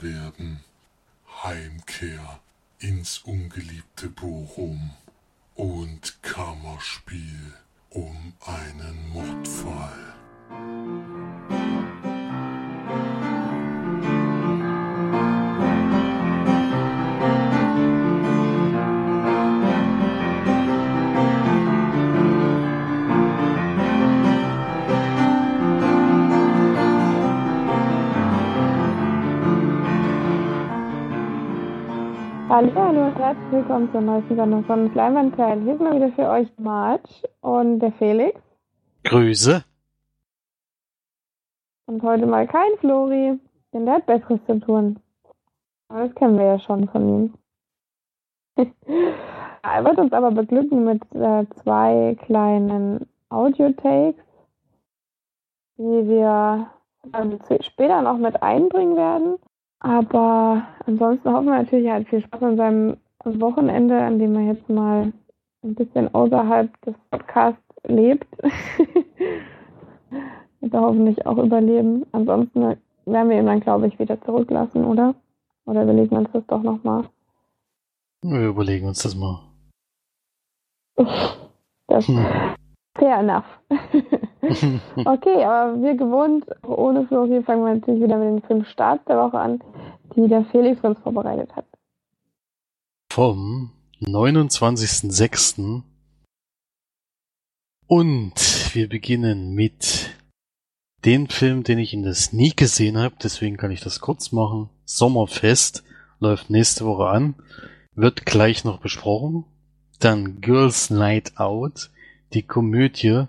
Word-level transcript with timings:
the 0.00 0.39
willkommen 33.50 33.90
zur 33.90 34.00
neuesten 34.00 34.36
Sendung 34.36 34.64
von 34.64 34.94
Leinwandteil. 34.94 35.60
Hier 35.62 35.74
ist 35.74 35.80
mal 35.80 35.96
wieder 35.96 36.12
für 36.12 36.28
euch 36.28 36.48
Marge 36.58 37.08
und 37.40 37.80
der 37.80 37.90
Felix. 37.92 38.40
Grüße. 39.02 39.64
Und 41.86 42.02
heute 42.04 42.26
mal 42.26 42.46
kein 42.46 42.70
Flori, 42.78 43.40
denn 43.72 43.86
der 43.86 43.96
hat 43.96 44.06
Besseres 44.06 44.38
zu 44.46 44.60
tun. 44.60 45.00
Aber 45.88 46.06
das 46.06 46.14
kennen 46.14 46.38
wir 46.38 46.44
ja 46.44 46.58
schon 46.60 46.88
von 46.90 47.08
ihm. 47.08 47.34
er 49.62 49.84
wird 49.84 49.98
uns 49.98 50.12
aber 50.12 50.30
beglücken 50.30 50.84
mit 50.84 51.02
äh, 51.12 51.44
zwei 51.62 52.16
kleinen 52.24 53.08
Audio-Takes, 53.30 54.22
die 55.76 56.06
wir 56.06 56.70
ähm, 57.12 57.38
später 57.62 58.00
noch 58.02 58.18
mit 58.18 58.40
einbringen 58.44 58.96
werden. 58.96 59.38
Aber 59.80 60.68
ansonsten 60.86 61.32
hoffen 61.32 61.46
wir 61.46 61.62
natürlich, 61.62 61.86
er 61.86 61.96
hat 61.96 62.06
viel 62.06 62.22
Spaß 62.22 62.42
an 62.44 62.56
seinem 62.56 62.96
Wochenende, 63.24 64.00
an 64.00 64.18
dem 64.18 64.34
er 64.36 64.52
jetzt 64.52 64.68
mal 64.68 65.12
ein 65.62 65.74
bisschen 65.74 66.12
außerhalb 66.14 66.70
des 66.82 66.94
Podcasts 67.10 67.60
lebt. 67.84 68.26
Wird 70.60 70.74
er 70.74 70.80
hoffentlich 70.80 71.26
auch 71.26 71.38
überleben. 71.38 72.06
Ansonsten 72.12 72.76
werden 73.06 73.30
wir 73.30 73.38
ihn 73.38 73.46
dann, 73.46 73.60
glaube 73.60 73.86
ich, 73.86 73.98
wieder 73.98 74.20
zurücklassen, 74.22 74.84
oder? 74.84 75.14
Oder 75.66 75.82
überlegen 75.84 76.10
wir 76.10 76.18
uns 76.18 76.32
das 76.32 76.46
doch 76.46 76.62
nochmal? 76.62 77.04
Wir 78.22 78.48
überlegen 78.48 78.86
uns 78.86 79.02
das 79.02 79.14
mal. 79.14 79.40
Das, 81.86 82.06
hm. 82.06 82.24
Fair 82.98 83.18
enough. 83.18 83.44
okay, 85.06 85.44
aber 85.44 85.80
wie 85.82 85.96
gewohnt, 85.96 86.44
ohne 86.66 87.06
Flori, 87.06 87.42
fangen 87.42 87.64
wir 87.64 87.74
natürlich 87.74 88.02
wieder 88.02 88.16
mit 88.18 88.28
den 88.28 88.42
fünf 88.42 88.68
Starts 88.68 89.04
der 89.06 89.16
Woche 89.16 89.38
an, 89.38 89.60
die 90.14 90.28
der 90.28 90.44
Felix 90.46 90.82
uns 90.82 90.98
vorbereitet 90.98 91.54
hat. 91.56 91.64
Vom 93.12 93.72
29.06. 94.02 95.82
Und 97.88 98.74
wir 98.74 98.88
beginnen 98.88 99.52
mit 99.52 100.14
dem 101.04 101.28
Film, 101.28 101.64
den 101.64 101.80
ich 101.80 101.92
in 101.92 102.04
der 102.04 102.14
Sneak 102.14 102.56
gesehen 102.56 102.96
habe, 102.96 103.16
deswegen 103.20 103.56
kann 103.56 103.72
ich 103.72 103.80
das 103.80 103.98
kurz 103.98 104.30
machen. 104.30 104.70
Sommerfest 104.84 105.82
läuft 106.20 106.50
nächste 106.50 106.86
Woche 106.86 107.08
an, 107.08 107.34
wird 107.96 108.26
gleich 108.26 108.62
noch 108.62 108.78
besprochen. 108.78 109.44
Dann 109.98 110.40
Girls 110.40 110.88
Night 110.90 111.36
Out, 111.36 111.90
die 112.32 112.42
Komödie 112.42 113.24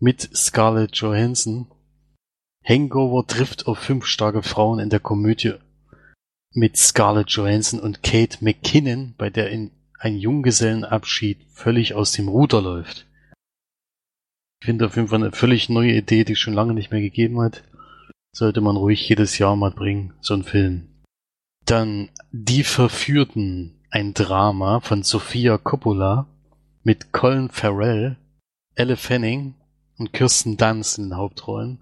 mit 0.00 0.34
Scarlett 0.34 0.96
Johansson. 0.96 1.66
Hangover 2.64 3.26
trifft 3.26 3.66
auf 3.66 3.80
fünf 3.80 4.06
starke 4.06 4.42
Frauen 4.42 4.78
in 4.78 4.88
der 4.88 5.00
Komödie 5.00 5.56
mit 6.54 6.76
Scarlett 6.76 7.30
Johansson 7.30 7.80
und 7.80 8.02
Kate 8.02 8.38
McKinnon, 8.40 9.14
bei 9.18 9.28
der 9.28 9.50
in 9.50 9.72
ein 9.98 10.16
Junggesellenabschied 10.16 11.38
völlig 11.52 11.94
aus 11.94 12.12
dem 12.12 12.28
Ruder 12.28 12.62
läuft. 12.62 13.06
Ich 14.60 14.66
finde 14.66 14.86
auf 14.86 14.96
jeden 14.96 15.08
Fall 15.08 15.22
eine 15.22 15.32
völlig 15.32 15.68
neue 15.68 15.92
Idee, 15.92 16.24
die 16.24 16.32
es 16.32 16.38
schon 16.38 16.54
lange 16.54 16.72
nicht 16.72 16.90
mehr 16.90 17.00
gegeben 17.00 17.40
hat. 17.40 17.64
Sollte 18.32 18.60
man 18.60 18.76
ruhig 18.76 19.06
jedes 19.08 19.38
Jahr 19.38 19.56
mal 19.56 19.70
bringen, 19.70 20.14
so 20.20 20.34
ein 20.34 20.44
Film. 20.44 20.88
Dann 21.66 22.10
Die 22.32 22.64
Verführten, 22.64 23.80
ein 23.90 24.14
Drama 24.14 24.80
von 24.80 25.02
Sofia 25.02 25.58
Coppola 25.58 26.26
mit 26.82 27.12
Colin 27.12 27.48
Farrell, 27.48 28.16
Elle 28.74 28.96
Fanning 28.96 29.54
und 29.98 30.12
Kirsten 30.12 30.56
Dunst 30.56 30.98
in 30.98 31.10
den 31.10 31.16
Hauptrollen. 31.16 31.80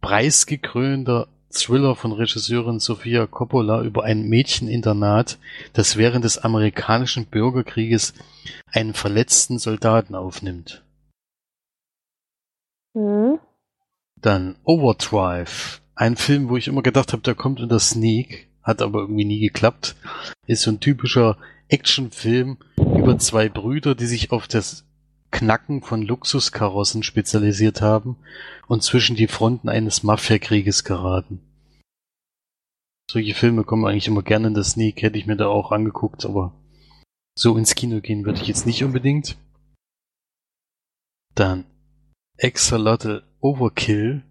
Preisgekrönter 0.00 1.28
Thriller 1.54 1.96
von 1.96 2.12
Regisseurin 2.12 2.80
Sofia 2.80 3.26
Coppola 3.26 3.82
über 3.82 4.04
ein 4.04 4.28
Mädcheninternat, 4.28 5.38
das 5.72 5.96
während 5.96 6.24
des 6.24 6.38
amerikanischen 6.38 7.26
Bürgerkrieges 7.26 8.14
einen 8.72 8.94
verletzten 8.94 9.58
Soldaten 9.58 10.14
aufnimmt. 10.14 10.84
Mhm. 12.94 13.38
Dann 14.16 14.56
Overdrive, 14.64 15.80
ein 15.94 16.16
Film, 16.16 16.48
wo 16.48 16.56
ich 16.56 16.68
immer 16.68 16.82
gedacht 16.82 17.12
habe, 17.12 17.22
der 17.22 17.34
kommt 17.34 17.60
in 17.60 17.68
der 17.68 17.78
Sneak, 17.78 18.48
hat 18.62 18.82
aber 18.82 19.00
irgendwie 19.00 19.24
nie 19.24 19.40
geklappt. 19.40 19.96
Ist 20.46 20.62
so 20.62 20.70
ein 20.70 20.80
typischer 20.80 21.36
Actionfilm 21.68 22.58
über 22.76 23.18
zwei 23.18 23.48
Brüder, 23.48 23.94
die 23.94 24.06
sich 24.06 24.32
auf 24.32 24.48
das 24.48 24.84
Knacken 25.34 25.82
von 25.82 26.00
Luxuskarossen 26.02 27.02
spezialisiert 27.02 27.82
haben 27.82 28.16
und 28.68 28.82
zwischen 28.82 29.16
die 29.16 29.26
Fronten 29.26 29.68
eines 29.68 30.04
Mafiakrieges 30.04 30.84
geraten. 30.84 31.40
Solche 33.10 33.34
Filme 33.34 33.64
kommen 33.64 33.84
eigentlich 33.84 34.06
immer 34.06 34.22
gerne 34.22 34.46
in 34.46 34.54
der 34.54 34.64
Sneak, 34.64 35.02
hätte 35.02 35.18
ich 35.18 35.26
mir 35.26 35.36
da 35.36 35.48
auch 35.48 35.72
angeguckt, 35.72 36.24
aber 36.24 36.54
so 37.36 37.56
ins 37.58 37.74
Kino 37.74 38.00
gehen 38.00 38.24
würde 38.24 38.40
ich 38.40 38.46
jetzt 38.46 38.64
nicht 38.64 38.84
unbedingt. 38.84 39.36
Dann 41.34 41.64
Exalotl 42.36 43.24
Overkill. 43.40 44.22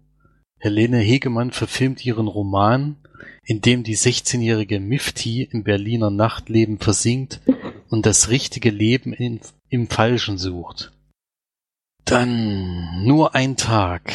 Helene 0.58 0.98
Hegemann 0.98 1.50
verfilmt 1.50 2.04
ihren 2.06 2.28
Roman 2.28 2.96
in 3.44 3.60
dem 3.60 3.84
die 3.84 3.96
16-jährige 3.96 4.80
Mifti 4.80 5.42
im 5.42 5.64
Berliner 5.64 6.10
Nachtleben 6.10 6.78
versinkt 6.78 7.40
und 7.90 8.06
das 8.06 8.30
richtige 8.30 8.70
Leben 8.70 9.12
in, 9.12 9.40
im 9.68 9.88
Falschen 9.88 10.38
sucht. 10.38 10.93
Dann 12.04 13.04
nur 13.04 13.34
ein 13.34 13.56
Tag. 13.56 14.12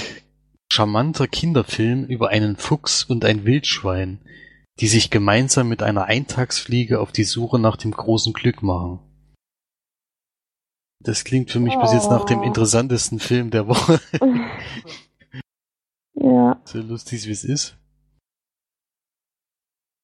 Charmanter 0.71 1.27
Kinderfilm 1.27 2.05
über 2.05 2.29
einen 2.29 2.55
Fuchs 2.55 3.03
und 3.03 3.25
ein 3.25 3.45
Wildschwein, 3.45 4.19
die 4.79 4.87
sich 4.87 5.09
gemeinsam 5.09 5.67
mit 5.67 5.81
einer 5.81 6.05
Eintagsfliege 6.05 6.99
auf 6.99 7.11
die 7.11 7.23
Suche 7.23 7.57
nach 7.57 7.75
dem 7.75 7.91
großen 7.91 8.33
Glück 8.33 8.61
machen. 8.61 8.99
Das 11.01 11.23
klingt 11.23 11.49
für 11.49 11.59
mich 11.59 11.75
oh. 11.75 11.81
bis 11.81 11.93
jetzt 11.93 12.11
nach 12.11 12.25
dem 12.25 12.41
oh. 12.41 12.43
interessantesten 12.43 13.19
Film 13.19 13.49
der 13.49 13.67
Woche. 13.67 13.99
ja. 16.13 16.61
So 16.65 16.79
lustig 16.79 17.25
wie 17.25 17.31
es 17.31 17.43
ist. 17.43 17.77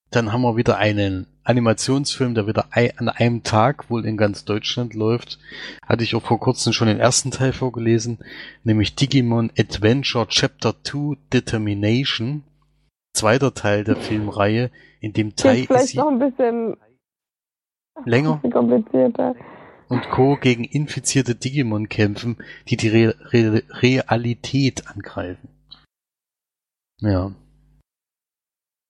Dann 0.09 0.31
haben 0.31 0.41
wir 0.41 0.55
wieder 0.55 0.77
einen 0.77 1.27
Animationsfilm, 1.45 2.35
der 2.35 2.47
wieder 2.47 2.67
an 2.97 3.09
einem 3.09 3.43
Tag 3.43 3.89
wohl 3.89 4.05
in 4.05 4.17
ganz 4.17 4.45
Deutschland 4.45 4.93
läuft. 4.93 5.39
Hatte 5.85 6.03
ich 6.03 6.15
auch 6.15 6.23
vor 6.23 6.39
kurzem 6.39 6.73
schon 6.73 6.87
den 6.87 6.99
ersten 6.99 7.31
Teil 7.31 7.53
vorgelesen, 7.53 8.19
nämlich 8.63 8.95
Digimon 8.95 9.51
Adventure 9.57 10.27
Chapter 10.27 10.75
2 10.83 11.17
Determination. 11.31 12.43
Zweiter 13.13 13.53
Teil 13.53 13.85
der 13.85 13.95
Filmreihe, 13.95 14.71
in 14.99 15.13
dem 15.13 15.35
Tai 15.35 15.65
vielleicht 15.65 15.95
noch 15.95 16.09
ein 16.09 16.19
bisschen 16.19 16.75
länger 18.03 18.41
komplizierter 18.51 19.35
und 19.87 20.09
Co. 20.09 20.35
gegen 20.35 20.63
infizierte 20.63 21.35
Digimon 21.35 21.89
kämpfen, 21.89 22.37
die 22.67 22.77
die 22.77 22.89
Re 22.89 23.15
Re 23.31 23.63
Realität 23.69 24.87
angreifen. 24.87 25.49
Ja. 26.99 27.31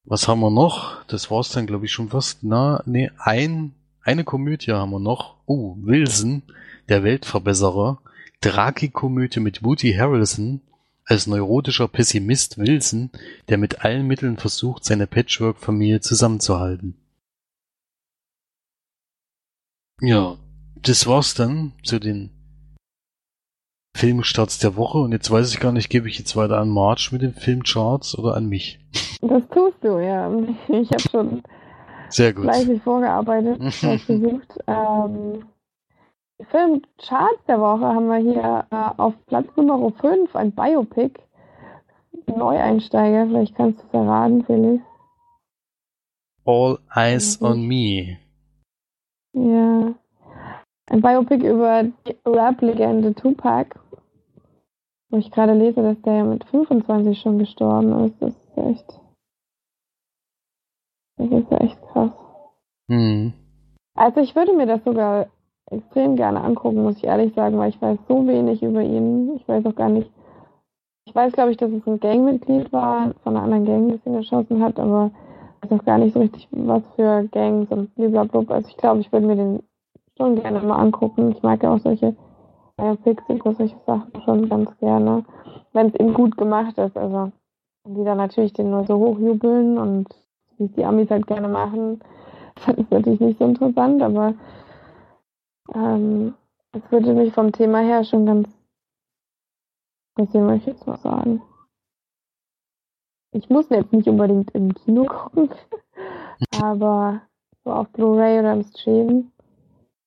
Was 0.05 0.27
haben 0.27 0.41
wir 0.41 0.51
noch? 0.51 1.03
Das 1.05 1.31
war's 1.31 1.49
dann, 1.49 1.65
glaube 1.65 1.85
ich, 1.85 1.91
schon 1.91 2.09
fast. 2.09 2.43
Na, 2.43 2.83
nee, 2.85 3.09
ein, 3.17 3.73
eine 4.01 4.23
Komödie 4.23 4.71
haben 4.71 4.91
wir 4.91 4.99
noch. 4.99 5.35
Oh, 5.47 5.75
Wilson, 5.79 6.43
der 6.89 7.03
Weltverbesserer. 7.03 7.99
Tragikomödie 8.41 9.39
mit 9.39 9.63
Woody 9.63 9.93
Harrelson 9.93 10.61
als 11.05 11.27
neurotischer 11.27 11.87
Pessimist 11.87 12.57
Wilson, 12.57 13.09
der 13.49 13.57
mit 13.57 13.83
allen 13.83 14.05
Mitteln 14.05 14.37
versucht, 14.37 14.85
seine 14.85 15.07
Patchwork-Familie 15.07 16.01
zusammenzuhalten. 16.01 16.95
Ja, 20.01 20.37
das 20.81 21.07
war's 21.07 21.33
dann 21.33 21.73
zu 21.83 21.99
den 21.99 22.31
Filmstarts 23.95 24.59
der 24.59 24.75
Woche 24.75 24.97
und 24.97 25.13
jetzt 25.13 25.31
weiß 25.31 25.53
ich 25.53 25.59
gar 25.61 25.71
nicht, 25.71 25.89
gebe 25.89 26.09
ich 26.09 26.19
jetzt 26.19 26.35
weiter 26.35 26.57
an 26.57 26.69
March 26.69 27.11
mit 27.13 27.21
den 27.21 27.33
Filmcharts 27.33 28.17
oder 28.19 28.35
an 28.35 28.47
mich? 28.47 28.79
Das 29.21 29.47
tust 29.49 29.77
du, 29.81 29.99
ja. 29.99 30.29
Ich 30.67 30.89
habe 30.91 31.01
schon 31.09 31.43
Sehr 32.09 32.33
gut. 32.33 32.43
fleißig 32.43 32.81
vorgearbeitet, 32.83 33.63
versucht. 33.73 34.59
Ähm, 34.67 35.45
Filmcharts 36.51 37.45
der 37.47 37.59
Woche 37.61 37.85
haben 37.85 38.07
wir 38.07 38.17
hier 38.17 38.65
äh, 38.69 39.01
auf 39.01 39.13
Platz 39.27 39.47
Nummer 39.55 39.91
5 40.01 40.35
ein 40.35 40.51
Biopic. 40.51 41.13
Neueinsteiger, 42.27 43.27
vielleicht 43.27 43.55
kannst 43.55 43.79
du 43.81 43.87
es 43.87 43.93
erraten, 43.93 44.43
Felix. 44.45 44.83
All 46.45 46.79
Eyes 46.93 47.39
Mhm. 47.39 47.47
on 47.47 47.67
Me. 47.67 48.17
Ja. 49.33 49.93
Ein 50.87 51.01
Biopic 51.01 51.43
über 51.47 51.83
die 51.83 52.15
Rap-Legende 52.25 53.13
Tupac. 53.15 53.79
Wo 55.15 55.19
ich 55.19 55.31
gerade 55.31 55.53
lese, 55.53 55.81
dass 55.81 56.01
der 56.01 56.13
ja 56.13 56.23
mit 56.25 56.43
25 56.43 57.17
schon 57.21 57.39
gestorben 57.39 58.03
ist. 58.03 58.21
Das 58.21 58.33
ist 58.33 58.57
echt. 58.57 58.99
Das 61.15 61.31
ist 61.31 61.51
ja 61.51 61.57
echt 61.59 61.81
krass. 61.83 62.11
Hm. 62.89 63.31
Also 63.95 64.19
ich 64.19 64.35
würde 64.35 64.51
mir 64.51 64.65
das 64.65 64.83
sogar 64.83 65.27
extrem 65.71 66.17
gerne 66.17 66.41
angucken, 66.41 66.83
muss 66.83 66.97
ich 66.97 67.05
ehrlich 67.05 67.33
sagen, 67.33 67.57
weil 67.57 67.69
ich 67.69 67.81
weiß 67.81 67.97
so 68.09 68.27
wenig 68.27 68.61
über 68.61 68.81
ihn. 68.81 69.37
Ich 69.37 69.47
weiß 69.47 69.65
auch 69.67 69.75
gar 69.75 69.87
nicht. 69.87 70.11
Ich 71.05 71.15
weiß, 71.15 71.31
glaube 71.31 71.51
ich, 71.51 71.57
dass 71.57 71.71
es 71.71 71.87
ein 71.87 72.01
Gangmitglied 72.01 72.73
war, 72.73 73.13
von 73.23 73.37
einer 73.37 73.45
anderen 73.45 73.65
Gang, 73.65 73.91
das 73.91 74.05
ihn 74.05 74.15
erschossen 74.15 74.61
hat, 74.61 74.77
aber 74.77 75.11
ich 75.63 75.71
weiß 75.71 75.79
auch 75.79 75.85
gar 75.85 75.97
nicht 75.97 76.13
so 76.13 76.19
richtig, 76.19 76.45
was 76.51 76.83
für 76.97 77.23
Gangs 77.31 77.71
und 77.71 77.95
blablabla. 77.95 78.53
Also 78.53 78.67
ich 78.67 78.75
glaube, 78.75 78.99
ich 78.99 79.13
würde 79.13 79.27
mir 79.27 79.37
den 79.37 79.63
schon 80.17 80.35
gerne 80.35 80.59
mal 80.59 80.75
angucken. 80.75 81.31
Ich 81.31 81.41
mag 81.41 81.63
ja 81.63 81.73
auch 81.73 81.79
solche 81.79 82.17
Biopics 82.77 83.23
über 83.29 83.53
solche 83.53 83.79
Sachen 83.85 84.21
schon 84.23 84.49
ganz 84.49 84.77
gerne, 84.79 85.23
wenn 85.73 85.87
es 85.87 85.95
eben 85.95 86.13
gut 86.13 86.37
gemacht 86.37 86.77
ist. 86.77 86.97
Also 86.97 87.31
die 87.87 88.03
dann 88.03 88.17
natürlich 88.17 88.53
den 88.53 88.71
nur 88.71 88.85
so 88.85 88.95
hochjubeln 88.97 89.77
und 89.77 90.07
wie 90.57 90.67
die 90.67 90.85
Amis 90.85 91.09
halt 91.09 91.27
gerne 91.27 91.47
machen, 91.47 92.01
das 92.65 92.77
ist 92.77 92.91
natürlich 92.91 93.19
nicht 93.19 93.39
so 93.39 93.45
interessant, 93.45 94.01
aber 94.01 94.33
ähm, 95.73 96.33
es 96.71 96.81
würde 96.91 97.13
mich 97.13 97.33
vom 97.33 97.51
Thema 97.51 97.79
her 97.79 98.03
schon 98.03 98.25
ganz 98.25 98.49
interessieren, 100.15 100.47
möchte 100.47 100.71
ich 100.71 100.77
jetzt 100.77 100.87
mal 100.87 100.97
sagen. 100.97 101.41
Ich 103.31 103.49
muss 103.49 103.69
jetzt 103.69 103.91
nicht 103.91 104.07
unbedingt 104.07 104.51
im 104.51 104.73
Kino 104.73 105.05
gucken, 105.05 105.49
aber 106.61 107.21
so 107.63 107.71
auf 107.71 107.89
Blu-ray 107.89 108.39
oder 108.39 108.53
im 108.53 108.63
Stream 108.63 109.31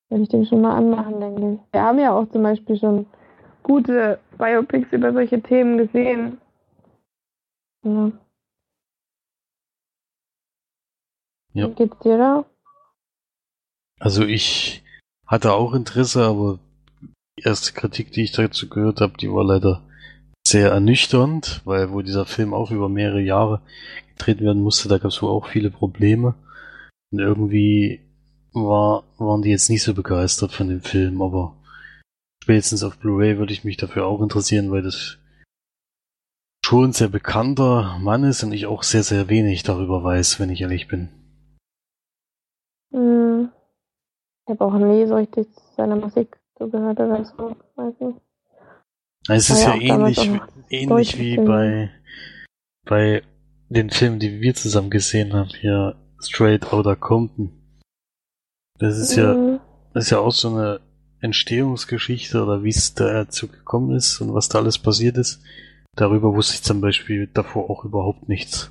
würde 0.08 0.22
ich 0.22 0.28
den 0.28 0.46
schon 0.46 0.62
mal 0.62 0.76
anmachen, 0.76 1.20
denke 1.20 1.54
ich. 1.54 1.72
Wir 1.72 1.82
haben 1.82 1.98
ja 1.98 2.12
auch 2.12 2.28
zum 2.30 2.42
Beispiel 2.42 2.78
schon 2.78 3.06
gute 3.62 4.18
Biopics 4.38 4.92
über 4.92 5.12
solche 5.12 5.40
Themen 5.42 5.78
gesehen. 5.78 6.38
Ja. 7.84 8.12
Ja. 11.52 11.68
Wie 11.68 11.74
geht's 11.74 11.98
dir 12.00 12.18
da? 12.18 12.44
Also 14.00 14.24
ich 14.24 14.84
hatte 15.26 15.52
auch 15.52 15.74
Interesse, 15.74 16.24
aber 16.24 16.58
die 17.38 17.44
erste 17.44 17.72
Kritik, 17.72 18.12
die 18.12 18.24
ich 18.24 18.32
dazu 18.32 18.68
gehört 18.68 19.00
habe, 19.00 19.16
die 19.18 19.30
war 19.30 19.44
leider 19.44 19.82
sehr 20.46 20.70
ernüchternd, 20.70 21.62
weil 21.64 21.90
wo 21.92 22.00
dieser 22.00 22.24
Film 22.24 22.54
auch 22.54 22.70
über 22.70 22.88
mehrere 22.88 23.20
Jahre 23.20 23.60
gedreht 24.16 24.40
werden 24.40 24.62
musste, 24.62 24.88
da 24.88 24.98
gab 24.98 25.10
es 25.10 25.20
wohl 25.20 25.30
auch 25.30 25.46
viele 25.46 25.70
Probleme. 25.70 26.34
Und 27.10 27.18
irgendwie 27.18 28.00
war, 28.64 29.04
waren 29.18 29.42
die 29.42 29.50
jetzt 29.50 29.68
nicht 29.70 29.82
so 29.82 29.94
begeistert 29.94 30.52
von 30.52 30.68
dem 30.68 30.80
Film, 30.82 31.20
aber 31.22 31.56
spätestens 32.42 32.82
auf 32.82 32.98
Blu-ray 32.98 33.38
würde 33.38 33.52
ich 33.52 33.64
mich 33.64 33.76
dafür 33.76 34.06
auch 34.06 34.20
interessieren, 34.22 34.70
weil 34.70 34.82
das 34.82 35.18
schon 36.64 36.90
ein 36.90 36.92
sehr 36.92 37.08
bekannter 37.08 37.98
Mann 38.00 38.24
ist 38.24 38.42
und 38.42 38.52
ich 38.52 38.66
auch 38.66 38.82
sehr, 38.82 39.02
sehr 39.02 39.28
wenig 39.28 39.62
darüber 39.62 40.02
weiß, 40.04 40.38
wenn 40.40 40.50
ich 40.50 40.60
ehrlich 40.60 40.88
bin. 40.88 41.08
Hm. 42.92 43.50
Ich 44.46 44.50
habe 44.50 44.64
auch 44.64 44.78
nie 44.78 45.06
so 45.06 45.16
richtig 45.16 45.46
seine 45.76 45.96
Musik 45.96 46.38
zugehört 46.56 46.98
oder 47.00 47.24
so. 47.24 47.56
Weiß 47.76 47.94
nicht. 48.00 48.20
Es 49.28 49.50
ist 49.50 49.62
ja 49.62 49.74
ja 49.74 49.80
ähnlich, 49.80 50.18
wie- 50.32 50.40
ähnlich 50.74 51.18
wie 51.18 51.36
bei, 51.36 51.90
bei 52.86 53.22
den 53.68 53.90
Filmen, 53.90 54.18
die 54.18 54.40
wir 54.40 54.54
zusammen 54.54 54.88
gesehen 54.88 55.34
haben, 55.34 55.50
hier 55.50 55.96
Straight 56.20 56.72
Outta 56.72 56.96
Compton. 56.96 57.57
Das 58.78 58.98
ist 58.98 59.16
ja, 59.16 59.32
Hm. 59.34 59.60
das 59.94 60.04
ist 60.04 60.10
ja 60.10 60.18
auch 60.18 60.32
so 60.32 60.48
eine 60.48 60.80
Entstehungsgeschichte 61.20 62.42
oder 62.42 62.62
wie 62.62 62.68
es 62.68 62.94
dazu 62.94 63.48
gekommen 63.48 63.96
ist 63.96 64.20
und 64.20 64.34
was 64.34 64.48
da 64.48 64.58
alles 64.58 64.78
passiert 64.78 65.16
ist. 65.18 65.40
Darüber 65.96 66.32
wusste 66.34 66.54
ich 66.54 66.62
zum 66.62 66.80
Beispiel 66.80 67.26
davor 67.26 67.68
auch 67.70 67.84
überhaupt 67.84 68.28
nichts. 68.28 68.70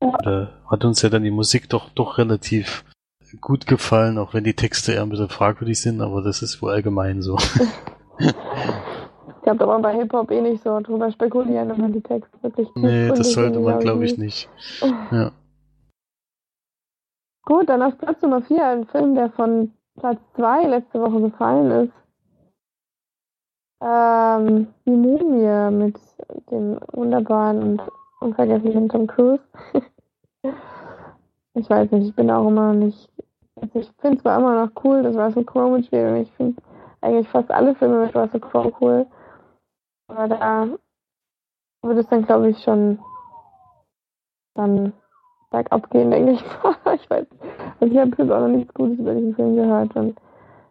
Da 0.00 0.50
hat 0.70 0.84
uns 0.84 1.02
ja 1.02 1.08
dann 1.08 1.24
die 1.24 1.30
Musik 1.32 1.68
doch, 1.68 1.90
doch 1.90 2.18
relativ 2.18 2.84
gut 3.40 3.66
gefallen, 3.66 4.18
auch 4.18 4.34
wenn 4.34 4.44
die 4.44 4.54
Texte 4.54 4.92
eher 4.92 5.02
ein 5.02 5.08
bisschen 5.08 5.28
fragwürdig 5.28 5.80
sind, 5.80 6.00
aber 6.00 6.22
das 6.22 6.42
ist 6.42 6.62
wohl 6.62 6.70
allgemein 6.72 7.22
so. 7.22 7.36
Ich 8.18 9.42
glaube, 9.52 9.58
da 9.60 9.66
wir 9.66 9.78
bei 9.80 9.94
Hip-Hop 9.94 10.30
eh 10.32 10.40
nicht 10.40 10.64
so 10.64 10.80
drüber 10.80 11.12
spekulieren, 11.12 11.68
wenn 11.68 11.80
man 11.80 11.92
die 11.92 12.00
Texte 12.00 12.36
wirklich 12.42 12.66
Nee, 12.74 13.08
das 13.08 13.30
sollte 13.32 13.60
man, 13.60 13.78
glaube 13.78 14.04
ich, 14.04 14.18
nicht. 14.18 14.48
nicht. 14.80 14.94
Ja. 15.12 15.30
Gut, 17.46 17.68
dann 17.68 17.80
auf 17.80 17.96
Platz 17.96 18.20
Nummer 18.22 18.42
4 18.42 18.66
ein 18.66 18.86
Film, 18.86 19.14
der 19.14 19.30
von 19.30 19.72
Platz 19.96 20.18
2 20.34 20.64
letzte 20.64 21.00
Woche 21.00 21.20
gefallen 21.30 21.70
ist. 21.70 21.92
Ähm, 23.80 24.74
die 24.84 24.90
Mumie 24.90 25.70
mit 25.70 25.96
dem 26.50 26.80
wunderbaren 26.92 27.62
und 27.62 27.82
unvergesslichen 28.20 28.88
Tom 28.88 29.06
Cruise. 29.06 29.42
ich 31.54 31.70
weiß 31.70 31.88
nicht, 31.92 32.08
ich 32.08 32.16
bin 32.16 32.32
auch 32.32 32.48
immer 32.48 32.72
noch 32.72 32.84
nicht. 32.84 33.08
Also 33.54 33.78
ich 33.78 33.92
finde 34.00 34.18
zwar 34.18 34.40
immer 34.40 34.66
noch 34.66 34.72
cool, 34.82 35.04
dass 35.04 35.14
Russell 35.14 35.44
Crowe 35.44 35.70
mitspielt 35.70 36.10
und 36.10 36.16
ich 36.16 36.32
finde 36.32 36.60
eigentlich 37.00 37.28
fast 37.28 37.52
alle 37.52 37.76
Filme 37.76 38.06
mit 38.06 38.16
Russell 38.16 38.40
Crowe 38.40 38.72
cool. 38.80 39.06
Aber 40.08 40.26
da 40.26 40.68
würde 41.82 42.00
es 42.00 42.08
dann, 42.08 42.26
glaube 42.26 42.50
ich, 42.50 42.58
schon 42.64 42.98
dann 44.54 44.92
bergab 45.56 45.90
gehen, 45.90 46.10
denke 46.10 46.32
ich 46.32 46.44
mal. 46.62 46.76
Ich 46.94 47.10
weiß, 47.10 47.26
also 47.80 47.92
ich 47.92 47.98
habe 47.98 48.10
jetzt 48.10 48.30
auch 48.30 48.40
noch 48.40 48.48
nichts 48.48 48.74
Gutes 48.74 48.98
über 48.98 49.14
diesen 49.14 49.34
Film 49.34 49.56
gehört 49.56 49.94
und 49.96 50.16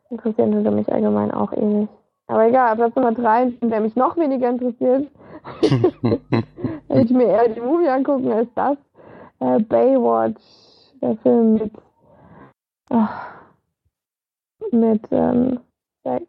interessieren 0.10 0.54
würde 0.54 0.72
mich 0.72 0.92
allgemein 0.92 1.32
auch 1.32 1.52
eh 1.54 1.66
nicht. 1.66 1.94
Aber 2.28 2.48
egal, 2.48 2.76
Platz 2.76 2.96
Nummer 2.96 3.14
3, 3.14 3.30
ein 3.30 3.54
Film, 3.54 3.72
der 3.72 3.82
mich 3.82 3.96
noch 3.96 4.18
weniger 4.18 4.50
interessiert, 4.50 5.08
ich 5.62 7.12
mir 7.12 7.28
eher 7.28 7.50
die 7.50 7.62
Movie 7.62 7.90
angucken 7.90 8.32
als 8.32 8.50
das. 8.56 8.78
Äh, 9.40 9.60
Baywatch, 9.60 10.42
der 11.02 11.18
Film 11.18 11.54
mit, 11.54 11.72
ach, 12.90 13.28
mit 14.72 15.02
ähm, 15.12 15.60
Zac 16.04 16.24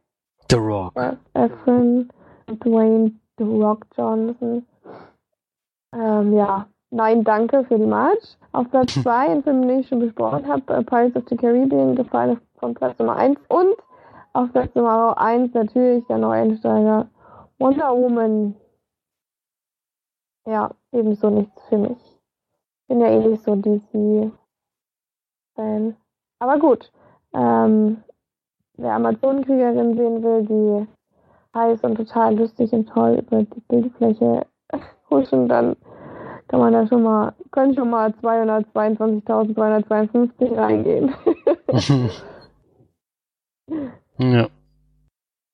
The 0.51 0.57
Rock. 0.57 0.93
Efron 1.35 2.09
und 2.49 2.65
Dwayne 2.65 3.13
The 3.39 3.45
Rock 3.45 3.87
Johnson. 3.97 4.67
Ähm, 5.95 6.37
ja, 6.37 6.67
nein, 6.91 7.25
danke 7.25 7.65
für 7.65 7.79
die 7.79 7.87
March. 7.87 8.39
Auf 8.53 8.71
Platz 8.71 8.95
2, 9.03 9.29
ein 9.29 9.43
Film, 9.43 9.69
den 9.69 9.81
ich 9.81 9.89
schon 9.89 10.01
besprochen 10.01 10.47
habe, 10.47 10.75
äh, 10.75 10.83
Pirates 10.83 11.17
of 11.17 11.29
the 11.29 11.37
Caribbean, 11.37 11.95
gefallen 11.95 12.41
von 12.59 12.75
Platz 12.75 12.99
Nummer 12.99 13.17
1. 13.17 13.39
Und 13.49 13.75
auf 14.33 14.53
Platz 14.53 14.75
Nummer 14.75 15.19
1 15.19 15.55
natürlich 15.55 16.07
der 16.07 16.19
Neueinsteiger 16.19 17.09
Wonder 17.59 17.97
Woman. 17.97 18.55
Ja, 20.47 20.71
ebenso 20.93 21.31
nichts 21.31 21.63
für 21.69 21.79
mich. 21.79 21.99
Bin 22.89 23.01
ja 23.01 23.09
eh 23.09 23.27
nicht 23.27 23.43
so 23.43 23.57
DC-Fan. 23.57 24.33
Aber 26.39 26.59
gut. 26.59 26.93
Ähm, 27.35 28.05
wer 28.77 28.93
Amazonenkriegerin 28.95 29.97
sehen 29.97 30.23
will, 30.23 30.45
die 30.45 30.87
heiß 31.55 31.83
und 31.83 31.97
total 31.97 32.37
lustig 32.37 32.73
und 32.73 32.89
toll 32.89 33.19
über 33.19 33.43
die 33.43 33.61
Bildfläche 33.69 34.47
huschen, 35.11 35.49
dann 35.49 35.77
kann 36.49 36.61
man 36.61 36.73
da 36.73 36.87
schon 36.87 37.03
mal, 37.03 37.35
können 37.51 37.75
schon 37.75 37.91
mal 37.91 38.15
222.252 38.23 40.57
reingehen. 40.57 41.13
ja. 44.19 44.49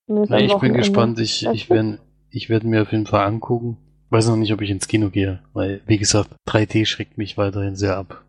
Am 0.08 0.25
ich 0.34 0.58
bin 0.58 0.75
gespannt. 0.75 1.18
Ich, 1.20 1.46
ich 1.52 1.70
werde 1.70 2.00
ich 2.30 2.50
werd 2.50 2.64
mir 2.64 2.82
auf 2.82 2.92
jeden 2.92 3.06
Fall 3.06 3.26
angucken. 3.26 3.78
Weiß 4.11 4.28
noch 4.28 4.37
nicht, 4.37 4.52
ob 4.52 4.61
ich 4.61 4.70
ins 4.70 4.88
Kino 4.88 5.08
gehe, 5.08 5.40
weil, 5.54 5.80
wie 5.87 5.96
gesagt, 5.96 6.28
3D 6.46 6.84
schreckt 6.84 7.16
mich 7.16 7.38
weiterhin 7.38 7.76
sehr 7.76 7.96
ab. 7.96 8.22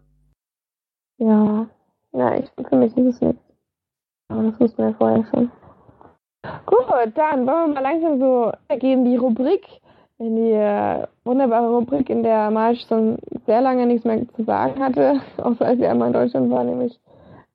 Ja, 1.18 1.68
ja, 2.14 2.38
ich, 2.38 2.50
für 2.68 2.78
mich 2.78 2.96
ist 2.96 3.16
es 3.16 3.22
nichts. 3.22 3.42
Aber 4.30 4.44
das 4.44 4.58
wussten 4.60 4.84
wir 4.84 4.94
vorher 4.96 5.26
schon. 5.26 5.52
Gut, 6.66 6.86
dann 7.16 7.48
wollen 7.48 7.70
wir 7.70 7.74
mal 7.74 7.84
langsam 7.84 8.20
so 8.20 8.52
gehen 8.80 9.06
die 9.06 9.18
Rubrik, 9.18 9.66
in 10.24 10.38
die 10.38 10.52
äh, 10.52 11.06
wunderbare 11.26 11.70
Rubrik, 11.70 12.10
in 12.10 12.24
der 12.24 12.50
Marsch 12.50 12.88
schon 12.88 13.18
sehr 13.46 13.62
lange 13.62 13.86
nichts 13.86 14.06
mehr 14.06 14.26
zu 14.36 14.44
sagen 14.46 14.82
hatte, 14.82 15.20
außer 15.38 15.66
als 15.66 15.80
er 15.82 15.92
einmal 15.92 16.08
in 16.08 16.14
Deutschland 16.14 16.50
war, 16.50 16.64
nämlich 16.64 16.98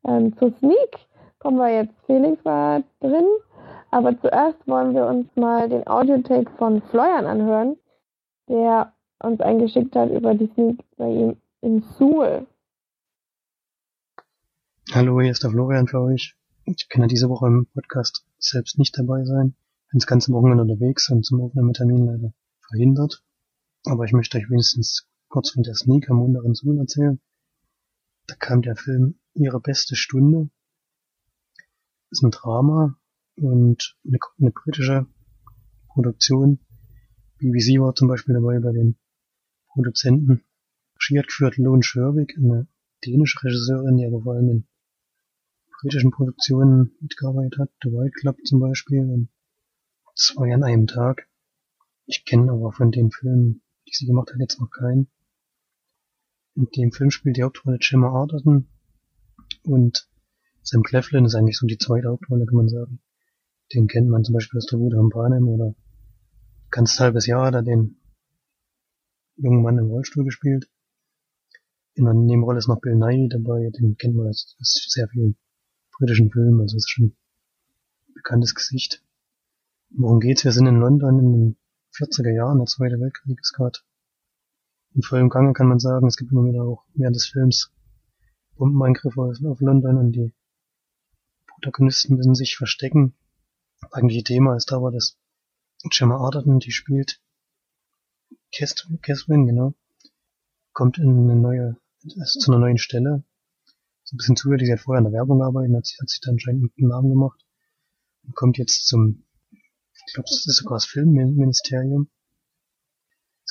ähm, 0.06 0.36
zur 0.36 0.52
Sneak. 0.58 0.98
Kommen 1.38 1.56
wir 1.56 1.72
jetzt, 1.72 1.94
Felix 2.04 2.44
war 2.44 2.82
drin, 3.00 3.26
aber 3.90 4.20
zuerst 4.20 4.58
wollen 4.66 4.94
wir 4.94 5.06
uns 5.06 5.34
mal 5.34 5.68
den 5.68 5.86
Audiotake 5.86 6.50
von 6.58 6.82
Florian 6.82 7.26
anhören, 7.26 7.76
der 8.48 8.92
uns 9.22 9.40
eingeschickt 9.40 9.96
hat 9.96 10.10
über 10.10 10.34
die 10.34 10.50
Sneak 10.54 10.78
bei 10.96 11.08
ihm 11.08 11.36
in 11.62 11.80
Suhl. 11.80 12.46
Hallo, 14.92 15.20
hier 15.20 15.30
ist 15.30 15.42
der 15.42 15.50
Florian 15.50 15.86
für 15.86 16.00
euch. 16.00 16.34
Ich 16.64 16.88
kann 16.88 17.02
ja 17.02 17.08
diese 17.08 17.30
Woche 17.30 17.46
im 17.46 17.66
Podcast 17.72 18.26
selbst 18.38 18.78
nicht 18.78 18.98
dabei 18.98 19.24
sein. 19.24 19.54
Bin 19.90 20.00
das 20.00 20.06
ganze 20.06 20.32
Wochenende 20.32 20.62
unterwegs 20.64 21.08
und 21.10 21.24
zum 21.24 21.40
Aufnahmetermin 21.40 22.04
leider 22.04 22.32
verhindert. 22.68 23.24
Aber 23.84 24.04
ich 24.04 24.12
möchte 24.12 24.38
euch 24.38 24.50
wenigstens 24.50 25.06
kurz 25.28 25.50
von 25.50 25.62
der 25.62 25.74
Sneak 25.74 26.10
am 26.10 26.22
unteren 26.22 26.54
Sohn 26.54 26.78
erzählen. 26.78 27.20
Da 28.26 28.34
kam 28.34 28.62
der 28.62 28.76
Film 28.76 29.18
Ihre 29.34 29.60
beste 29.60 29.96
Stunde. 29.96 30.50
Ist 32.10 32.22
ein 32.22 32.30
Drama 32.30 32.98
und 33.36 33.96
eine, 34.06 34.18
eine 34.38 34.50
britische 34.50 35.06
Produktion. 35.88 36.60
BBC 37.38 37.80
war 37.80 37.94
zum 37.94 38.08
Beispiel 38.08 38.34
dabei 38.34 38.58
bei 38.58 38.72
den 38.72 38.96
Produzenten. 39.68 40.44
Regie 40.96 41.18
hat 41.18 41.28
geführt 41.28 41.56
Lone 41.56 41.82
Sherwick, 41.82 42.36
eine 42.36 42.66
dänische 43.04 43.42
Regisseurin, 43.42 43.96
die 43.96 44.06
aber 44.06 44.22
vor 44.22 44.34
allem 44.34 44.50
in 44.50 44.68
britischen 45.80 46.10
Produktionen 46.10 46.96
mitgearbeitet 47.00 47.58
hat. 47.58 47.70
The 47.82 47.90
White 47.90 48.18
Club 48.20 48.36
zum 48.44 48.60
Beispiel 48.60 49.00
und 49.00 49.28
zwei 50.14 50.52
an 50.52 50.64
einem 50.64 50.86
Tag. 50.86 51.28
Ich 52.10 52.24
kenne 52.24 52.50
aber 52.50 52.72
von 52.72 52.90
den 52.90 53.10
Filmen, 53.10 53.60
die 53.86 53.92
sie 53.92 54.06
gemacht 54.06 54.30
hat, 54.30 54.40
jetzt 54.40 54.58
noch 54.58 54.70
keinen. 54.70 55.08
In 56.54 56.66
dem 56.74 56.90
Film 56.90 57.10
spielt 57.10 57.36
die 57.36 57.42
Hauptrolle 57.42 57.76
Gemma 57.78 58.08
Arterton 58.08 58.66
und 59.62 60.08
Sam 60.62 60.82
Cleflin 60.82 61.26
ist 61.26 61.34
eigentlich 61.34 61.58
so 61.58 61.66
die 61.66 61.76
zweite 61.76 62.08
Hauptrolle, 62.08 62.46
kann 62.46 62.56
man 62.56 62.68
sagen. 62.70 63.00
Den 63.74 63.88
kennt 63.88 64.08
man 64.08 64.24
zum 64.24 64.32
Beispiel 64.32 64.56
aus 64.56 64.64
der 64.64 64.78
Wude 64.78 64.96
von 64.96 65.10
Panem 65.10 65.48
oder 65.48 65.74
ganz 66.70 66.98
halbes 66.98 67.26
Jahr 67.26 67.44
hat 67.44 67.54
er 67.54 67.62
den 67.62 68.00
jungen 69.36 69.62
Mann 69.62 69.76
im 69.76 69.88
Rollstuhl 69.88 70.24
gespielt. 70.24 70.66
In 71.92 72.04
der 72.06 72.14
Nebenrolle 72.14 72.58
ist 72.58 72.68
noch 72.68 72.80
Bill 72.80 72.96
Nye 72.96 73.28
dabei, 73.28 73.68
den 73.78 73.98
kennt 73.98 74.16
man 74.16 74.28
aus, 74.28 74.56
aus 74.58 74.86
sehr 74.88 75.08
vielen 75.08 75.36
britischen 75.98 76.30
Filmen, 76.30 76.62
also 76.62 76.74
ist 76.74 76.88
schon 76.88 77.08
ein 78.08 78.14
bekanntes 78.14 78.54
Gesicht. 78.54 79.04
Worum 79.90 80.20
geht's? 80.20 80.44
Wir 80.46 80.52
sind 80.52 80.66
in 80.66 80.76
London 80.76 81.18
in 81.18 81.32
den 81.32 81.56
40er 81.92 82.34
Jahren, 82.34 82.58
der 82.58 82.66
Zweite 82.66 83.00
Weltkrieg 83.00 83.38
ist 83.40 83.52
gerade 83.52 83.78
in 84.94 85.02
vollem 85.02 85.28
Gange, 85.28 85.52
kann 85.52 85.68
man 85.68 85.78
sagen. 85.78 86.06
Es 86.06 86.16
gibt 86.16 86.32
immer 86.32 86.44
wieder 86.44 86.62
auch 86.62 86.84
während 86.94 87.16
des 87.16 87.26
Films 87.26 87.72
Bombenangriffe 88.56 89.20
auf 89.20 89.60
London 89.60 89.96
und 89.96 90.12
die 90.12 90.32
Protagonisten 91.46 92.16
müssen 92.16 92.34
sich 92.34 92.56
verstecken. 92.56 93.14
Das 93.80 93.92
eigentliche 93.92 94.24
Thema 94.24 94.56
ist 94.56 94.72
aber, 94.72 94.90
dass 94.90 95.16
Gemma 95.90 96.16
Arterton, 96.16 96.58
die 96.58 96.72
spielt 96.72 97.20
Catherine, 98.52 99.46
genau, 99.46 99.74
kommt 100.72 100.98
in 100.98 101.08
eine 101.08 101.36
neue, 101.36 101.76
also 102.18 102.40
zu 102.40 102.50
einer 102.50 102.60
neuen 102.60 102.78
Stelle. 102.78 103.24
So 104.04 104.14
ein 104.14 104.18
bisschen 104.18 104.36
zufällig, 104.36 104.66
sie 104.66 104.72
hat 104.72 104.80
vorher 104.80 104.98
in 104.98 105.04
der 105.04 105.12
Werbung 105.12 105.38
gearbeitet, 105.38 105.76
hat, 105.76 105.96
hat 106.00 106.08
sich 106.08 106.20
dann 106.20 106.34
anscheinend 106.34 106.72
einen 106.78 106.88
Namen 106.88 107.10
gemacht 107.10 107.44
und 108.24 108.34
kommt 108.34 108.58
jetzt 108.58 108.86
zum, 108.86 109.24
ich 110.08 110.14
glaube, 110.14 110.28
das 110.28 110.46
ist 110.46 110.56
sogar 110.56 110.76
das 110.76 110.86
Filmministerium 110.86 112.10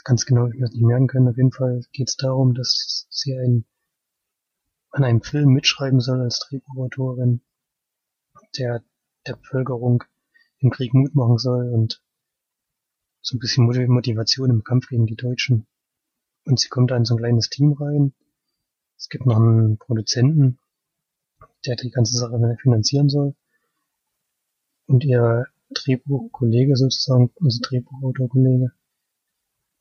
ganz 0.08 0.26
genau 0.26 0.48
ich 0.48 0.60
das 0.60 0.72
nicht 0.72 0.86
merken 0.86 1.08
können. 1.08 1.28
Auf 1.28 1.36
jeden 1.36 1.52
Fall 1.52 1.82
geht 1.92 2.08
es 2.08 2.16
darum, 2.16 2.54
dass 2.54 3.08
sie 3.10 3.38
ein, 3.38 3.66
an 4.92 5.04
einem 5.04 5.22
Film 5.22 5.50
mitschreiben 5.50 6.00
soll 6.00 6.22
als 6.22 6.40
Drehbuchautorin, 6.40 7.42
der 8.58 8.84
der 9.28 9.36
Bevölkerung 9.36 10.06
im 10.60 10.72
Krieg 10.72 10.94
Mut 10.94 11.14
machen 11.14 11.38
soll 11.38 11.74
und 11.74 12.02
so 13.22 13.36
ein 13.36 13.40
bisschen 13.40 13.66
Motivation 13.66 14.50
im 14.50 14.64
Kampf 14.64 14.88
gegen 14.88 15.06
die 15.06 15.18
Deutschen. 15.18 15.68
Und 16.46 16.58
sie 16.58 16.70
kommt 16.70 16.92
da 16.92 16.96
in 16.96 17.04
so 17.04 17.16
ein 17.16 17.20
kleines 17.20 17.50
Team 17.50 17.74
rein. 17.74 18.14
Es 18.98 19.10
gibt 19.10 19.26
noch 19.26 19.36
einen 19.36 19.78
Produzenten, 19.78 20.58
der 21.66 21.76
die 21.76 21.92
ganze 21.92 22.18
Sache 22.18 22.58
finanzieren 22.62 23.10
soll. 23.10 23.36
Und 24.86 25.04
ihr 25.04 25.48
Drehbuchkollege 25.70 26.76
sozusagen, 26.76 27.32
also 27.42 27.60
Drehbuchautorkollege, 27.62 28.72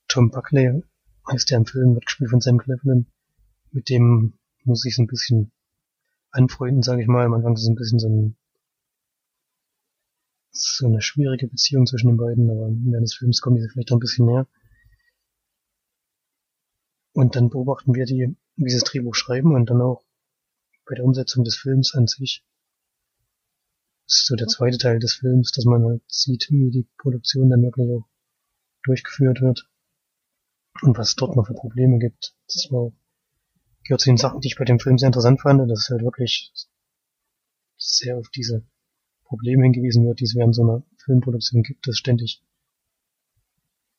Tom 0.09 0.31
Buckley 0.31 0.83
heißt 1.31 1.51
der 1.51 1.59
im 1.59 1.67
Film, 1.67 1.95
wird 1.95 2.07
gespielt 2.07 2.31
von 2.31 2.41
Sam 2.41 2.59
Cleveland. 2.59 3.07
Mit 3.71 3.89
dem 3.89 4.35
muss 4.65 4.85
ich 4.85 4.95
so 4.95 5.03
ein 5.03 5.07
bisschen 5.07 5.53
anfreunden, 6.31 6.83
sage 6.83 7.03
ich 7.03 7.09
mal. 7.09 7.27
Am 7.27 7.35
Anfang 7.35 7.55
ist 7.55 7.63
es 7.63 7.69
ein 7.69 7.75
bisschen 7.75 7.99
so, 7.99 8.09
ein, 8.09 8.37
so 10.51 10.87
eine 10.87 11.03
schwierige 11.03 11.49
Beziehung 11.49 11.87
zwischen 11.87 12.09
den 12.09 12.17
beiden, 12.17 12.51
aber 12.51 12.69
während 12.71 13.05
des 13.05 13.15
Films 13.15 13.41
kommen 13.41 13.57
diese 13.57 13.69
vielleicht 13.69 13.93
auch 13.93 13.97
ein 13.97 14.01
bisschen 14.01 14.27
näher. 14.27 14.49
Und 17.13 17.35
dann 17.35 17.51
beobachten 17.51 17.95
wir 17.95 18.05
die, 18.05 18.37
wie 18.57 18.71
sie 18.71 18.77
das 18.79 18.85
Drehbuch 18.85 19.15
schreiben 19.15 19.55
und 19.55 19.71
dann 19.71 19.81
auch 19.81 20.05
bei 20.87 20.95
der 20.95 21.05
Umsetzung 21.05 21.45
des 21.45 21.57
Films 21.57 21.95
an 21.95 22.07
sich. 22.07 22.45
Ist 24.07 24.27
so 24.27 24.37
der 24.37 24.47
zweite 24.47 24.79
Teil 24.79 24.99
des 24.99 25.15
Films, 25.15 25.51
dass 25.53 25.65
man 25.65 25.85
halt 25.85 26.03
sieht, 26.07 26.49
wie 26.51 26.71
die 26.71 26.87
Produktion 26.99 27.51
dann 27.51 27.63
wirklich 27.63 27.91
auch 27.91 28.09
durchgeführt 28.85 29.41
wird 29.41 29.69
und 30.83 30.97
was 30.97 31.17
dort 31.17 31.37
noch 31.37 31.47
für 31.47 31.55
Probleme 31.55 31.99
gibt. 31.99 32.37
Das 32.47 32.69
war, 32.71 32.93
gehört 33.85 34.01
zu 34.01 34.11
den 34.11 34.17
Sachen, 34.17 34.41
die 34.41 34.49
ich 34.49 34.57
bei 34.57 34.65
dem 34.65 34.79
Film 34.79 34.99
sehr 34.99 35.09
interessant 35.09 35.41
fand, 35.41 35.69
dass 35.69 35.81
es 35.81 35.91
halt 35.91 36.03
wirklich 36.03 36.53
sehr 37.77 38.17
auf 38.17 38.29
diese 38.31 38.65
Probleme 39.25 39.65
hingewiesen 39.65 40.07
wird, 40.07 40.21
die 40.21 40.25
es 40.25 40.37
während 40.37 40.55
so 40.55 40.63
einer 40.63 40.85
Filmproduktion 41.05 41.63
gibt, 41.63 41.87
dass 41.89 41.97
ständig 41.97 42.45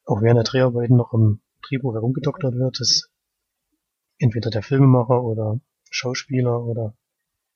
auch 0.05 0.21
während 0.21 0.37
der 0.37 0.45
Dreharbeiten 0.45 0.95
noch 0.95 1.13
im 1.13 1.41
Drehbuch 1.63 1.93
herumgedoktert 1.93 2.55
wird, 2.55 2.79
dass 2.79 3.09
entweder 4.19 4.49
der 4.49 4.63
Filmemacher 4.63 5.21
oder 5.21 5.59
Schauspieler 5.89 6.63
oder 6.63 6.97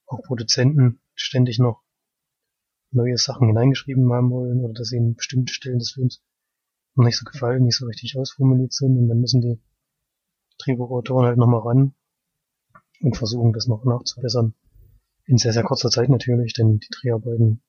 auch 0.05 0.21
Produzenten 0.23 1.01
ständig 1.15 1.59
noch 1.59 1.81
neue 2.91 3.17
Sachen 3.17 3.47
hineingeschrieben 3.47 4.11
haben 4.11 4.29
wollen 4.31 4.59
oder 4.59 4.73
dass 4.73 4.91
ihnen 4.91 5.15
bestimmte 5.15 5.53
Stellen 5.53 5.79
des 5.79 5.91
Films 5.91 6.21
nicht 6.95 7.17
so 7.17 7.25
gefallen, 7.25 7.63
nicht 7.63 7.77
so 7.77 7.85
richtig 7.85 8.17
ausformuliert 8.17 8.73
sind 8.73 8.97
und 8.97 9.07
dann 9.07 9.19
müssen 9.19 9.41
die 9.41 9.59
Drehbuchautoren 10.59 11.25
halt 11.25 11.37
nochmal 11.37 11.61
ran 11.61 11.93
und 13.01 13.17
versuchen 13.17 13.53
das 13.53 13.67
noch 13.67 13.85
nachzubessern. 13.85 14.53
In 15.25 15.37
sehr, 15.37 15.53
sehr 15.53 15.63
kurzer 15.63 15.89
Zeit 15.89 16.09
natürlich, 16.09 16.53
denn 16.53 16.79
die 16.79 16.89
Dreharbeiten 16.91 17.61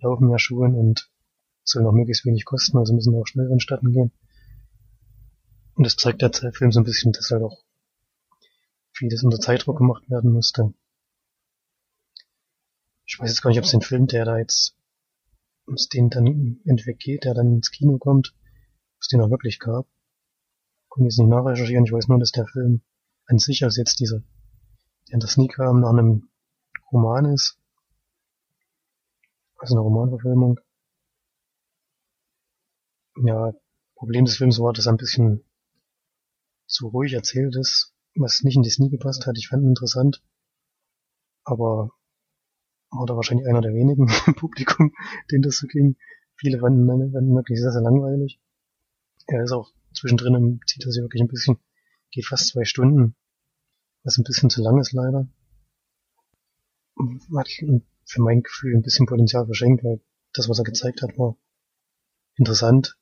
laufen 0.00 0.30
ja 0.30 0.38
schon 0.38 0.74
und 0.74 1.10
sollen 1.62 1.86
auch 1.86 1.92
möglichst 1.92 2.24
wenig 2.24 2.44
kosten, 2.44 2.78
also 2.78 2.94
müssen 2.94 3.14
auch 3.14 3.26
schnell 3.26 3.48
vonstatten 3.48 3.92
gehen. 3.92 4.12
Und 5.74 5.84
das 5.84 5.96
zeigt 5.96 6.22
der 6.22 6.32
Film 6.52 6.72
so 6.72 6.80
ein 6.80 6.84
bisschen, 6.84 7.12
dass 7.12 7.30
halt 7.30 7.42
auch 7.42 7.62
vieles 8.92 9.22
unter 9.22 9.38
Zeitdruck 9.38 9.78
gemacht 9.78 10.08
werden 10.10 10.32
musste. 10.32 10.72
Ich 13.12 13.18
weiß 13.18 13.28
jetzt 13.28 13.42
gar 13.42 13.50
nicht, 13.50 13.58
ob 13.58 13.64
es 13.64 13.72
den 13.72 13.80
Film, 13.80 14.06
der 14.06 14.24
da 14.24 14.38
jetzt 14.38 14.76
es 15.74 15.88
den 15.88 16.10
dann 16.10 16.60
entweg 16.64 17.02
der 17.22 17.34
dann 17.34 17.56
ins 17.56 17.72
Kino 17.72 17.98
kommt, 17.98 18.36
es 19.00 19.08
den 19.08 19.20
auch 19.20 19.30
wirklich 19.30 19.58
gab. 19.58 19.88
Konnte 20.88 21.06
jetzt 21.06 21.18
nicht 21.18 21.28
nachrecherchieren, 21.28 21.84
ich 21.84 21.92
weiß 21.92 22.06
nur, 22.06 22.20
dass 22.20 22.30
der 22.30 22.46
Film 22.46 22.82
an 23.26 23.40
sich 23.40 23.64
als 23.64 23.76
jetzt 23.76 23.98
dieser, 23.98 24.20
der 25.08 25.14
in 25.14 25.20
der 25.20 25.28
Sneak 25.28 25.54
kam, 25.54 25.80
nach 25.80 25.90
einem 25.90 26.28
Roman 26.92 27.24
ist. 27.26 27.58
Also 29.56 29.74
eine 29.74 29.82
Romanverfilmung. 29.82 30.60
Ja, 33.24 33.52
Problem 33.96 34.24
des 34.24 34.36
Films 34.36 34.60
war, 34.60 34.72
dass 34.72 34.86
er 34.86 34.92
ein 34.92 34.98
bisschen 34.98 35.44
zu 36.66 36.86
ruhig 36.86 37.12
erzählt 37.12 37.56
ist, 37.56 37.92
was 38.14 38.42
nicht 38.42 38.54
in 38.56 38.62
die 38.62 38.70
Sneak 38.70 38.92
gepasst 38.92 39.26
hat. 39.26 39.36
Ich 39.36 39.48
fand 39.48 39.64
ihn 39.64 39.70
interessant, 39.70 40.22
aber 41.42 41.90
war 42.90 43.06
da 43.06 43.16
wahrscheinlich 43.16 43.46
einer 43.46 43.60
der 43.60 43.72
wenigen 43.72 44.10
im 44.26 44.34
Publikum, 44.34 44.92
denen 45.30 45.42
das 45.42 45.58
so 45.58 45.66
ging. 45.66 45.96
Viele 46.36 46.58
fanden, 46.58 46.86
fanden 46.86 47.34
wirklich 47.34 47.60
sehr, 47.60 47.72
sehr 47.72 47.82
langweilig. 47.82 48.40
Er 49.26 49.44
ist 49.44 49.52
auch 49.52 49.70
zwischendrin, 49.94 50.60
zieht 50.66 50.84
er 50.84 50.92
sich 50.92 51.02
wirklich 51.02 51.22
ein 51.22 51.28
bisschen, 51.28 51.58
geht 52.10 52.26
fast 52.26 52.48
zwei 52.48 52.64
Stunden, 52.64 53.14
was 54.02 54.18
ein 54.18 54.24
bisschen 54.24 54.50
zu 54.50 54.62
lang 54.62 54.78
ist 54.78 54.92
leider. 54.92 55.28
Hat 57.36 57.48
für 58.04 58.22
mein 58.22 58.42
Gefühl 58.42 58.74
ein 58.74 58.82
bisschen 58.82 59.06
Potenzial 59.06 59.46
verschenkt, 59.46 59.84
weil 59.84 60.00
das, 60.32 60.48
was 60.48 60.58
er 60.58 60.64
gezeigt 60.64 61.02
hat, 61.02 61.16
war 61.18 61.36
interessant. 62.36 62.96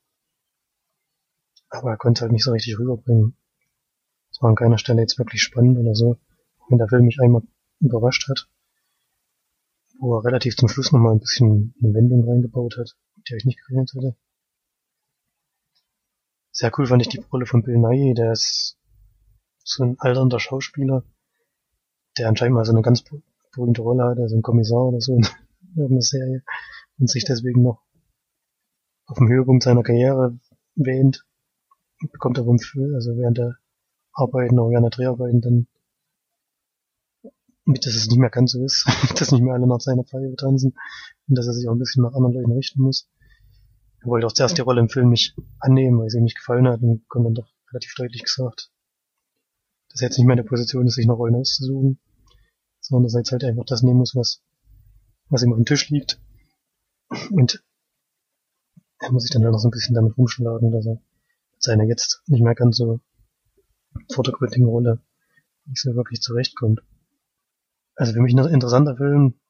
Aber 1.70 1.90
er 1.90 1.96
konnte 1.96 2.22
halt 2.22 2.32
nicht 2.32 2.44
so 2.44 2.52
richtig 2.52 2.78
rüberbringen. 2.78 3.36
Es 4.30 4.40
war 4.42 4.50
an 4.50 4.56
keiner 4.56 4.78
Stelle 4.78 5.00
jetzt 5.00 5.18
wirklich 5.18 5.42
spannend 5.42 5.78
oder 5.78 5.94
so. 5.94 6.18
Wenn 6.68 6.78
der 6.78 6.88
Film 6.88 7.06
mich 7.06 7.20
einmal 7.20 7.42
überrascht 7.80 8.28
hat, 8.28 8.48
wo 9.98 10.16
er 10.16 10.24
relativ 10.24 10.56
zum 10.56 10.68
Schluss 10.68 10.92
nochmal 10.92 11.12
ein 11.12 11.20
bisschen 11.20 11.74
eine 11.82 11.94
Wendung 11.94 12.28
reingebaut 12.28 12.76
hat, 12.78 12.96
mit 13.16 13.28
der 13.28 13.36
ich 13.36 13.44
nicht 13.44 13.60
gerechnet 13.60 13.92
hätte. 13.94 14.16
Sehr 16.52 16.72
cool 16.78 16.86
fand 16.86 17.02
ich 17.02 17.08
die 17.08 17.18
Rolle 17.32 17.46
von 17.46 17.62
Bill 17.62 17.78
Nye, 17.78 18.14
der 18.14 18.32
ist 18.32 18.76
so 19.62 19.84
ein 19.84 19.96
alternder 19.98 20.40
Schauspieler, 20.40 21.04
der 22.16 22.28
anscheinend 22.28 22.54
mal 22.54 22.64
so 22.64 22.72
eine 22.72 22.82
ganz 22.82 23.04
berühmte 23.52 23.82
Rolle 23.82 24.04
hat, 24.04 24.18
also 24.18 24.36
ein 24.36 24.42
Kommissar 24.42 24.86
oder 24.86 25.00
so 25.00 25.14
in 25.16 25.26
irgendeiner 25.76 26.02
Serie 26.02 26.42
und 26.98 27.10
sich 27.10 27.24
deswegen 27.24 27.62
noch 27.62 27.82
auf 29.06 29.18
dem 29.18 29.28
Höhepunkt 29.28 29.62
seiner 29.62 29.82
Karriere 29.82 30.38
wähnt, 30.74 31.26
bekommt 32.12 32.38
aber 32.38 32.50
also 32.50 33.16
während 33.16 33.38
der 33.38 33.56
Arbeiten, 34.12 34.58
auch 34.58 34.70
während 34.70 34.84
der 34.84 34.90
Dreharbeiten 34.90 35.40
dann 35.40 35.66
mit, 37.68 37.84
dass 37.84 37.94
es 37.94 38.08
nicht 38.08 38.18
mehr 38.18 38.30
ganz 38.30 38.52
so 38.52 38.64
ist, 38.64 38.86
dass 39.20 39.30
nicht 39.30 39.42
mehr 39.42 39.54
alle 39.54 39.66
nach 39.66 39.80
seiner 39.80 40.04
Pfeife 40.04 40.34
tanzen 40.36 40.74
und 41.28 41.38
dass 41.38 41.46
er 41.46 41.52
sich 41.52 41.68
auch 41.68 41.72
ein 41.72 41.78
bisschen 41.78 42.02
nach 42.02 42.14
anderen 42.14 42.34
Leuten 42.34 42.52
richten 42.52 42.82
muss. 42.82 43.08
Er 44.00 44.06
wollte 44.06 44.26
auch 44.26 44.32
zuerst 44.32 44.56
die 44.56 44.62
Rolle 44.62 44.80
im 44.80 44.88
Film 44.88 45.10
nicht 45.10 45.36
annehmen, 45.60 45.98
weil 45.98 46.08
sie 46.08 46.18
ihm 46.18 46.24
nicht 46.24 46.38
gefallen 46.38 46.66
hat 46.66 46.80
und 46.80 47.06
kommt 47.08 47.26
dann 47.26 47.34
doch 47.34 47.48
relativ 47.70 47.94
deutlich 47.96 48.24
gesagt, 48.24 48.70
dass 49.90 50.00
er 50.00 50.08
jetzt 50.08 50.18
nicht 50.18 50.26
mehr 50.26 50.34
in 50.34 50.42
der 50.42 50.48
Position 50.48 50.86
ist, 50.86 50.94
sich 50.94 51.06
noch 51.06 51.18
Rollen 51.18 51.34
auszusuchen, 51.34 51.98
sondern 52.80 53.04
dass 53.04 53.14
er 53.14 53.20
jetzt 53.20 53.32
halt 53.32 53.44
einfach 53.44 53.64
das 53.64 53.82
nehmen 53.82 53.98
muss, 53.98 54.14
was, 54.14 54.42
was 55.28 55.42
ihm 55.42 55.52
auf 55.52 55.58
dem 55.58 55.66
Tisch 55.66 55.90
liegt. 55.90 56.20
Und 57.30 57.62
er 59.00 59.12
muss 59.12 59.22
sich 59.24 59.30
dann 59.30 59.42
halt 59.42 59.52
noch 59.52 59.60
so 59.60 59.68
ein 59.68 59.72
bisschen 59.72 59.94
damit 59.94 60.16
rumschlagen, 60.16 60.72
dass 60.72 60.86
er 60.86 60.94
mit 61.52 61.62
seiner 61.62 61.84
jetzt 61.84 62.22
nicht 62.26 62.42
mehr 62.42 62.54
ganz 62.54 62.76
so 62.76 63.00
vordergründigen 64.12 64.66
Rolle 64.66 65.02
nicht 65.66 65.82
so 65.82 65.94
wirklich 65.94 66.20
zurechtkommt. 66.20 66.80
Also 67.98 68.12
für 68.12 68.20
mich 68.20 68.32
ein 68.32 68.46
interessanter 68.54 68.96
Film, 68.96 69.40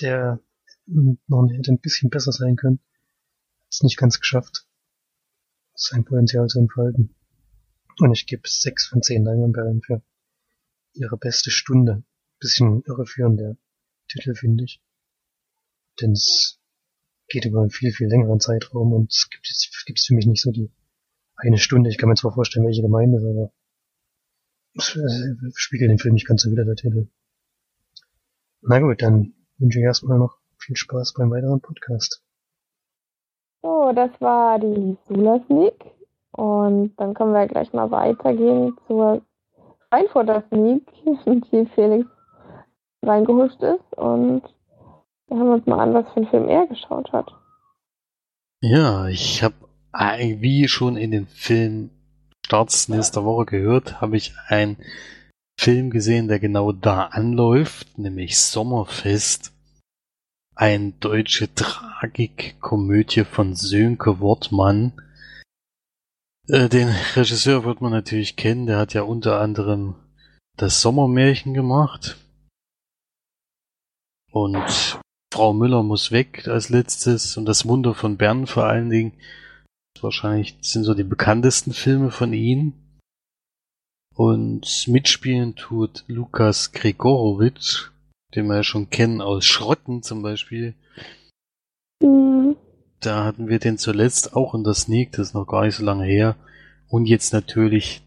der 0.00 0.38
noch 0.86 1.50
hätte 1.50 1.72
ein 1.72 1.80
bisschen 1.80 2.10
besser 2.10 2.30
sein 2.30 2.54
können. 2.54 2.78
Hat 2.78 3.72
es 3.72 3.82
nicht 3.82 3.96
ganz 3.96 4.20
geschafft, 4.20 4.68
sein 5.74 6.04
Potenzial 6.04 6.46
zu 6.46 6.60
entfalten. 6.60 7.16
Und 7.98 8.12
ich 8.12 8.28
gebe 8.28 8.42
sechs 8.46 8.86
von 8.86 9.02
zehn 9.02 9.24
Leinwandperlen 9.24 9.82
für 9.82 10.00
ihre 10.92 11.16
beste 11.16 11.50
Stunde. 11.50 12.04
Bisschen 12.38 12.84
irreführend 12.86 13.40
der 13.40 13.56
Titel, 14.06 14.36
finde 14.36 14.62
ich. 14.62 14.80
Denn 16.00 16.12
es 16.12 16.60
geht 17.26 17.46
über 17.46 17.62
einen 17.62 17.70
viel, 17.70 17.90
viel 17.90 18.06
längeren 18.06 18.38
Zeitraum 18.38 18.92
und 18.92 19.10
es 19.10 19.28
gibt 19.28 19.48
jetzt 19.48 19.84
gibt's 19.86 20.06
für 20.06 20.14
mich 20.14 20.26
nicht 20.26 20.42
so 20.42 20.52
die 20.52 20.70
eine 21.34 21.58
Stunde. 21.58 21.90
Ich 21.90 21.98
kann 21.98 22.08
mir 22.08 22.14
zwar 22.14 22.32
vorstellen, 22.32 22.64
welche 22.64 22.82
Gemeinde 22.82 23.18
ist, 23.18 23.24
aber 23.24 23.52
es 24.76 24.96
spiegelt 25.56 25.90
den 25.90 25.98
Film 25.98 26.14
nicht 26.14 26.28
ganz 26.28 26.42
so 26.42 26.52
wieder, 26.52 26.64
der 26.64 26.76
Titel. 26.76 27.08
Na 28.68 28.80
gut, 28.80 29.00
dann 29.00 29.32
wünsche 29.58 29.78
ich 29.78 29.84
erstmal 29.84 30.18
noch 30.18 30.38
viel 30.58 30.74
Spaß 30.74 31.14
beim 31.16 31.30
weiteren 31.30 31.60
Podcast. 31.60 32.20
So, 33.62 33.92
das 33.94 34.10
war 34.20 34.58
die 34.58 34.96
Sula 35.06 35.40
Sneak. 35.46 35.74
Und 36.32 36.96
dann 36.96 37.14
können 37.14 37.32
wir 37.32 37.46
gleich 37.46 37.72
mal 37.72 37.90
weitergehen 37.92 38.76
zur 38.88 39.22
Frankfurter 39.88 40.42
Sneak, 40.48 40.82
die 41.52 41.66
Felix 41.74 42.06
reingehuscht 43.02 43.62
ist. 43.62 43.96
Und 43.96 44.42
wir 45.28 45.38
haben 45.38 45.52
uns 45.52 45.66
mal 45.66 45.78
an, 45.78 45.94
was 45.94 46.08
für 46.08 46.16
einen 46.16 46.28
Film 46.28 46.48
er 46.48 46.66
geschaut 46.66 47.12
hat. 47.12 47.30
Ja, 48.60 49.06
ich 49.06 49.44
habe 49.44 49.54
wie 50.40 50.66
schon 50.66 50.96
in 50.96 51.12
den 51.12 51.26
Film 51.26 51.90
Starts 52.44 52.88
nächster 52.88 53.24
Woche 53.24 53.46
gehört, 53.46 54.00
habe 54.00 54.16
ich 54.16 54.34
einen 54.48 54.76
Film 55.58 55.90
gesehen, 55.90 56.28
der 56.28 56.38
genau 56.38 56.72
da 56.72 57.06
anläuft, 57.06 57.98
nämlich 57.98 58.38
Sommerfest. 58.38 59.52
Ein 60.54 60.98
deutsche 61.00 61.54
Tragikkomödie 61.54 63.24
von 63.24 63.54
Sönke 63.54 64.20
Wortmann. 64.20 64.92
Äh, 66.48 66.68
den 66.68 66.88
Regisseur 67.14 67.64
wird 67.64 67.80
man 67.80 67.92
natürlich 67.92 68.36
kennen, 68.36 68.66
der 68.66 68.78
hat 68.78 68.94
ja 68.94 69.02
unter 69.02 69.40
anderem 69.40 69.96
das 70.56 70.80
Sommermärchen 70.80 71.52
gemacht. 71.52 72.16
Und 74.30 74.98
Frau 75.32 75.52
Müller 75.52 75.82
muss 75.82 76.12
weg 76.12 76.46
als 76.48 76.68
letztes 76.68 77.36
und 77.36 77.46
das 77.46 77.66
Wunder 77.66 77.94
von 77.94 78.16
Bern 78.16 78.46
vor 78.46 78.64
allen 78.64 78.90
Dingen. 78.90 79.12
Wahrscheinlich 80.00 80.56
sind 80.60 80.84
so 80.84 80.94
die 80.94 81.04
bekanntesten 81.04 81.72
Filme 81.72 82.10
von 82.10 82.32
ihm. 82.32 82.85
Und 84.16 84.88
mitspielen 84.88 85.56
tut 85.56 86.04
Lukas 86.06 86.72
Gregorowitsch, 86.72 87.90
den 88.34 88.46
wir 88.46 88.56
ja 88.56 88.62
schon 88.62 88.88
kennen 88.88 89.20
aus 89.20 89.44
Schrotten 89.44 90.02
zum 90.02 90.22
Beispiel. 90.22 90.74
Mhm. 92.02 92.56
Da 93.00 93.24
hatten 93.24 93.48
wir 93.48 93.58
den 93.58 93.76
zuletzt 93.76 94.34
auch 94.34 94.54
in 94.54 94.64
der 94.64 94.72
Sneak, 94.72 95.12
das 95.12 95.28
ist 95.28 95.34
noch 95.34 95.46
gar 95.46 95.66
nicht 95.66 95.76
so 95.76 95.84
lange 95.84 96.06
her. 96.06 96.34
Und 96.88 97.06
jetzt 97.06 97.34
natürlich 97.34 98.02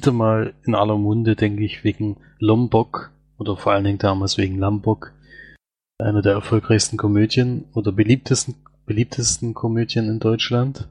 wieder 0.00 0.12
mal 0.12 0.54
in 0.64 0.74
aller 0.74 0.96
Munde, 0.96 1.36
denke 1.36 1.62
ich, 1.62 1.84
wegen 1.84 2.16
Lombok 2.38 3.10
oder 3.38 3.56
vor 3.56 3.72
allen 3.72 3.84
Dingen 3.84 3.98
damals 3.98 4.38
wegen 4.38 4.58
Lombok 4.58 5.12
eine 5.98 6.22
der 6.22 6.32
erfolgreichsten 6.32 6.96
Komödien 6.96 7.66
oder 7.74 7.92
beliebtesten, 7.92 8.54
beliebtesten 8.86 9.52
Komödien 9.52 10.08
in 10.08 10.20
Deutschland. 10.20 10.88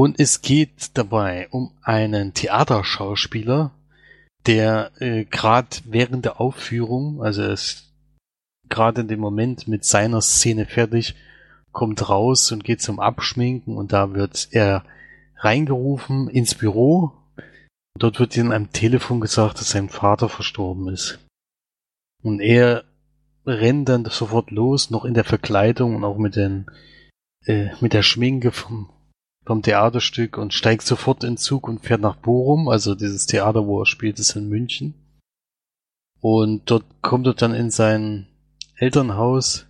Und 0.00 0.18
es 0.18 0.40
geht 0.40 0.96
dabei 0.96 1.48
um 1.50 1.72
einen 1.82 2.32
Theaterschauspieler, 2.32 3.72
der 4.46 4.92
äh, 4.98 5.26
gerade 5.26 5.76
während 5.84 6.24
der 6.24 6.40
Aufführung, 6.40 7.22
also 7.22 7.42
er 7.42 7.52
ist 7.52 7.92
gerade 8.70 9.02
in 9.02 9.08
dem 9.08 9.20
Moment 9.20 9.68
mit 9.68 9.84
seiner 9.84 10.22
Szene 10.22 10.64
fertig, 10.64 11.16
kommt 11.72 12.08
raus 12.08 12.50
und 12.50 12.64
geht 12.64 12.80
zum 12.80 12.98
Abschminken 12.98 13.76
und 13.76 13.92
da 13.92 14.14
wird 14.14 14.48
er 14.52 14.86
reingerufen 15.36 16.30
ins 16.30 16.54
Büro. 16.54 17.12
Dort 17.98 18.20
wird 18.20 18.34
ihm 18.38 18.52
am 18.52 18.72
Telefon 18.72 19.20
gesagt, 19.20 19.60
dass 19.60 19.68
sein 19.68 19.90
Vater 19.90 20.30
verstorben 20.30 20.88
ist. 20.88 21.18
Und 22.22 22.40
er 22.40 22.84
rennt 23.44 23.90
dann 23.90 24.06
sofort 24.06 24.50
los, 24.50 24.88
noch 24.88 25.04
in 25.04 25.12
der 25.12 25.24
Verkleidung 25.24 25.94
und 25.94 26.04
auch 26.04 26.16
mit 26.16 26.36
den 26.36 26.70
äh, 27.44 27.68
mit 27.82 27.92
der 27.92 28.02
Schminke 28.02 28.50
vom, 28.50 28.88
vom 29.44 29.62
Theaterstück 29.62 30.38
und 30.38 30.54
steigt 30.54 30.82
sofort 30.82 31.24
in 31.24 31.36
Zug 31.36 31.66
und 31.68 31.80
fährt 31.80 32.00
nach 32.00 32.16
Bochum, 32.16 32.68
also 32.68 32.94
dieses 32.94 33.26
Theater, 33.26 33.66
wo 33.66 33.82
er 33.82 33.86
spielt, 33.86 34.18
ist 34.18 34.36
in 34.36 34.48
München. 34.48 34.94
Und 36.20 36.70
dort 36.70 36.84
kommt 37.02 37.26
er 37.26 37.34
dann 37.34 37.54
in 37.54 37.70
sein 37.70 38.26
Elternhaus. 38.76 39.66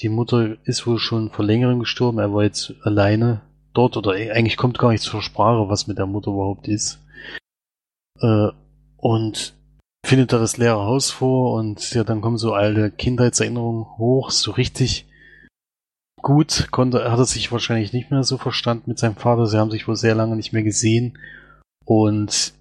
Die 0.00 0.08
Mutter 0.08 0.56
ist 0.64 0.86
wohl 0.86 0.98
schon 0.98 1.30
vor 1.30 1.44
längerem 1.44 1.78
gestorben, 1.78 2.18
er 2.18 2.32
war 2.32 2.42
jetzt 2.42 2.74
alleine 2.82 3.42
dort 3.72 3.96
oder 3.96 4.12
eigentlich 4.12 4.56
kommt 4.56 4.78
gar 4.78 4.90
nicht 4.90 5.02
zur 5.02 5.22
Sprache, 5.22 5.68
was 5.68 5.86
mit 5.86 5.98
der 5.98 6.06
Mutter 6.06 6.32
überhaupt 6.32 6.68
ist. 6.68 6.98
Äh, 8.20 8.48
und 8.96 9.54
findet 10.04 10.32
da 10.32 10.38
das 10.38 10.56
leere 10.56 10.80
Haus 10.80 11.10
vor 11.10 11.54
und 11.54 11.94
ja, 11.94 12.04
dann 12.04 12.20
kommen 12.20 12.38
so 12.38 12.52
alte 12.52 12.90
Kindheitserinnerungen 12.90 13.84
hoch, 13.98 14.30
so 14.30 14.50
richtig 14.50 15.06
gut 16.22 16.68
konnte, 16.70 17.10
hat 17.10 17.18
er 17.18 17.24
sich 17.24 17.52
wahrscheinlich 17.52 17.92
nicht 17.92 18.10
mehr 18.10 18.22
so 18.22 18.38
verstanden 18.38 18.84
mit 18.86 18.98
seinem 18.98 19.16
Vater. 19.16 19.46
Sie 19.46 19.58
haben 19.58 19.70
sich 19.70 19.86
wohl 19.88 19.96
sehr 19.96 20.14
lange 20.14 20.36
nicht 20.36 20.52
mehr 20.52 20.62
gesehen 20.62 21.18
und 21.84 22.54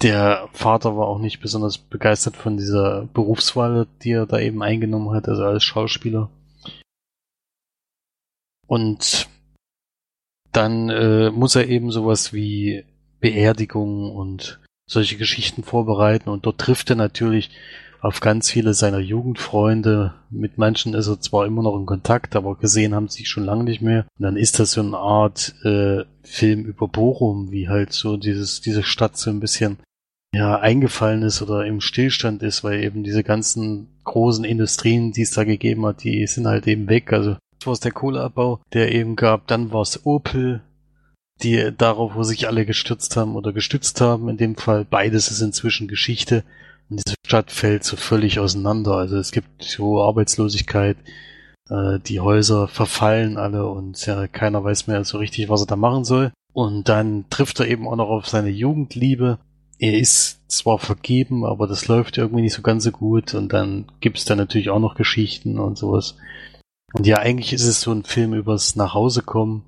der 0.00 0.48
Vater 0.52 0.96
war 0.96 1.08
auch 1.08 1.18
nicht 1.18 1.40
besonders 1.40 1.76
begeistert 1.76 2.36
von 2.36 2.56
dieser 2.56 3.06
Berufswahl, 3.12 3.88
die 4.02 4.12
er 4.12 4.26
da 4.26 4.38
eben 4.38 4.62
eingenommen 4.62 5.10
hat, 5.10 5.28
also 5.28 5.44
als 5.44 5.64
Schauspieler. 5.64 6.30
Und 8.68 9.28
dann 10.52 10.88
äh, 10.88 11.30
muss 11.30 11.56
er 11.56 11.68
eben 11.68 11.90
sowas 11.90 12.32
wie 12.32 12.84
Beerdigungen 13.20 14.10
und 14.12 14.60
solche 14.88 15.16
Geschichten 15.16 15.64
vorbereiten 15.64 16.30
und 16.30 16.46
dort 16.46 16.58
trifft 16.58 16.90
er 16.90 16.96
natürlich 16.96 17.50
auf 18.00 18.20
ganz 18.20 18.50
viele 18.50 18.74
seiner 18.74 18.98
Jugendfreunde. 18.98 20.14
Mit 20.30 20.58
manchen 20.58 20.94
ist 20.94 21.08
er 21.08 21.20
zwar 21.20 21.46
immer 21.46 21.62
noch 21.62 21.78
in 21.78 21.86
Kontakt, 21.86 22.36
aber 22.36 22.56
gesehen 22.56 22.94
haben 22.94 23.08
sie 23.08 23.18
sich 23.18 23.28
schon 23.28 23.44
lange 23.44 23.64
nicht 23.64 23.82
mehr. 23.82 24.06
Und 24.18 24.22
dann 24.22 24.36
ist 24.36 24.58
das 24.58 24.72
so 24.72 24.80
eine 24.80 24.96
Art 24.96 25.54
äh, 25.64 26.04
Film 26.22 26.64
über 26.64 26.88
Bochum, 26.88 27.50
wie 27.50 27.68
halt 27.68 27.92
so 27.92 28.16
dieses, 28.16 28.60
diese 28.60 28.82
Stadt 28.82 29.16
so 29.16 29.30
ein 29.30 29.40
bisschen 29.40 29.78
ja, 30.32 30.58
eingefallen 30.58 31.22
ist 31.22 31.42
oder 31.42 31.64
im 31.64 31.80
Stillstand 31.80 32.42
ist, 32.42 32.62
weil 32.62 32.84
eben 32.84 33.02
diese 33.02 33.24
ganzen 33.24 33.88
großen 34.04 34.44
Industrien, 34.44 35.12
die 35.12 35.22
es 35.22 35.30
da 35.30 35.44
gegeben 35.44 35.86
hat, 35.86 36.04
die 36.04 36.26
sind 36.26 36.46
halt 36.46 36.66
eben 36.66 36.88
weg. 36.88 37.12
Also 37.12 37.36
das 37.58 37.66
war 37.66 37.72
es 37.72 37.80
der 37.80 37.92
Kohleabbau, 37.92 38.60
der 38.72 38.92
eben 38.92 39.16
gab. 39.16 39.46
Dann 39.46 39.72
war 39.72 39.82
es 39.82 40.04
Opel, 40.04 40.62
die 41.42 41.72
darauf, 41.76 42.14
wo 42.14 42.22
sich 42.22 42.46
alle 42.46 42.66
gestürzt 42.66 43.16
haben 43.16 43.36
oder 43.36 43.52
gestützt 43.52 44.00
haben. 44.00 44.28
In 44.28 44.36
dem 44.36 44.56
Fall 44.56 44.84
beides 44.84 45.30
ist 45.30 45.40
inzwischen 45.40 45.88
Geschichte. 45.88 46.44
Und 46.90 47.02
diese 47.04 47.16
Stadt 47.26 47.50
fällt 47.50 47.84
so 47.84 47.96
völlig 47.96 48.38
auseinander. 48.38 48.92
Also 48.92 49.16
es 49.16 49.32
gibt 49.32 49.78
hohe 49.78 50.04
Arbeitslosigkeit, 50.04 50.96
äh, 51.68 51.98
die 52.00 52.20
Häuser 52.20 52.68
verfallen 52.68 53.36
alle 53.36 53.66
und 53.68 54.04
ja, 54.06 54.26
keiner 54.26 54.64
weiß 54.64 54.86
mehr 54.86 55.04
so 55.04 55.18
richtig, 55.18 55.48
was 55.48 55.62
er 55.62 55.66
da 55.66 55.76
machen 55.76 56.04
soll. 56.04 56.32
Und 56.52 56.88
dann 56.88 57.26
trifft 57.30 57.60
er 57.60 57.68
eben 57.68 57.86
auch 57.86 57.96
noch 57.96 58.08
auf 58.08 58.26
seine 58.26 58.50
Jugendliebe. 58.50 59.38
Er 59.78 59.98
ist 59.98 60.50
zwar 60.50 60.78
vergeben, 60.78 61.44
aber 61.44 61.66
das 61.66 61.86
läuft 61.86 62.18
irgendwie 62.18 62.42
nicht 62.42 62.54
so 62.54 62.62
ganz 62.62 62.84
so 62.84 62.90
gut. 62.90 63.34
Und 63.34 63.52
dann 63.52 63.86
gibt's 64.00 64.24
da 64.24 64.34
natürlich 64.34 64.70
auch 64.70 64.80
noch 64.80 64.94
Geschichten 64.94 65.58
und 65.58 65.78
sowas. 65.78 66.16
Und 66.94 67.06
ja, 67.06 67.18
eigentlich 67.18 67.52
ist 67.52 67.64
es 67.66 67.80
so 67.82 67.92
ein 67.92 68.04
Film 68.04 68.32
übers 68.34 68.74
Nachhausekommen 68.74 69.62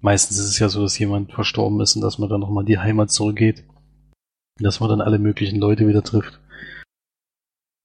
Meistens 0.00 0.38
ist 0.38 0.46
es 0.46 0.58
ja 0.58 0.68
so, 0.68 0.82
dass 0.82 0.98
jemand 0.98 1.32
verstorben 1.32 1.80
ist 1.80 1.94
und 1.94 2.02
dass 2.02 2.18
man 2.18 2.28
dann 2.28 2.40
nochmal 2.40 2.62
in 2.62 2.68
die 2.68 2.78
Heimat 2.78 3.10
zurückgeht. 3.10 3.64
Dass 4.60 4.80
man 4.80 4.90
dann 4.90 5.00
alle 5.00 5.18
möglichen 5.18 5.58
Leute 5.58 5.88
wieder 5.88 6.02
trifft. 6.02 6.38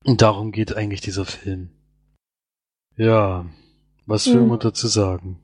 Und 0.04 0.22
darum 0.22 0.52
geht 0.52 0.76
eigentlich 0.76 1.02
dieser 1.02 1.26
Film. 1.26 1.70
Ja, 2.98 3.46
was 4.06 4.28
will 4.28 4.42
mhm. 4.42 4.50
man 4.50 4.60
dazu 4.60 4.88
sagen? 4.88 5.40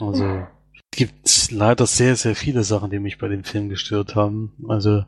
Also, 0.00 0.46
es 0.74 0.82
gibt 0.92 1.50
leider 1.50 1.86
sehr, 1.86 2.16
sehr 2.16 2.34
viele 2.34 2.64
Sachen, 2.64 2.90
die 2.90 3.00
mich 3.00 3.18
bei 3.18 3.28
dem 3.28 3.44
Film 3.44 3.68
gestört 3.68 4.14
haben. 4.14 4.54
Also, 4.68 5.04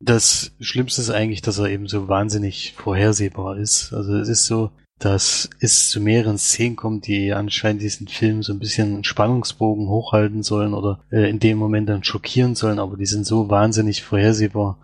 das 0.00 0.52
Schlimmste 0.60 1.00
ist 1.00 1.10
eigentlich, 1.10 1.42
dass 1.42 1.58
er 1.58 1.68
eben 1.68 1.88
so 1.88 2.08
wahnsinnig 2.08 2.74
vorhersehbar 2.74 3.56
ist. 3.56 3.92
Also 3.92 4.14
es 4.16 4.28
ist 4.28 4.46
so, 4.46 4.70
dass 4.98 5.48
es 5.60 5.90
zu 5.90 6.00
mehreren 6.00 6.38
Szenen 6.38 6.76
kommt, 6.76 7.06
die 7.06 7.32
anscheinend 7.32 7.82
diesen 7.82 8.08
Film 8.08 8.42
so 8.42 8.52
ein 8.52 8.58
bisschen 8.58 9.04
Spannungsbogen 9.04 9.88
hochhalten 9.88 10.42
sollen 10.42 10.74
oder 10.74 11.04
äh, 11.10 11.30
in 11.30 11.38
dem 11.38 11.58
Moment 11.58 11.88
dann 11.88 12.02
schockieren 12.02 12.56
sollen, 12.56 12.80
aber 12.80 12.96
die 12.96 13.06
sind 13.06 13.24
so 13.24 13.48
wahnsinnig 13.48 14.02
vorhersehbar, 14.02 14.78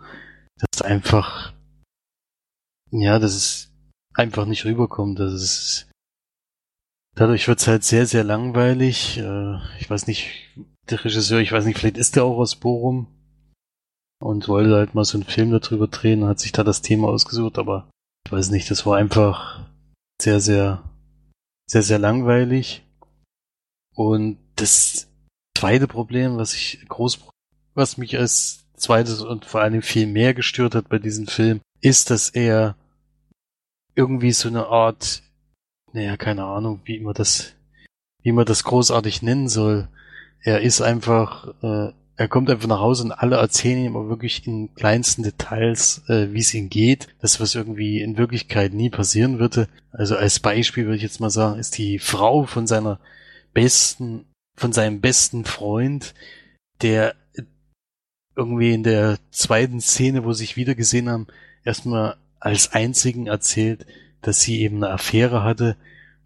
dass 0.57 0.81
einfach, 0.81 1.53
ja, 2.91 3.19
dass 3.19 3.35
es 3.35 3.73
einfach 4.13 4.45
nicht 4.45 4.63
rüberkommt. 4.63 5.19
Das 5.19 5.33
ist, 5.33 5.91
dadurch 7.15 7.47
wird 7.49 7.59
es 7.59 7.67
halt 7.67 7.83
sehr, 7.83 8.05
sehr 8.05 8.23
langweilig. 8.23 9.17
Äh, 9.17 9.57
ich 9.79 9.89
weiß 9.89 10.07
nicht, 10.07 10.29
der 10.89 11.03
Regisseur, 11.03 11.39
ich 11.39 11.51
weiß 11.51 11.65
nicht, 11.65 11.77
vielleicht 11.77 11.97
ist 11.97 12.15
der 12.15 12.23
auch 12.23 12.37
aus 12.37 12.55
Bochum 12.55 13.07
und 14.21 14.47
wollte 14.47 14.75
halt 14.75 14.95
mal 14.95 15.03
so 15.03 15.17
einen 15.17 15.27
Film 15.27 15.51
darüber 15.51 15.87
drehen, 15.87 16.23
hat 16.23 16.39
sich 16.39 16.53
da 16.53 16.63
das 16.63 16.81
Thema 16.81 17.09
ausgesucht, 17.09 17.57
aber 17.57 17.89
ich 18.25 18.31
weiß 18.31 18.49
nicht, 18.51 18.71
das 18.71 18.85
war 18.85 18.95
einfach 18.95 19.65
sehr, 20.21 20.39
sehr, 20.39 20.83
sehr, 21.67 21.83
sehr 21.83 21.99
langweilig. 21.99 22.83
Und 23.93 24.37
das 24.55 25.07
zweite 25.57 25.87
Problem, 25.87 26.37
was 26.37 26.53
ich 26.53 26.85
groß, 26.87 27.19
was 27.73 27.97
mich 27.97 28.17
als 28.17 28.65
zweites 28.75 29.21
und 29.21 29.45
vor 29.45 29.61
allem 29.61 29.81
viel 29.81 30.07
mehr 30.07 30.33
gestört 30.33 30.75
hat 30.75 30.89
bei 30.89 30.99
diesem 30.99 31.27
Film, 31.27 31.61
ist, 31.81 32.09
dass 32.09 32.29
er 32.29 32.75
irgendwie 33.95 34.33
so 34.33 34.49
eine 34.49 34.67
Art, 34.67 35.23
naja, 35.93 36.17
keine 36.17 36.45
Ahnung, 36.45 36.81
wie 36.83 36.99
man 36.99 37.13
das, 37.13 37.53
wie 38.21 38.31
man 38.31 38.45
das 38.45 38.63
großartig 38.63 39.21
nennen 39.21 39.47
soll. 39.47 39.87
Er 40.41 40.61
ist 40.61 40.81
einfach, 40.81 41.53
äh, 41.63 41.93
er 42.17 42.27
kommt 42.29 42.49
einfach 42.49 42.67
nach 42.67 42.79
Hause 42.79 43.03
und 43.03 43.11
alle 43.11 43.35
erzählen 43.35 43.83
ihm 43.83 43.95
aber 43.97 44.07
wirklich 44.07 44.47
in 44.47 44.73
kleinsten 44.73 45.23
Details, 45.23 46.03
äh, 46.07 46.31
wie 46.31 46.39
es 46.39 46.53
ihm 46.53 46.69
geht. 46.69 47.09
Das, 47.19 47.39
was 47.39 47.55
irgendwie 47.55 48.01
in 48.01 48.17
Wirklichkeit 48.17 48.73
nie 48.73 48.89
passieren 48.89 49.39
würde. 49.39 49.67
Also 49.91 50.15
als 50.15 50.39
Beispiel 50.39 50.85
würde 50.85 50.97
ich 50.97 51.03
jetzt 51.03 51.19
mal 51.19 51.29
sagen, 51.29 51.59
ist 51.59 51.77
die 51.77 51.99
Frau 51.99 52.45
von 52.45 52.67
seiner 52.67 52.99
besten, 53.53 54.25
von 54.55 54.71
seinem 54.71 55.01
besten 55.01 55.43
Freund, 55.43 56.13
der 56.81 57.15
irgendwie 58.35 58.73
in 58.73 58.83
der 58.83 59.17
zweiten 59.31 59.81
Szene, 59.81 60.23
wo 60.23 60.33
sie 60.33 60.45
sich 60.45 60.57
wieder 60.57 60.75
gesehen 60.75 61.09
haben, 61.09 61.27
erstmal 61.63 62.17
als 62.39 62.71
einzigen 62.71 63.27
erzählt, 63.27 63.85
dass 64.21 64.41
sie 64.41 64.61
eben 64.61 64.77
eine 64.77 64.93
Affäre 64.93 65.43
hatte 65.43 65.77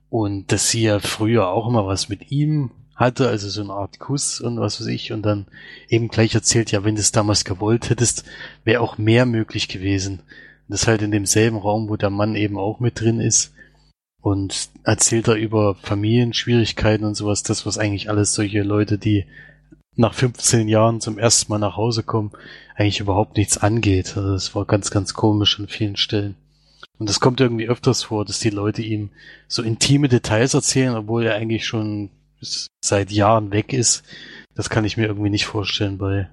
und 0.10 0.52
dass 0.52 0.70
sie 0.70 0.84
ja 0.84 1.00
früher 1.00 1.50
auch 1.50 1.68
immer 1.68 1.86
was 1.86 2.10
mit 2.10 2.32
ihm 2.32 2.72
hatte, 3.00 3.30
also 3.30 3.50
so 3.50 3.62
eine 3.62 3.74
Art 3.74 4.00
Kuss 4.00 4.42
und 4.42 4.60
was 4.60 4.80
weiß 4.80 4.88
ich, 4.88 5.12
und 5.14 5.24
dann 5.24 5.48
eben 5.88 6.10
gleich 6.10 6.36
erzählt, 6.36 6.72
ja, 6.72 6.84
wenn 6.84 6.96
du 6.96 7.02
es 7.02 7.12
damals 7.12 7.46
gewollt 7.46 7.90
hättest, 7.90 8.26
wäre 8.66 8.82
auch 8.82 8.98
mehr 8.98 9.26
möglich 9.26 9.68
gewesen. 9.70 10.22
das 10.68 10.86
halt 10.86 11.02
in 11.02 11.12
demselben 11.12 11.58
Raum, 11.58 11.90
wo 11.90 11.96
der 11.96 12.12
Mann 12.12 12.36
eben 12.36 12.58
auch 12.58 12.80
mit 12.80 13.00
drin 13.00 13.20
ist 13.20 13.54
und 14.22 14.70
erzählt 14.84 15.28
er 15.28 15.36
über 15.36 15.76
Familienschwierigkeiten 15.76 17.06
und 17.06 17.16
sowas, 17.16 17.42
das, 17.42 17.66
was 17.66 17.78
eigentlich 17.78 18.10
alles 18.10 18.34
solche 18.34 18.62
Leute, 18.62 18.98
die 18.98 19.26
nach 19.96 20.14
15 20.14 20.68
Jahren 20.68 21.02
zum 21.02 21.18
ersten 21.18 21.52
Mal 21.52 21.60
nach 21.60 21.78
Hause 21.78 22.04
kommen, 22.04 22.32
eigentlich 22.76 23.00
überhaupt 23.00 23.38
nichts 23.38 23.58
angeht. 23.58 24.16
Also 24.16 24.32
das 24.34 24.56
war 24.56 24.66
ganz, 24.66 24.92
ganz 24.92 25.14
komisch 25.14 25.60
an 25.60 25.68
vielen 25.68 25.96
Stellen. 25.96 26.36
Und 26.98 27.10
das 27.10 27.20
kommt 27.20 27.40
irgendwie 27.40 27.68
öfters 27.68 28.04
vor, 28.04 28.26
dass 28.26 28.40
die 28.40 28.50
Leute 28.50 28.82
ihm 28.82 29.10
so 29.48 29.64
intime 29.64 30.10
Details 30.10 30.54
erzählen, 30.54 30.96
obwohl 30.96 31.26
er 31.26 31.36
eigentlich 31.36 31.66
schon 31.66 32.10
seit 32.42 33.12
Jahren 33.12 33.52
weg 33.52 33.74
ist. 33.74 34.04
Das 34.56 34.70
kann 34.70 34.86
ich 34.86 34.98
mir 34.98 35.08
irgendwie 35.08 35.30
nicht 35.30 35.46
vorstellen. 35.46 35.98
Bei, 35.98 36.30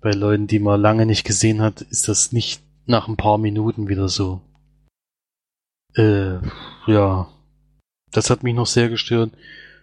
bei 0.00 0.12
Leuten, 0.12 0.46
die 0.46 0.58
man 0.58 0.80
lange 0.80 1.06
nicht 1.06 1.24
gesehen 1.24 1.62
hat, 1.62 1.82
ist 1.82 2.08
das 2.08 2.32
nicht 2.32 2.62
nach 2.86 3.08
ein 3.08 3.16
paar 3.16 3.38
Minuten 3.38 3.88
wieder 3.88 4.08
so. 4.08 4.40
Äh, 5.94 6.38
ja. 6.86 7.28
Das 8.12 8.30
hat 8.30 8.42
mich 8.42 8.54
noch 8.54 8.66
sehr 8.66 8.88
gestört. 8.88 9.32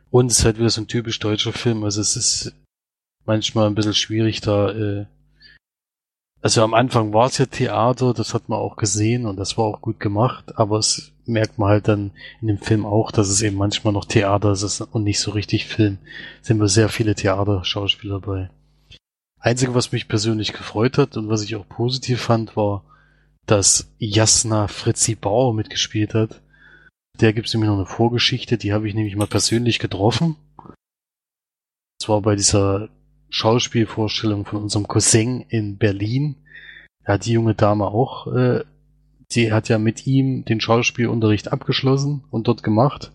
Und 0.09 0.31
es 0.31 0.39
ist 0.39 0.45
halt 0.45 0.57
wieder 0.57 0.69
so 0.69 0.81
ein 0.81 0.87
typisch 0.87 1.19
deutscher 1.19 1.53
Film. 1.53 1.83
Also 1.83 2.01
es 2.01 2.15
ist 2.15 2.53
manchmal 3.25 3.67
ein 3.67 3.75
bisschen 3.75 3.93
schwierig 3.93 4.41
da. 4.41 4.71
Äh, 4.71 5.05
also 6.43 6.61
am 6.61 6.73
Anfang 6.73 7.13
war 7.13 7.27
es 7.27 7.37
ja 7.37 7.45
Theater, 7.45 8.13
das 8.13 8.33
hat 8.33 8.49
man 8.49 8.59
auch 8.59 8.75
gesehen 8.75 9.25
und 9.25 9.37
das 9.37 9.57
war 9.57 9.63
auch 9.63 9.79
gut 9.79 10.01
gemacht, 10.01 10.57
aber 10.57 10.77
es 10.77 11.12
merkt 11.25 11.57
man 11.57 11.69
halt 11.69 11.87
dann 11.87 12.11
in 12.41 12.47
dem 12.47 12.57
Film 12.57 12.85
auch, 12.85 13.11
dass 13.11 13.29
es 13.29 13.41
eben 13.41 13.57
manchmal 13.57 13.93
noch 13.93 14.05
Theater 14.05 14.51
ist 14.51 14.81
und 14.81 15.03
nicht 15.03 15.19
so 15.19 15.31
richtig 15.31 15.67
Film. 15.67 15.97
Sind 16.41 16.59
wir 16.59 16.67
sehr 16.67 16.89
viele 16.89 17.15
Theaterschauspieler 17.15 18.19
bei. 18.19 18.49
Einzige, 19.39 19.75
was 19.75 19.91
mich 19.91 20.07
persönlich 20.07 20.53
gefreut 20.53 20.97
hat 20.97 21.17
und 21.17 21.29
was 21.29 21.43
ich 21.43 21.55
auch 21.55 21.67
positiv 21.67 22.21
fand, 22.21 22.55
war, 22.55 22.85
dass 23.45 23.91
Jasna 23.99 24.67
Fritzi 24.67 25.15
Bauer 25.15 25.53
mitgespielt 25.53 26.13
hat. 26.13 26.41
Der 27.19 27.33
gibt 27.33 27.47
es 27.47 27.53
nämlich 27.53 27.69
noch 27.69 27.77
eine 27.77 27.85
Vorgeschichte, 27.85 28.57
die 28.57 28.73
habe 28.73 28.87
ich 28.87 28.95
nämlich 28.95 29.15
mal 29.15 29.27
persönlich 29.27 29.79
getroffen. 29.79 30.37
Das 31.99 32.09
war 32.09 32.21
bei 32.21 32.35
dieser 32.35 32.89
Schauspielvorstellung 33.29 34.45
von 34.45 34.63
unserem 34.63 34.87
Cousin 34.87 35.41
in 35.41 35.77
Berlin. 35.77 36.35
Da 37.03 37.13
hat 37.13 37.25
die 37.25 37.33
junge 37.33 37.55
Dame 37.55 37.85
auch 37.85 38.27
äh, 38.27 38.63
sie 39.33 39.51
hat 39.51 39.69
ja 39.69 39.77
mit 39.77 40.07
ihm 40.07 40.45
den 40.45 40.61
Schauspielunterricht 40.61 41.51
abgeschlossen 41.51 42.23
und 42.31 42.47
dort 42.47 42.63
gemacht. 42.63 43.11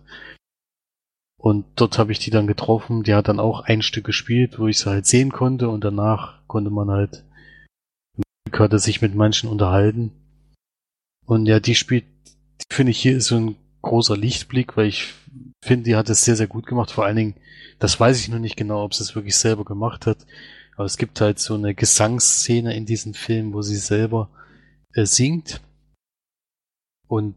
Und 1.37 1.65
dort 1.75 1.97
habe 1.97 2.11
ich 2.11 2.19
die 2.19 2.31
dann 2.31 2.47
getroffen. 2.47 3.03
Die 3.03 3.13
hat 3.13 3.29
dann 3.29 3.39
auch 3.39 3.61
ein 3.61 3.81
Stück 3.81 4.05
gespielt, 4.05 4.59
wo 4.59 4.67
ich 4.67 4.77
sie 4.77 4.89
halt 4.89 5.05
sehen 5.05 5.31
konnte 5.31 5.69
und 5.69 5.83
danach 5.83 6.45
konnte 6.47 6.69
man 6.69 6.89
halt, 6.89 7.23
hatte 8.51 8.79
sich 8.79 9.01
mit 9.01 9.15
manchen 9.15 9.49
unterhalten. 9.49 10.11
Und 11.25 11.45
ja, 11.45 11.59
die 11.59 11.75
spielt, 11.75 12.05
finde 12.71 12.91
ich 12.91 12.99
hier 12.99 13.15
ist 13.17 13.27
so 13.27 13.37
ein 13.37 13.55
großer 13.81 14.17
Lichtblick, 14.17 14.75
weil 14.75 14.87
ich 14.87 15.13
finde, 15.63 15.85
die 15.85 15.95
hat 15.95 16.09
es 16.09 16.25
sehr, 16.25 16.35
sehr 16.35 16.47
gut 16.47 16.65
gemacht. 16.65 16.91
Vor 16.91 17.05
allen 17.05 17.15
Dingen, 17.15 17.35
das 17.79 17.99
weiß 17.99 18.19
ich 18.19 18.27
noch 18.27 18.39
nicht 18.39 18.57
genau, 18.57 18.83
ob 18.83 18.93
sie 18.93 19.03
es 19.03 19.15
wirklich 19.15 19.37
selber 19.37 19.63
gemacht 19.63 20.05
hat. 20.05 20.25
Aber 20.75 20.85
es 20.85 20.97
gibt 20.97 21.21
halt 21.21 21.39
so 21.39 21.55
eine 21.55 21.73
Gesangsszene 21.73 22.75
in 22.75 22.85
diesem 22.85 23.13
Film, 23.13 23.53
wo 23.53 23.61
sie 23.61 23.77
selber 23.77 24.29
äh, 24.93 25.05
singt. 25.05 25.61
Und 27.09 27.35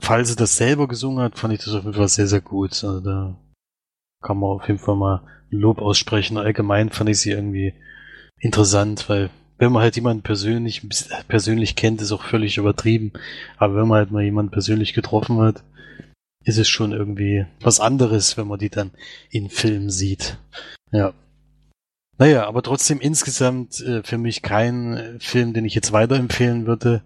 falls 0.00 0.28
sie 0.28 0.36
das 0.36 0.56
selber 0.56 0.88
gesungen 0.88 1.22
hat, 1.22 1.38
fand 1.38 1.54
ich 1.54 1.64
das 1.64 1.74
auf 1.74 1.84
jeden 1.84 1.94
Fall 1.94 2.08
sehr, 2.08 2.26
sehr 2.26 2.40
gut. 2.40 2.72
Also 2.72 3.00
da 3.00 3.38
kann 4.20 4.38
man 4.38 4.50
auf 4.50 4.66
jeden 4.66 4.80
Fall 4.80 4.96
mal 4.96 5.22
Lob 5.50 5.78
aussprechen. 5.80 6.36
Allgemein 6.36 6.90
fand 6.90 7.08
ich 7.08 7.20
sie 7.20 7.30
irgendwie 7.30 7.72
interessant, 8.40 9.08
weil 9.08 9.30
wenn 9.58 9.72
man 9.72 9.82
halt 9.82 9.96
jemanden 9.96 10.22
persönlich, 10.22 10.86
persönlich 11.28 11.76
kennt, 11.76 12.02
ist 12.02 12.12
auch 12.12 12.24
völlig 12.24 12.58
übertrieben. 12.58 13.12
Aber 13.56 13.76
wenn 13.76 13.88
man 13.88 13.98
halt 13.98 14.10
mal 14.10 14.22
jemanden 14.22 14.52
persönlich 14.52 14.92
getroffen 14.92 15.38
hat, 15.40 15.64
ist 16.44 16.58
es 16.58 16.68
schon 16.68 16.92
irgendwie 16.92 17.46
was 17.60 17.80
anderes, 17.80 18.36
wenn 18.36 18.46
man 18.46 18.58
die 18.58 18.70
dann 18.70 18.92
in 19.30 19.50
Film 19.50 19.90
sieht. 19.90 20.38
Ja. 20.92 21.12
Naja, 22.18 22.46
aber 22.46 22.62
trotzdem 22.62 23.00
insgesamt 23.00 23.80
äh, 23.80 24.02
für 24.02 24.18
mich 24.18 24.42
kein 24.42 25.18
Film, 25.20 25.52
den 25.52 25.64
ich 25.64 25.74
jetzt 25.74 25.92
weiterempfehlen 25.92 26.66
würde. 26.66 27.02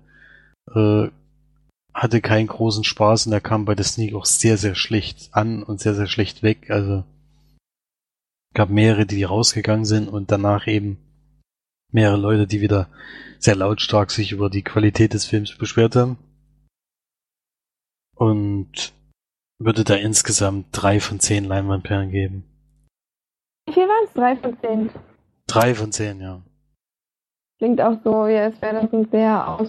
Äh, 0.75 1.09
hatte 1.95 2.21
keinen 2.21 2.47
großen 2.47 2.85
Spaß 2.85 3.27
und 3.27 3.33
er 3.33 3.41
kam 3.41 3.65
bei 3.65 3.75
der 3.75 3.85
Sneak 3.85 4.15
auch 4.15 4.25
sehr, 4.25 4.57
sehr 4.57 4.75
schlecht 4.75 5.29
an 5.33 5.63
und 5.63 5.81
sehr, 5.81 5.95
sehr 5.95 6.07
schlecht 6.07 6.43
weg. 6.43 6.71
Also 6.71 7.05
gab 8.55 8.71
mehrere, 8.71 9.07
die 9.07 9.25
rausgegangen 9.25 9.85
sind 9.85 10.09
und 10.09 10.31
danach 10.31 10.67
eben 10.67 10.99
mehrere 11.91 12.17
Leute, 12.17 12.47
die 12.47 12.61
wieder 12.61 12.89
sehr 13.39 13.57
lautstark 13.57 14.11
sich 14.11 14.33
über 14.33 14.51
die 14.51 14.63
Qualität 14.63 15.15
des 15.15 15.27
Films 15.27 15.57
beschwert 15.57 15.97
haben. 15.97 16.17
Und 18.17 18.93
würde 19.59 19.85
da 19.85 19.95
insgesamt 19.95 20.67
drei 20.73 21.01
von 21.01 21.21
zehn 21.21 21.45
Leinwandperlen 21.45 22.11
geben. 22.11 22.45
Wie 23.67 23.73
viel 23.75 23.89
waren 23.89 24.07
es? 24.07 24.13
Drei 24.15 24.37
von 24.37 24.59
zehn? 24.61 24.91
Drei 25.47 25.75
von 25.75 25.93
zehn, 25.93 26.21
ja. 26.21 26.43
Klingt 27.59 27.81
auch 27.81 27.99
so, 28.03 28.27
ja, 28.27 28.45
als 28.45 28.61
wäre 28.61 28.83
das 28.83 28.93
ein 28.93 29.09
sehr 29.11 29.61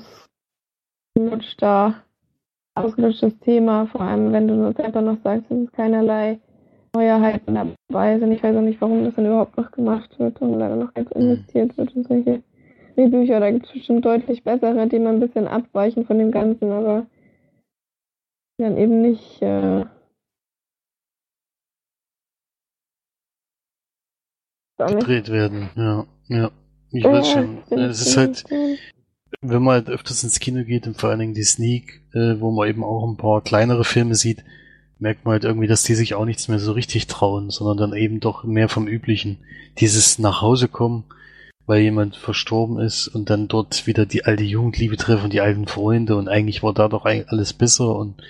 ausgelutschter 1.15 2.03
ausgelöschtes 2.75 3.37
Thema, 3.39 3.87
vor 3.87 4.01
allem 4.01 4.31
wenn 4.31 4.47
du 4.47 4.65
einfach 4.83 5.01
noch 5.01 5.17
sagst, 5.23 5.49
dass 5.49 5.57
es 5.59 5.71
keinerlei 5.71 6.39
Neuerheiten 6.95 7.55
dabei 7.55 8.19
sind. 8.19 8.31
Ich 8.31 8.43
weiß 8.43 8.55
auch 8.55 8.61
nicht, 8.61 8.79
warum 8.81 9.03
das 9.03 9.15
dann 9.15 9.25
überhaupt 9.25 9.57
noch 9.57 9.71
gemacht 9.71 10.17
wird 10.19 10.41
und 10.41 10.59
leider 10.59 10.75
noch 10.75 10.91
jetzt 10.95 11.11
investiert 11.13 11.77
wird 11.77 11.95
in 11.95 12.03
solche 12.03 12.43
Drehbücher. 12.95 13.39
Da 13.39 13.51
gibt 13.51 13.65
es 13.65 13.73
bestimmt 13.73 14.05
deutlich 14.05 14.43
bessere, 14.43 14.87
die 14.87 14.99
mal 14.99 15.13
ein 15.13 15.19
bisschen 15.19 15.47
abweichen 15.47 16.05
von 16.05 16.19
dem 16.19 16.31
Ganzen, 16.31 16.71
aber 16.71 17.07
dann 18.59 18.77
eben 18.77 19.01
nicht 19.01 19.41
äh, 19.41 19.85
gedreht 24.77 25.29
werden. 25.29 25.69
Ja, 25.75 26.05
ja. 26.27 26.51
Ich 26.91 27.03
weiß 27.03 27.27
schon. 27.27 27.63
Es 27.71 28.05
ist 28.05 28.17
halt, 28.17 28.43
wenn 29.43 29.61
man 29.63 29.73
halt 29.73 29.89
öfters 29.89 30.23
ins 30.23 30.39
Kino 30.39 30.63
geht 30.63 30.87
und 30.87 30.99
vor 30.99 31.09
allen 31.09 31.19
Dingen 31.19 31.33
die 31.33 31.43
Sneak, 31.43 32.01
äh, 32.13 32.39
wo 32.39 32.51
man 32.51 32.67
eben 32.67 32.83
auch 32.83 33.07
ein 33.07 33.17
paar 33.17 33.41
kleinere 33.41 33.83
Filme 33.83 34.15
sieht, 34.15 34.43
merkt 34.99 35.25
man 35.25 35.33
halt 35.33 35.43
irgendwie, 35.43 35.67
dass 35.67 35.83
die 35.83 35.95
sich 35.95 36.15
auch 36.15 36.25
nichts 36.25 36.47
mehr 36.47 36.59
so 36.59 36.71
richtig 36.71 37.07
trauen, 37.07 37.49
sondern 37.49 37.77
dann 37.77 37.97
eben 37.97 38.19
doch 38.19 38.43
mehr 38.43 38.69
vom 38.69 38.87
Üblichen. 38.87 39.37
Dieses 39.79 40.17
nach 40.17 40.41
Hause 40.41 40.67
kommen, 40.67 41.03
weil 41.65 41.81
jemand 41.81 42.15
verstorben 42.15 42.79
ist 42.79 43.07
und 43.07 43.29
dann 43.29 43.47
dort 43.47 43.85
wieder 43.85 44.05
die 44.05 44.25
alte 44.25 44.43
Jugendliebe 44.43 44.97
treffen, 44.97 45.29
die 45.29 45.41
alten 45.41 45.67
Freunde 45.67 46.15
und 46.15 46.29
eigentlich 46.29 46.63
war 46.63 46.73
da 46.73 46.87
doch 46.87 47.05
alles 47.05 47.53
besser 47.53 47.95
und 47.95 48.21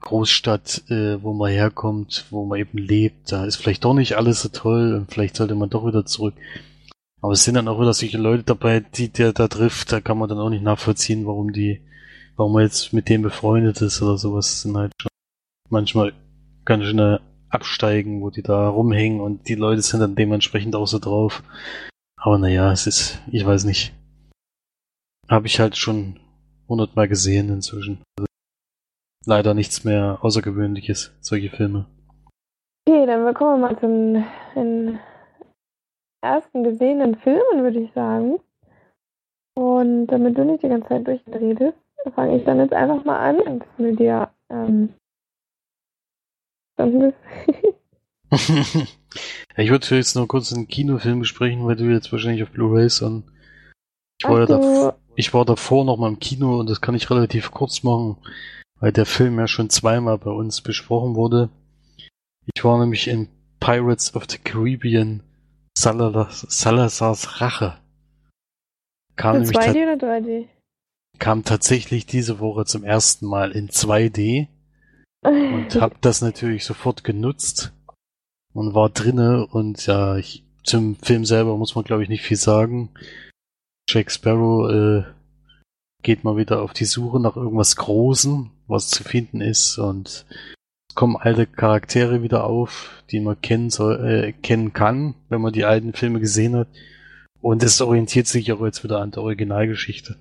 Großstadt, 0.00 0.82
äh, 0.90 1.22
wo 1.22 1.32
man 1.32 1.50
herkommt, 1.50 2.26
wo 2.30 2.44
man 2.44 2.58
eben 2.58 2.76
lebt, 2.76 3.32
da 3.32 3.44
ist 3.44 3.56
vielleicht 3.56 3.84
doch 3.84 3.94
nicht 3.94 4.16
alles 4.16 4.42
so 4.42 4.48
toll 4.48 4.94
und 4.94 5.10
vielleicht 5.10 5.36
sollte 5.36 5.54
man 5.54 5.70
doch 5.70 5.86
wieder 5.86 6.04
zurück. 6.04 6.34
Aber 7.22 7.32
es 7.32 7.44
sind 7.44 7.54
dann 7.54 7.68
auch 7.68 7.80
wieder 7.80 7.92
solche 7.94 8.18
Leute 8.18 8.42
dabei, 8.42 8.80
die 8.80 9.08
der 9.08 9.32
da 9.32 9.46
trifft, 9.46 9.92
da 9.92 10.00
kann 10.00 10.18
man 10.18 10.28
dann 10.28 10.40
auch 10.40 10.50
nicht 10.50 10.64
nachvollziehen, 10.64 11.24
warum 11.24 11.52
die, 11.52 11.80
warum 12.36 12.52
man 12.52 12.64
jetzt 12.64 12.92
mit 12.92 13.08
dem 13.08 13.22
befreundet 13.22 13.80
ist 13.80 14.02
oder 14.02 14.18
sowas. 14.18 14.48
Das 14.48 14.62
sind 14.62 14.76
halt 14.76 14.92
schon 15.00 15.08
manchmal 15.70 16.12
ganz 16.64 16.84
schöne 16.84 17.20
Absteigen, 17.48 18.22
wo 18.22 18.30
die 18.30 18.42
da 18.42 18.68
rumhängen 18.68 19.20
und 19.20 19.48
die 19.48 19.54
Leute 19.54 19.82
sind 19.82 20.00
dann 20.00 20.16
dementsprechend 20.16 20.74
auch 20.74 20.86
so 20.86 20.98
drauf. 20.98 21.44
Aber 22.16 22.38
naja, 22.38 22.72
es 22.72 22.88
ist, 22.88 23.20
ich 23.30 23.46
weiß 23.46 23.64
nicht. 23.64 23.94
Habe 25.28 25.46
ich 25.46 25.60
halt 25.60 25.76
schon 25.76 26.18
hundertmal 26.68 27.06
gesehen 27.06 27.50
inzwischen. 27.50 28.02
Also 28.18 28.26
leider 29.26 29.54
nichts 29.54 29.84
mehr 29.84 30.18
Außergewöhnliches, 30.22 31.12
solche 31.20 31.50
Filme. 31.50 31.86
Okay, 32.88 33.06
dann 33.06 33.32
kommen 33.34 33.60
wir 33.60 33.68
mal 33.68 33.78
zum 33.78 34.24
den 34.56 34.98
ersten 36.22 36.64
gesehenen 36.64 37.16
Filmen, 37.16 37.62
würde 37.62 37.80
ich 37.80 37.92
sagen. 37.92 38.38
Und 39.54 40.06
damit 40.06 40.38
du 40.38 40.44
nicht 40.44 40.62
die 40.62 40.68
ganze 40.68 40.88
Zeit 40.88 41.06
durchredest, 41.06 41.76
fange 42.14 42.38
ich 42.38 42.44
dann 42.44 42.58
jetzt 42.58 42.72
einfach 42.72 43.04
mal 43.04 43.18
an 43.18 43.40
und 43.40 43.78
mit 43.78 43.98
dir 43.98 44.30
ähm, 44.48 44.94
ich 49.56 49.70
würde 49.70 49.96
jetzt 49.96 50.16
noch 50.16 50.26
kurz 50.26 50.52
einen 50.52 50.68
Kinofilm 50.68 51.20
besprechen, 51.20 51.66
weil 51.66 51.76
du 51.76 51.84
jetzt 51.84 52.10
wahrscheinlich 52.12 52.42
auf 52.42 52.50
Blu-rays 52.50 53.02
und 53.02 53.24
ich 54.18 54.28
war, 54.28 54.40
ja 54.40 54.46
da, 54.46 54.96
ich 55.16 55.34
war 55.34 55.44
davor 55.44 55.84
noch 55.84 55.98
mal 55.98 56.08
im 56.08 56.18
Kino 56.18 56.58
und 56.58 56.70
das 56.70 56.80
kann 56.80 56.94
ich 56.94 57.10
relativ 57.10 57.50
kurz 57.50 57.82
machen, 57.82 58.16
weil 58.80 58.92
der 58.92 59.06
Film 59.06 59.38
ja 59.38 59.46
schon 59.48 59.68
zweimal 59.68 60.16
bei 60.18 60.30
uns 60.30 60.60
besprochen 60.60 61.14
wurde. 61.14 61.50
Ich 62.54 62.64
war 62.64 62.78
nämlich 62.78 63.08
in 63.08 63.28
Pirates 63.60 64.14
of 64.16 64.24
the 64.28 64.38
Caribbean 64.38 65.22
Salazar's 65.82 67.40
Rache. 67.40 67.78
Kam 69.16 69.42
2D 69.42 69.94
oder 69.94 70.16
3D? 70.16 70.48
Kam 71.18 71.44
tatsächlich 71.44 72.06
diese 72.06 72.40
Woche 72.40 72.64
zum 72.64 72.84
ersten 72.84 73.26
Mal 73.26 73.52
in 73.52 73.68
2D 73.68 74.48
und 75.22 75.80
habe 75.80 75.96
das 76.00 76.20
natürlich 76.20 76.64
sofort 76.64 77.04
genutzt 77.04 77.72
und 78.54 78.74
war 78.74 78.90
drinne 78.90 79.46
und 79.46 79.86
ja, 79.86 80.16
ich, 80.16 80.44
zum 80.64 80.96
Film 80.96 81.24
selber 81.24 81.56
muss 81.56 81.74
man 81.74 81.84
glaube 81.84 82.02
ich 82.02 82.08
nicht 82.08 82.22
viel 82.22 82.36
sagen. 82.36 82.90
Jack 83.88 84.10
Sparrow 84.10 84.70
äh, 84.70 85.04
geht 86.02 86.24
mal 86.24 86.36
wieder 86.36 86.62
auf 86.62 86.72
die 86.72 86.84
Suche 86.84 87.20
nach 87.20 87.36
irgendwas 87.36 87.76
Großem, 87.76 88.50
was 88.66 88.88
zu 88.88 89.04
finden 89.04 89.40
ist 89.40 89.78
und 89.78 90.26
kommen 90.94 91.16
alte 91.16 91.46
Charaktere 91.46 92.22
wieder 92.22 92.44
auf, 92.44 93.02
die 93.10 93.20
man 93.20 93.40
kennen 93.40 93.70
soll, 93.70 94.04
äh, 94.04 94.32
kennen 94.32 94.72
kann, 94.72 95.14
wenn 95.28 95.40
man 95.40 95.52
die 95.52 95.64
alten 95.64 95.92
Filme 95.92 96.20
gesehen 96.20 96.56
hat. 96.56 96.68
Und 97.40 97.62
es 97.62 97.80
orientiert 97.80 98.26
sich 98.26 98.52
auch 98.52 98.64
jetzt 98.64 98.84
wieder 98.84 99.00
an 99.00 99.10
der 99.10 99.22
Originalgeschichte. 99.22 100.16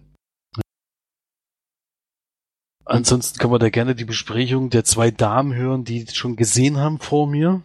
Ansonsten 2.86 3.38
kann 3.38 3.52
man 3.52 3.60
da 3.60 3.70
gerne 3.70 3.96
die 3.96 4.06
Besprechung 4.06 4.70
der 4.70 4.84
zwei 4.84 5.12
Damen 5.12 5.54
hören, 5.54 5.86
die 5.86 6.06
schon 6.12 6.36
gesehen 6.36 6.78
haben 6.78 7.00
vor 7.00 7.28
mir. 7.28 7.62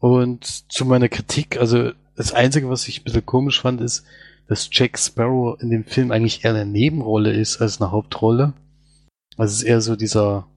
Und 0.00 0.72
zu 0.72 0.84
meiner 0.84 1.08
Kritik, 1.08 1.58
also 1.58 1.92
das 2.16 2.32
Einzige, 2.32 2.68
was 2.70 2.88
ich 2.88 3.00
ein 3.00 3.04
bisschen 3.04 3.26
komisch 3.26 3.60
fand, 3.60 3.80
ist, 3.80 4.04
dass 4.48 4.68
Jack 4.72 4.98
Sparrow 4.98 5.60
in 5.60 5.70
dem 5.70 5.84
Film 5.84 6.10
eigentlich 6.10 6.44
eher 6.44 6.54
eine 6.54 6.66
Nebenrolle 6.66 7.32
ist 7.32 7.60
als 7.60 7.80
eine 7.80 7.92
Hauptrolle. 7.92 8.54
Also 9.36 9.52
es 9.52 9.58
ist 9.58 9.68
eher 9.68 9.80
so 9.80 9.94
dieser 9.94 10.48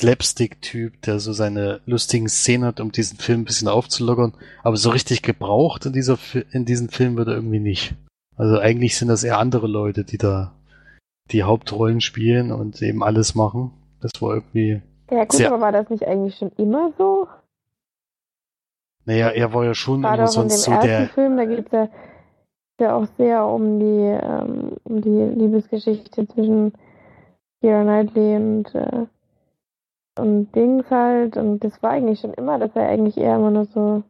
Slapstick-Typ, 0.00 1.02
der 1.02 1.20
so 1.20 1.32
seine 1.34 1.80
lustigen 1.84 2.28
Szenen 2.28 2.64
hat, 2.64 2.80
um 2.80 2.90
diesen 2.90 3.18
Film 3.18 3.42
ein 3.42 3.44
bisschen 3.44 3.68
aufzulockern. 3.68 4.34
Aber 4.62 4.76
so 4.76 4.90
richtig 4.90 5.22
gebraucht 5.22 5.84
in, 5.84 5.92
dieser, 5.92 6.18
in 6.52 6.64
diesem 6.64 6.88
Film 6.88 7.16
wird 7.16 7.28
er 7.28 7.34
irgendwie 7.34 7.60
nicht. 7.60 7.94
Also 8.36 8.58
eigentlich 8.58 8.96
sind 8.96 9.08
das 9.08 9.24
eher 9.24 9.38
andere 9.38 9.66
Leute, 9.66 10.04
die 10.04 10.16
da 10.16 10.52
die 11.30 11.42
Hauptrollen 11.42 12.00
spielen 12.00 12.50
und 12.50 12.80
eben 12.80 13.04
alles 13.04 13.34
machen. 13.34 13.72
Das 14.00 14.12
war 14.20 14.34
irgendwie. 14.36 14.80
Ja, 15.10 15.24
gut, 15.24 15.42
aber 15.42 15.60
war 15.60 15.72
das 15.72 15.90
nicht 15.90 16.06
eigentlich 16.06 16.36
schon 16.36 16.50
immer 16.56 16.92
so? 16.96 17.28
Naja, 19.04 19.28
er 19.28 19.52
war 19.52 19.64
ja 19.66 19.74
schon 19.74 20.00
Gerade 20.00 20.22
immer 20.22 20.28
sonst 20.28 20.62
so 20.62 20.70
der. 20.80 21.08
Film, 21.08 21.36
da 21.36 21.44
geht 21.44 21.66
es 21.66 21.72
ja, 21.72 21.88
ja 22.80 22.96
auch 22.96 23.06
sehr 23.18 23.44
um 23.44 23.78
die, 23.78 24.18
ähm, 24.22 24.76
um 24.84 25.02
die 25.02 25.38
Liebesgeschichte 25.38 26.26
zwischen 26.26 26.72
Keira 27.60 27.82
Knightley 27.82 28.36
und, 28.36 28.74
äh, 28.74 29.06
und 30.20 30.52
Dings 30.54 30.84
halt. 30.90 31.36
Und 31.36 31.60
das 31.60 31.82
war 31.82 31.90
eigentlich 31.90 32.20
schon 32.20 32.34
immer, 32.34 32.58
dass 32.58 32.70
er 32.74 32.88
eigentlich 32.88 33.16
eher 33.16 33.36
immer 33.36 33.50
nur 33.50 33.66
so. 33.66 34.02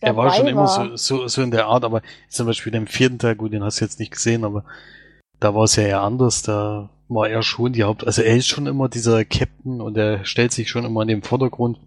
Er 0.00 0.16
war 0.16 0.32
schon 0.32 0.44
war. 0.44 0.50
immer 0.50 0.68
so, 0.68 0.96
so, 0.96 1.26
so 1.26 1.42
in 1.42 1.50
der 1.50 1.66
Art, 1.66 1.84
aber 1.84 2.02
zum 2.28 2.46
Beispiel 2.46 2.74
im 2.74 2.86
vierten 2.86 3.18
Teil, 3.18 3.36
gut, 3.36 3.52
den 3.52 3.64
hast 3.64 3.80
du 3.80 3.84
jetzt 3.84 3.98
nicht 3.98 4.12
gesehen, 4.12 4.44
aber 4.44 4.64
da 5.40 5.54
war 5.54 5.64
es 5.64 5.76
ja 5.76 5.84
eher 5.84 6.02
anders, 6.02 6.42
da 6.42 6.90
war 7.08 7.28
er 7.28 7.42
schon 7.42 7.72
die 7.72 7.84
Haupt, 7.84 8.06
also 8.06 8.22
er 8.22 8.36
ist 8.36 8.48
schon 8.48 8.66
immer 8.66 8.88
dieser 8.88 9.24
Captain 9.24 9.80
und 9.80 9.96
er 9.96 10.24
stellt 10.24 10.52
sich 10.52 10.68
schon 10.68 10.84
immer 10.84 11.02
in 11.02 11.08
den 11.08 11.22
Vordergrund. 11.22 11.78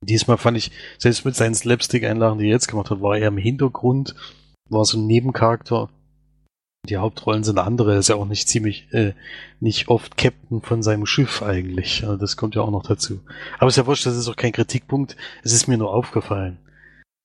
Diesmal 0.00 0.38
fand 0.38 0.56
ich, 0.56 0.70
selbst 0.98 1.24
mit 1.24 1.34
seinen 1.34 1.54
Slapstick-Einlagen, 1.54 2.38
die 2.38 2.46
er 2.46 2.52
jetzt 2.52 2.68
gemacht 2.68 2.90
hat, 2.90 3.02
war 3.02 3.18
er 3.18 3.28
im 3.28 3.36
Hintergrund, 3.36 4.14
war 4.68 4.84
so 4.84 4.96
ein 4.96 5.06
Nebencharakter. 5.06 5.88
Die 6.88 6.96
Hauptrollen 6.96 7.44
sind 7.44 7.58
andere, 7.58 7.92
er 7.92 7.98
ist 7.98 8.08
ja 8.08 8.16
auch 8.16 8.26
nicht 8.26 8.48
ziemlich, 8.48 8.92
äh, 8.92 9.12
nicht 9.60 9.88
oft 9.88 10.16
Captain 10.16 10.62
von 10.62 10.82
seinem 10.82 11.06
Schiff 11.06 11.42
eigentlich. 11.42 12.02
Also 12.04 12.16
das 12.16 12.36
kommt 12.36 12.54
ja 12.54 12.62
auch 12.62 12.70
noch 12.70 12.86
dazu. 12.86 13.20
Aber 13.58 13.68
es 13.68 13.74
ist 13.74 13.78
ja 13.78 13.86
wurscht, 13.86 14.06
das 14.06 14.16
ist 14.16 14.28
auch 14.28 14.36
kein 14.36 14.52
Kritikpunkt. 14.52 15.16
Es 15.42 15.52
ist 15.52 15.68
mir 15.68 15.78
nur 15.78 15.92
aufgefallen. 15.92 16.58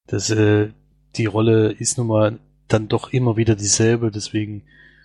dass 0.07 0.29
äh, 0.29 0.69
die 1.15 1.25
Rolle 1.25 1.71
ist 1.71 1.97
nun 1.97 2.07
mal 2.07 2.39
dann 2.67 2.87
doch 2.87 3.13
immer 3.13 3.37
wieder 3.37 3.55
dieselbe, 3.55 4.11
deswegen 4.11 4.63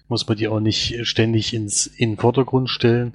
muss 0.09 0.27
man 0.27 0.39
die 0.39 0.49
auch 0.49 0.61
nicht 0.61 1.07
ständig 1.07 1.55
ins, 1.55 1.87
in 1.87 2.13
den 2.13 2.19
Vordergrund 2.19 2.71
stellen. 2.71 3.15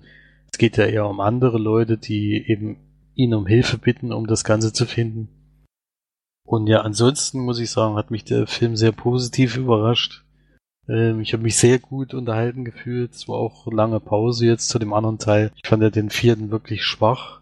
Es 0.52 0.58
geht 0.60 0.78
ja 0.78 0.86
eher 0.86 1.08
um 1.08 1.20
andere 1.20 1.58
Leute, 1.58 1.98
die 1.98 2.46
eben 2.48 2.78
ihn 3.16 3.34
um 3.34 3.48
Hilfe 3.48 3.78
bitten, 3.78 4.14
um 4.14 4.28
das 4.28 4.44
Ganze 4.44 4.72
zu 4.74 4.86
finden. 4.86 5.28
Und 6.46 6.68
ja, 6.68 6.82
ansonsten 6.82 7.40
muss 7.40 7.60
ich 7.60 7.72
sagen, 7.72 7.96
hat 7.96 8.12
mich 8.12 8.24
der 8.26 8.48
Film 8.48 8.76
sehr 8.76 8.92
positiv 8.92 9.58
überrascht. 9.58 10.23
Ähm, 10.88 11.22
ich 11.22 11.34
habe 11.34 11.44
mich 11.44 11.58
sehr 11.58 11.80
gut 11.80 12.14
unterhalten 12.14 12.66
gefühlt. 12.66 13.14
Es 13.14 13.28
war 13.28 13.38
auch 13.38 13.72
lange 13.72 14.00
Pause 14.00 14.46
jetzt 14.46 14.70
zu 14.70 14.80
dem 14.80 14.94
anderen 14.94 15.20
Teil. 15.20 15.52
Ich 15.56 15.68
fand 15.68 15.84
ja 15.84 15.90
den 15.90 16.10
vierten 16.10 16.52
wirklich 16.52 16.84
schwach 16.84 17.42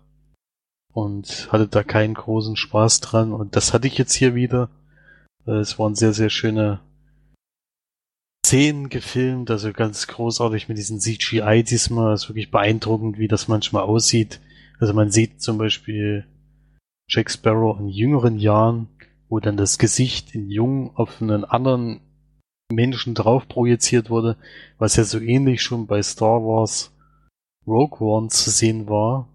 und 0.94 1.52
hatte 1.52 1.68
da 1.68 1.84
keinen 1.84 2.14
großen 2.14 2.56
Spaß 2.56 3.00
dran. 3.02 3.34
Und 3.34 3.56
das 3.56 3.74
hatte 3.74 3.88
ich 3.88 3.98
jetzt 3.98 4.14
hier 4.14 4.36
wieder. 4.36 4.70
Äh, 5.46 5.54
es 5.54 5.80
waren 5.80 5.96
sehr, 5.96 6.14
sehr 6.14 6.30
schöne 6.30 6.82
Szenen 8.46 8.90
gefilmt, 8.90 9.50
also 9.50 9.72
ganz 9.72 10.08
großartig 10.08 10.68
mit 10.68 10.78
diesen 10.78 11.00
CGI 11.00 11.64
diesmal. 11.64 12.14
ist 12.14 12.28
wirklich 12.28 12.52
beeindruckend, 12.52 13.18
wie 13.18 13.28
das 13.28 13.48
manchmal 13.48 13.84
aussieht. 13.84 14.42
Also 14.80 14.94
man 14.94 15.12
sieht 15.12 15.42
zum 15.42 15.58
Beispiel 15.58 16.26
Jack 17.08 17.30
Sparrow 17.30 17.80
in 17.80 17.88
jüngeren 17.88 18.38
Jahren, 18.40 18.88
wo 19.30 19.40
dann 19.40 19.58
das 19.58 19.78
Gesicht 19.78 20.36
in 20.36 20.50
jung 20.50 20.96
auf 20.96 21.22
einen 21.22 21.46
anderen 21.46 22.02
Menschen 22.72 23.14
drauf 23.14 23.48
projiziert 23.48 24.10
wurde, 24.10 24.38
was 24.78 24.96
ja 24.96 25.04
so 25.04 25.20
ähnlich 25.20 25.62
schon 25.62 25.88
bei 25.88 26.02
Star 26.02 26.42
Wars 26.42 26.92
Rogue 27.68 28.00
One 28.00 28.30
zu 28.30 28.50
sehen 28.50 28.88
war. 28.90 29.28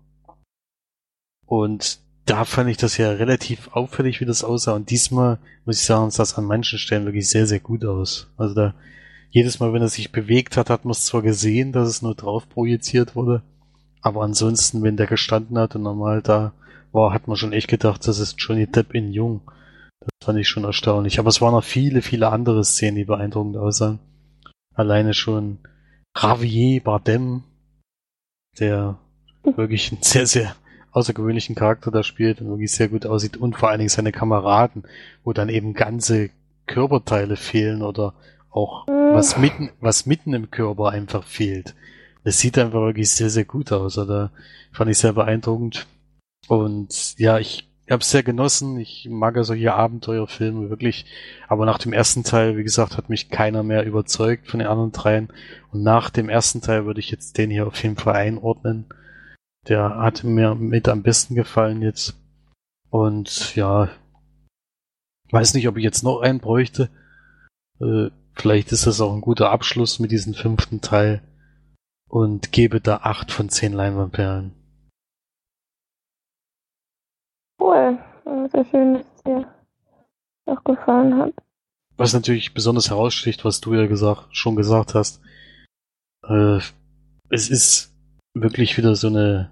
Und 1.46 2.00
da 2.24 2.44
fand 2.44 2.68
ich 2.70 2.76
das 2.76 2.96
ja 2.96 3.12
relativ 3.12 3.68
auffällig, 3.72 4.20
wie 4.20 4.24
das 4.24 4.42
aussah. 4.42 4.74
Und 4.74 4.90
diesmal 4.90 5.38
muss 5.64 5.78
ich 5.78 5.86
sagen, 5.86 6.10
sah 6.10 6.24
es 6.24 6.36
an 6.36 6.44
manchen 6.44 6.78
Stellen 6.78 7.06
wirklich 7.06 7.28
sehr, 7.28 7.46
sehr 7.46 7.60
gut 7.60 7.84
aus. 7.84 8.28
Also 8.36 8.54
da 8.54 8.74
jedes 9.30 9.60
Mal, 9.60 9.72
wenn 9.72 9.82
er 9.82 9.88
sich 9.88 10.12
bewegt 10.12 10.56
hat, 10.56 10.70
hat 10.70 10.84
man 10.84 10.92
es 10.92 11.04
zwar 11.04 11.22
gesehen, 11.22 11.72
dass 11.72 11.88
es 11.88 12.02
nur 12.02 12.14
drauf 12.14 12.48
projiziert 12.48 13.14
wurde, 13.14 13.42
aber 14.00 14.22
ansonsten, 14.22 14.82
wenn 14.82 14.96
der 14.96 15.06
gestanden 15.06 15.58
hat 15.58 15.76
und 15.76 15.82
normal 15.82 16.22
da 16.22 16.52
war, 16.92 17.12
hat 17.12 17.28
man 17.28 17.36
schon 17.36 17.52
echt 17.52 17.68
gedacht, 17.68 18.06
das 18.06 18.18
ist 18.18 18.36
Johnny 18.38 18.66
Depp 18.66 18.94
in 18.94 19.12
Jung. 19.12 19.40
Das 20.06 20.26
fand 20.26 20.38
ich 20.38 20.48
schon 20.48 20.64
erstaunlich. 20.64 21.18
Aber 21.18 21.28
es 21.28 21.40
waren 21.40 21.52
noch 21.52 21.64
viele, 21.64 22.02
viele 22.02 22.28
andere 22.30 22.64
Szenen, 22.64 22.96
die 22.96 23.04
beeindruckend 23.04 23.56
aussahen. 23.56 23.98
Alleine 24.74 25.14
schon 25.14 25.58
Javier 26.16 26.82
Bardem, 26.82 27.42
der 28.58 28.98
wirklich 29.44 29.92
einen 29.92 30.02
sehr, 30.02 30.26
sehr 30.26 30.56
außergewöhnlichen 30.92 31.54
Charakter 31.54 31.90
da 31.90 32.02
spielt 32.02 32.40
und 32.40 32.48
wirklich 32.48 32.72
sehr 32.72 32.88
gut 32.88 33.04
aussieht 33.06 33.36
und 33.36 33.56
vor 33.56 33.68
allen 33.68 33.78
Dingen 33.78 33.90
seine 33.90 34.12
Kameraden, 34.12 34.84
wo 35.24 35.32
dann 35.32 35.50
eben 35.50 35.74
ganze 35.74 36.30
Körperteile 36.66 37.36
fehlen 37.36 37.82
oder 37.82 38.14
auch 38.50 38.86
was 38.88 39.36
mitten, 39.36 39.70
was 39.80 40.06
mitten 40.06 40.32
im 40.32 40.50
Körper 40.50 40.90
einfach 40.90 41.22
fehlt. 41.22 41.74
Es 42.24 42.38
sieht 42.38 42.58
einfach 42.58 42.80
wirklich 42.80 43.10
sehr, 43.10 43.30
sehr 43.30 43.44
gut 43.44 43.70
aus. 43.70 43.98
Oder 43.98 44.32
fand 44.72 44.90
ich 44.90 44.98
sehr 44.98 45.12
beeindruckend. 45.12 45.86
Und 46.48 47.18
ja, 47.18 47.38
ich 47.38 47.68
habe 47.92 48.00
es 48.00 48.10
sehr 48.10 48.24
genossen. 48.24 48.78
Ich 48.80 49.08
mag 49.08 49.36
ja 49.36 49.44
solche 49.44 49.74
Abenteuerfilme 49.74 50.70
wirklich. 50.70 51.06
Aber 51.46 51.66
nach 51.66 51.78
dem 51.78 51.92
ersten 51.92 52.24
Teil, 52.24 52.56
wie 52.56 52.64
gesagt, 52.64 52.96
hat 52.96 53.08
mich 53.08 53.30
keiner 53.30 53.62
mehr 53.62 53.84
überzeugt 53.84 54.48
von 54.48 54.58
den 54.58 54.68
anderen 54.68 54.92
dreien. 54.92 55.28
Und 55.70 55.82
nach 55.82 56.10
dem 56.10 56.28
ersten 56.28 56.60
Teil 56.60 56.84
würde 56.84 56.98
ich 56.98 57.10
jetzt 57.10 57.38
den 57.38 57.50
hier 57.50 57.66
auf 57.66 57.80
jeden 57.80 57.96
Fall 57.96 58.14
einordnen. 58.14 58.86
Der 59.68 59.98
hat 59.98 60.24
mir 60.24 60.56
mit 60.56 60.88
am 60.88 61.02
besten 61.02 61.36
gefallen 61.36 61.80
jetzt. 61.80 62.16
Und 62.90 63.54
ja, 63.54 63.88
weiß 65.30 65.54
nicht, 65.54 65.68
ob 65.68 65.76
ich 65.76 65.84
jetzt 65.84 66.02
noch 66.02 66.20
einen 66.20 66.40
bräuchte. 66.40 66.90
Äh, 67.80 68.10
vielleicht 68.34 68.72
ist 68.72 68.86
das 68.86 69.00
auch 69.00 69.12
ein 69.12 69.20
guter 69.20 69.50
Abschluss 69.50 70.00
mit 70.00 70.10
diesem 70.10 70.34
fünften 70.34 70.80
Teil. 70.80 71.22
Und 72.08 72.50
gebe 72.50 72.80
da 72.80 72.98
acht 72.98 73.30
von 73.30 73.48
zehn 73.48 73.72
Leinwandperlen. 73.72 74.52
Cool. 77.60 77.98
Sehr 78.52 78.64
schön, 78.66 78.94
dass 78.94 79.06
es 79.16 79.22
dir 79.22 79.52
auch 80.46 80.64
gefallen 80.64 81.16
hat. 81.16 81.32
Was 81.96 82.12
natürlich 82.12 82.54
besonders 82.54 82.90
heraussticht, 82.90 83.44
was 83.44 83.60
du 83.60 83.74
ja 83.74 83.86
gesagt, 83.86 84.36
schon 84.36 84.56
gesagt 84.56 84.94
hast, 84.94 85.20
äh, 86.28 86.58
es 87.30 87.50
ist 87.50 87.94
wirklich 88.34 88.76
wieder 88.76 88.94
so 88.94 89.08
eine 89.08 89.50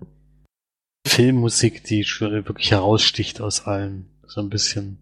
Filmmusik, 1.06 1.84
die 1.84 2.02
wirklich 2.02 2.70
heraussticht 2.70 3.40
aus 3.40 3.66
allen. 3.66 4.10
So 4.26 4.40
ein 4.40 4.50
bisschen. 4.50 4.98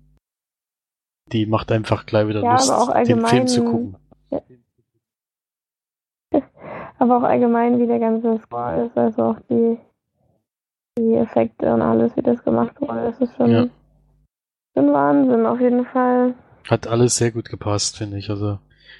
Die 1.32 1.46
macht 1.46 1.72
einfach 1.72 2.06
gleich 2.06 2.28
wieder 2.28 2.42
Ja, 2.42 2.52
Lust, 2.52 3.08
den 3.08 3.26
Film 3.26 3.46
zu 3.46 3.64
gucken. 3.64 3.96
Aber 6.98 7.18
auch 7.18 7.22
allgemein, 7.22 7.80
wie 7.80 7.86
der 7.86 7.98
ganze 7.98 8.38
Score 8.40 8.86
ist, 8.86 8.96
also 8.96 9.22
auch 9.22 9.40
die, 9.48 9.78
die 10.98 11.14
Effekte 11.14 11.72
und 11.72 11.82
alles, 11.82 12.14
wie 12.16 12.22
das 12.22 12.42
gemacht 12.44 12.80
wurde, 12.80 13.02
das 13.10 13.20
ist 13.20 13.34
schon, 13.36 13.50
Ja. 13.50 13.66
schon 14.74 14.92
Wahnsinn, 14.92 15.46
auf 15.46 15.60
jeden 15.60 15.86
Fall. 15.86 16.34
Hat 16.68 16.86
alles 16.86 17.16
sehr 17.16 17.30
gut 17.32 17.48
gepasst, 17.48 17.96
finde 17.96 18.18
ich. 18.18 18.30
Also 18.30 18.58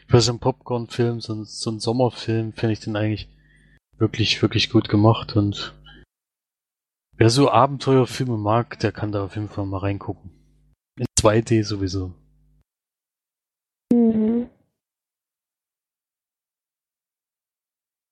für 0.09 0.21
so 0.21 0.33
einen 0.33 0.41
Popcorn-Film, 0.41 1.21
so, 1.21 1.45
so 1.45 1.71
einen 1.71 1.81
Sommerfilm, 1.81 2.53
finde 2.53 2.73
ich 2.73 2.81
den 2.81 2.97
eigentlich 2.97 3.29
wirklich, 3.99 4.41
wirklich 4.43 4.71
gut 4.71 4.89
gemacht. 4.89 5.37
Und 5.37 5.75
wer 7.17 7.31
so 7.31 7.51
Abenteuerfilme 7.51 8.37
mag, 8.37 8.79
der 8.81 8.93
kann 8.93 9.13
da 9.13 9.25
auf 9.25 9.37
jeden 9.37 9.49
Fall 9.49 9.67
mal 9.67 9.79
reingucken. 9.79 10.31
In 10.99 11.07
2D 11.21 11.63
sowieso. 11.63 12.13
Mhm. 13.93 14.49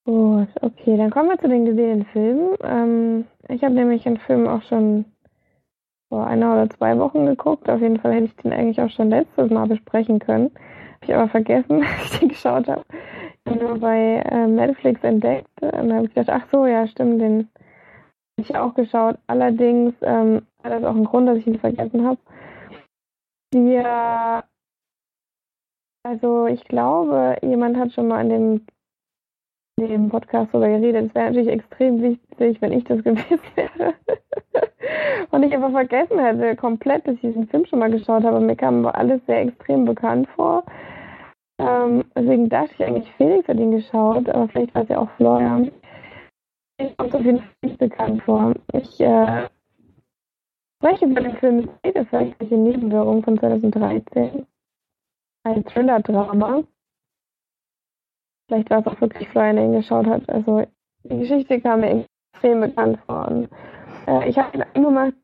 Gut, 0.05 0.40
okay, 0.63 0.97
dann 0.97 1.11
kommen 1.11 1.29
wir 1.29 1.39
zu 1.39 1.49
den 1.49 1.65
gesehenen 1.65 2.05
Filmen. 2.07 2.57
Ähm, 2.63 3.25
ich 3.49 3.63
habe 3.65 3.75
nämlich 3.75 4.07
einen 4.07 4.19
Film 4.19 4.47
auch 4.47 4.63
schon 4.63 5.05
vor 6.09 6.27
einer 6.27 6.53
oder 6.53 6.71
zwei 6.71 6.99
Wochen 6.99 7.27
geguckt. 7.27 7.69
Auf 7.69 7.81
jeden 7.81 7.99
Fall 7.99 8.13
hätte 8.13 8.27
ich 8.27 8.37
den 8.37 8.53
eigentlich 8.53 8.81
auch 8.81 8.91
schon 8.91 9.11
letztes 9.11 9.51
Mal 9.51 9.67
besprechen 9.67 10.19
können. 10.19 10.51
Habe 10.95 11.05
ich 11.05 11.15
aber 11.15 11.29
vergessen, 11.29 11.83
als 12.01 12.13
ich 12.13 12.19
den 12.19 12.29
geschaut 12.29 12.69
habe. 12.69 12.85
Ich 13.45 13.53
habe 13.53 13.65
nur 13.65 13.79
bei 13.79 14.23
ähm, 14.31 14.57
Netflix 14.57 15.03
entdeckt. 15.03 15.49
Und 15.61 15.73
dann 15.73 15.93
habe 15.93 16.07
ich 16.07 16.15
gedacht, 16.15 16.43
ach 16.43 16.49
so, 16.51 16.67
ja, 16.67 16.87
stimmt, 16.87 17.21
den 17.21 17.49
habe 18.39 18.49
ich 18.49 18.57
auch 18.57 18.75
geschaut. 18.75 19.19
Allerdings 19.27 19.95
ähm, 20.03 20.43
hat 20.63 20.73
das 20.73 20.85
auch 20.85 20.95
einen 20.95 21.05
Grund, 21.05 21.29
dass 21.29 21.39
ich 21.39 21.47
ihn 21.47 21.59
vergessen 21.59 22.07
habe. 22.07 22.19
Wir 23.53 24.45
also 26.03 26.47
ich 26.47 26.65
glaube, 26.65 27.37
jemand 27.43 27.77
hat 27.77 27.93
schon 27.93 28.09
mal 28.09 28.23
in 28.23 28.31
dem, 28.31 28.67
dem 29.89 30.09
Podcast 30.09 30.49
darüber 30.53 30.69
geredet. 30.69 31.09
Es 31.09 31.15
wäre 31.15 31.27
natürlich 31.27 31.49
extrem 31.49 32.03
wichtig, 32.03 32.61
wenn 32.61 32.73
ich 32.73 32.85
das 32.85 32.99
gewesen 33.05 33.41
wäre. 33.55 33.95
Und 35.31 35.43
ich 35.43 35.57
aber 35.57 35.71
vergessen 35.71 36.19
hätte 36.19 36.57
komplett, 36.57 37.07
dass 37.07 37.15
ich 37.15 37.21
diesen 37.21 37.47
Film 37.49 37.65
schon 37.67 37.79
mal 37.79 37.91
geschaut 37.91 38.25
habe. 38.25 38.41
Mir 38.41 38.57
kam 38.57 38.85
alles 38.87 39.21
sehr 39.27 39.43
extrem 39.43 39.85
bekannt 39.85 40.29
vor. 40.35 40.65
Ähm, 41.59 42.05
deswegen 42.17 42.49
dachte 42.49 42.73
ich 42.79 42.85
eigentlich, 42.85 43.13
Felix 43.13 43.47
hat 43.47 43.59
ihn 43.59 43.71
geschaut, 43.71 44.29
aber 44.29 44.49
vielleicht 44.49 44.75
war 44.75 44.83
es 44.83 44.89
ja 44.89 44.99
auch 44.99 45.11
Florian. 45.17 45.71
Ich 46.79 46.97
kommt 46.97 47.15
auf 47.15 47.23
jeden 47.23 47.39
Fall 47.39 47.49
nicht 47.63 47.79
bekannt 47.79 48.23
vor. 48.23 48.55
Ich 48.73 49.01
äh, 49.01 49.47
spreche 50.79 51.05
über 51.05 51.21
den 51.21 51.37
Film 51.37 51.69
welche 51.83 52.57
Nebenwirkung 52.57 53.23
von 53.23 53.39
2013 53.39 54.47
ein 55.45 55.65
Thriller-Drama. 55.65 56.65
Vielleicht 58.51 58.69
war 58.71 58.81
es 58.81 58.87
auch 58.89 59.01
wirklich 59.01 59.29
Florian, 59.29 59.71
geschaut 59.71 60.07
hat. 60.07 60.29
Also 60.29 60.65
die 61.05 61.21
Geschichte 61.21 61.61
kam 61.61 61.83
mir 61.83 62.05
extrem 62.35 62.63
bekannt 62.63 62.99
vor. 63.07 63.29
Und, 63.29 63.49
äh, 64.09 64.29
ich 64.29 64.37
habe 64.37 64.57
ihn 64.57 64.65
angemacht, 64.75 65.15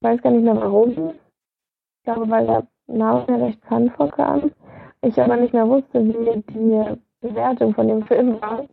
weiß 0.00 0.20
gar 0.22 0.32
nicht 0.32 0.42
mehr 0.42 0.56
warum. 0.56 0.90
Ich 0.90 2.02
glaube, 2.02 2.28
weil 2.28 2.44
der 2.44 2.66
Name 2.88 3.24
mir 3.28 3.46
recht 3.46 3.60
bekannt 3.60 3.92
vorkam. 3.92 4.50
Ich 5.02 5.20
aber 5.20 5.36
nicht 5.36 5.54
mehr 5.54 5.68
wusste, 5.68 6.04
wie 6.04 6.42
die 6.52 6.98
Bewertung 7.20 7.72
von 7.74 7.86
dem 7.86 8.02
Film 8.02 8.42
war. 8.42 8.64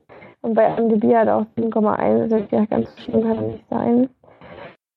Und 0.41 0.55
bei 0.55 0.75
MDB 0.75 1.15
hat 1.15 1.27
auch 1.27 1.45
7,1. 1.55 2.21
Also 2.23 2.39
dachte, 2.39 2.67
ganz 2.67 2.99
schlimm 3.01 3.21
kann 3.21 3.35
er 3.35 3.41
nicht 3.43 3.69
sein. 3.69 4.09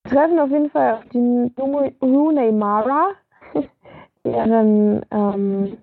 Wir 0.05 0.13
treffen 0.13 0.39
auf 0.39 0.51
jeden 0.51 0.71
Fall 0.71 0.95
auf 0.95 1.05
die 1.13 1.53
Rooney 2.01 2.53
Mara, 2.53 3.11
deren 4.25 5.05
ähm, 5.11 5.77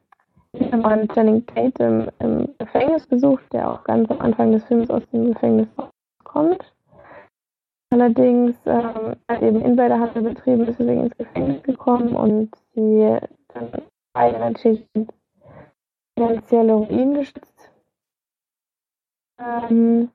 Mann 0.53 1.07
Channing 1.09 1.45
Tatum 1.47 2.09
im 2.19 2.53
Gefängnis 2.57 3.07
besucht, 3.07 3.51
der 3.53 3.71
auch 3.71 3.83
ganz 3.83 4.09
am 4.11 4.21
Anfang 4.21 4.51
des 4.51 4.63
Films 4.65 4.89
aus 4.89 5.03
dem 5.11 5.33
Gefängnis 5.33 5.67
kommt. 6.23 6.73
Allerdings 7.91 8.55
ähm, 8.65 9.15
hat 9.29 9.41
eben 9.41 9.61
Insiderhandel 9.61 10.23
betrieben, 10.23 10.67
ist 10.67 10.79
deswegen 10.79 11.03
ins 11.03 11.17
Gefängnis 11.17 11.61
gekommen 11.63 12.15
und 12.15 12.49
sie 12.73 13.19
dann 13.49 13.71
beide 14.13 14.39
natürlich 14.39 14.83
finanzielle 16.17 16.73
Ruin 16.73 17.13
gestützt. 17.13 17.71
Ähm, 19.39 20.09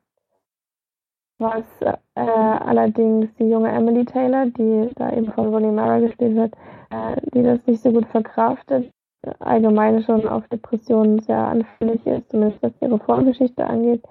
was 1.39 1.65
äh, 1.81 2.21
allerdings 2.21 3.33
die 3.37 3.49
junge 3.49 3.71
Emily 3.71 4.05
Taylor, 4.05 4.47
die 4.47 4.91
da 4.97 5.13
eben 5.13 5.33
von 5.33 5.49
Rooney 5.49 5.71
Mara 5.71 6.01
gespielt 6.01 6.35
wird, 6.35 6.55
äh, 6.91 7.21
die 7.33 7.43
das 7.43 7.65
nicht 7.67 7.81
so 7.81 7.93
gut 7.93 8.07
verkraftet, 8.07 8.93
allgemein 9.41 10.03
schon 10.03 10.27
auf 10.29 10.47
Depressionen 10.49 11.19
sehr 11.21 11.39
anfällig 11.39 12.07
ist, 12.07 12.31
zumindest 12.31 12.63
was 12.63 12.73
ihre 12.81 12.99
Vorgeschichte 12.99 13.67
angeht, 13.67 14.03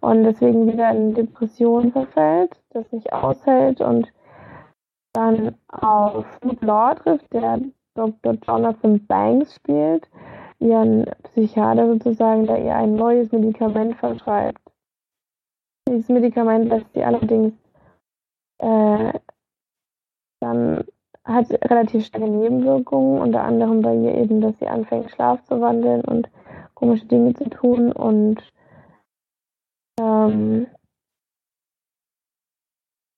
und 0.00 0.24
deswegen 0.24 0.66
wieder 0.66 0.90
in 0.90 1.14
Depressionen 1.14 1.92
verfällt, 1.92 2.60
das 2.70 2.90
nicht 2.92 3.12
aushält 3.12 3.80
und 3.80 4.12
dann 5.12 5.54
auf 5.68 6.26
Jude 6.42 6.66
Law 6.66 6.94
trifft, 6.94 7.32
der 7.32 7.60
Dr. 7.94 8.34
Jonathan 8.46 9.06
Banks 9.06 9.54
spielt, 9.54 10.08
ihren 10.58 11.04
Psychiater 11.24 11.86
sozusagen, 11.86 12.46
der 12.46 12.64
ihr 12.64 12.74
ein 12.74 12.94
neues 12.94 13.30
Medikament 13.30 13.96
verschreibt. 13.96 14.60
Dieses 15.88 16.08
Medikament 16.08 16.68
lässt 16.68 16.92
sie 16.94 17.04
allerdings 17.04 17.52
äh, 18.58 19.12
dann 20.40 20.84
hat 21.24 21.50
relativ 21.70 22.06
starke 22.06 22.28
Nebenwirkungen, 22.28 23.20
unter 23.20 23.42
anderem 23.42 23.80
bei 23.82 23.94
ihr 23.94 24.14
eben, 24.14 24.40
dass 24.40 24.58
sie 24.58 24.66
anfängt, 24.66 25.10
Schlaf 25.10 25.42
zu 25.44 25.60
wandeln 25.60 26.02
und 26.02 26.28
komische 26.74 27.06
Dinge 27.06 27.34
zu 27.34 27.48
tun 27.48 27.92
und 27.92 28.42
ähm, 30.00 30.66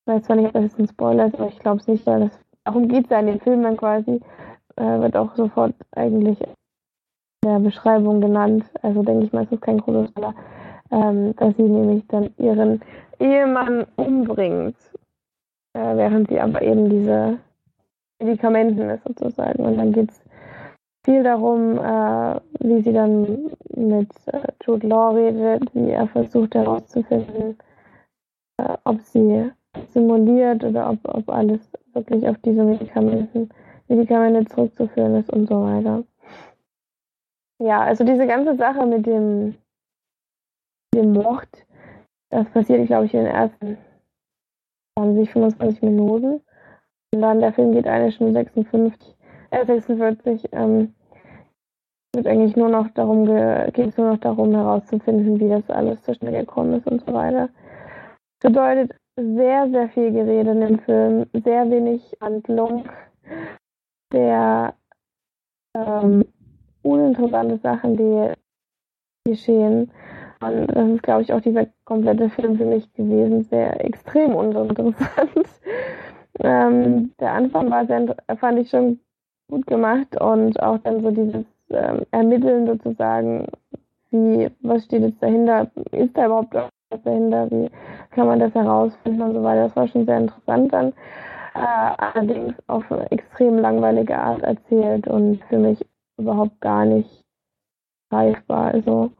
ich 0.07 0.12
weiß 0.12 0.25
zwar 0.25 0.37
nicht, 0.37 0.47
ob 0.47 0.53
das 0.53 0.79
ein 0.79 0.88
Spoiler 0.88 1.27
ist, 1.27 1.37
aber 1.37 1.49
ich 1.49 1.59
glaube 1.61 1.79
es 1.79 1.87
nicht, 1.87 2.07
weil 2.07 2.21
das, 2.21 2.38
darum 2.64 2.88
geht 2.88 3.05
es 3.05 3.11
ja 3.11 3.21
in 3.21 3.27
dem 3.27 3.40
Film 3.40 3.62
dann 3.62 3.79
quasi, 3.79 4.21
äh, 4.77 5.01
wird 5.01 5.17
auch 5.17 5.35
sofort 5.35 5.75
eigentlich 5.93 6.38
in 6.43 6.49
der 7.49 7.59
Beschreibung 7.61 8.21
genannt, 8.21 8.64
also 8.83 9.03
denke 9.03 9.25
ich 9.25 9.33
mal, 9.33 9.45
es 9.45 9.53
ist 9.53 9.62
kein 9.62 9.79
großer 9.79 10.09
Spoiler, 10.09 10.35
ähm, 10.90 11.35
dass 11.37 11.57
sie 11.57 11.62
nämlich 11.62 12.07
dann 12.09 12.35
ihren 12.37 12.83
Ehemann 13.19 13.87
umbringt, 13.97 14.77
äh, 15.73 15.96
während 15.96 16.29
sie 16.29 16.38
aber 16.38 16.61
eben 16.61 16.90
diese 16.90 17.38
Medikamenten 18.25 18.90
ist 18.90 19.04
sozusagen. 19.04 19.64
Und 19.64 19.77
dann 19.77 19.92
geht 19.92 20.10
es 20.10 20.22
viel 21.04 21.22
darum, 21.22 21.79
äh, 21.79 22.40
wie 22.60 22.83
sie 22.83 22.92
dann 22.92 23.52
mit 23.77 24.10
äh, 24.27 24.40
Jude 24.64 24.87
Law 24.87 25.10
redet, 25.10 25.75
wie 25.75 25.90
er 25.90 26.06
versucht 26.08 26.54
herauszufinden, 26.54 27.58
äh, 28.58 28.77
ob 28.85 29.00
sie 29.02 29.50
simuliert 29.90 30.64
oder 30.64 30.90
ob, 30.90 30.98
ob 31.04 31.29
alles 31.29 31.60
wirklich 31.92 32.27
auf 32.27 32.38
diese 32.38 32.64
Medikamenten, 32.64 33.50
Medikamente 33.88 34.46
zurückzuführen 34.46 35.16
ist 35.16 35.31
und 35.31 35.46
so 35.46 35.62
weiter. 35.62 36.04
Ja, 37.60 37.83
also 37.83 38.04
diese 38.04 38.27
ganze 38.27 38.56
Sache 38.56 38.87
mit 38.87 39.06
dem, 39.06 39.54
dem 40.94 41.12
Mord, 41.12 41.48
das 42.31 42.48
passiert, 42.50 42.87
glaube 42.87 43.06
ich, 43.06 43.14
in 43.14 43.25
den 43.25 43.35
ersten 43.35 43.79
20, 44.98 45.31
25 45.31 45.83
Minuten. 45.83 46.40
Und 47.15 47.23
dann 47.23 47.38
der 47.38 47.52
Film 47.52 47.73
geht 47.73 47.87
eine 47.87 48.10
Stunde 48.10 48.33
56, 48.33 49.15
äh 49.50 49.65
46. 49.65 50.48
Ähm, 50.50 50.94
wird 52.12 52.27
eigentlich 52.27 52.56
nur 52.56 52.69
noch 52.69 52.88
darum 52.94 53.27
geht 53.27 53.88
es 53.88 53.96
nur 53.96 54.10
noch 54.10 54.19
darum 54.19 54.52
herauszufinden, 54.52 55.38
wie 55.38 55.48
das 55.48 55.69
alles 55.71 56.02
zustande 56.02 56.37
gekommen 56.37 56.75
ist 56.75 56.88
und 56.88 57.04
so 57.06 57.15
weiter. 57.15 57.50
Bedeutet 58.40 58.96
sehr, 59.17 59.71
sehr 59.71 59.88
viel 59.90 60.10
Gerede 60.10 60.50
in 60.50 60.60
dem 60.60 60.79
Film, 60.81 61.27
sehr 61.33 61.71
wenig 61.71 62.17
Handlung, 62.21 62.85
sehr 64.12 64.75
ähm, 65.77 66.25
uninteressante 66.83 67.58
Sachen, 67.58 67.96
die 67.96 68.33
geschehen. 69.25 69.92
Und 70.40 70.67
das 70.67 70.88
ist, 70.88 71.02
glaube 71.04 71.23
ich, 71.23 71.33
auch 71.33 71.40
dieser 71.40 71.67
komplette 71.85 72.29
Film 72.29 72.56
für 72.56 72.67
mich 72.67 72.92
gewesen, 72.92 73.44
sehr 73.44 73.85
extrem 73.85 74.35
uninteressant. 74.35 75.48
Ähm, 76.40 77.12
der 77.20 77.32
Anfang 77.32 77.70
war 77.70 77.87
sehr, 77.87 78.14
fand 78.38 78.58
ich 78.58 78.70
schon 78.70 79.00
gut 79.48 79.66
gemacht 79.66 80.20
und 80.20 80.60
auch 80.62 80.78
dann 80.78 81.02
so 81.02 81.10
dieses 81.10 81.44
ähm, 81.70 82.02
Ermitteln 82.10 82.66
sozusagen, 82.66 83.46
wie, 84.10 84.50
was 84.62 84.85
steht 84.85 85.02
jetzt 85.02 85.22
dahinter, 85.22 85.70
ist 85.92 86.16
da 86.16 86.26
überhaupt 86.26 86.54
was 86.54 87.02
dahinter, 87.02 87.50
wie 87.50 87.70
kann 88.10 88.26
man 88.26 88.40
das 88.40 88.54
herausfinden 88.54 89.22
und 89.22 89.35
so 89.35 89.42
weiter. 89.42 89.64
Das 89.64 89.76
war 89.76 89.88
schon 89.88 90.06
sehr 90.06 90.18
interessant 90.18 90.72
dann. 90.72 90.92
Äh, 91.54 91.94
allerdings 91.98 92.54
auf 92.66 92.90
eine 92.90 93.10
extrem 93.12 93.58
langweilige 93.58 94.18
Art 94.18 94.42
erzählt 94.42 95.06
und 95.06 95.42
für 95.44 95.58
mich 95.58 95.85
überhaupt 96.18 96.60
gar 96.60 96.85
nicht 96.85 97.24
greifbar. 98.10 98.72
Also 98.72 99.12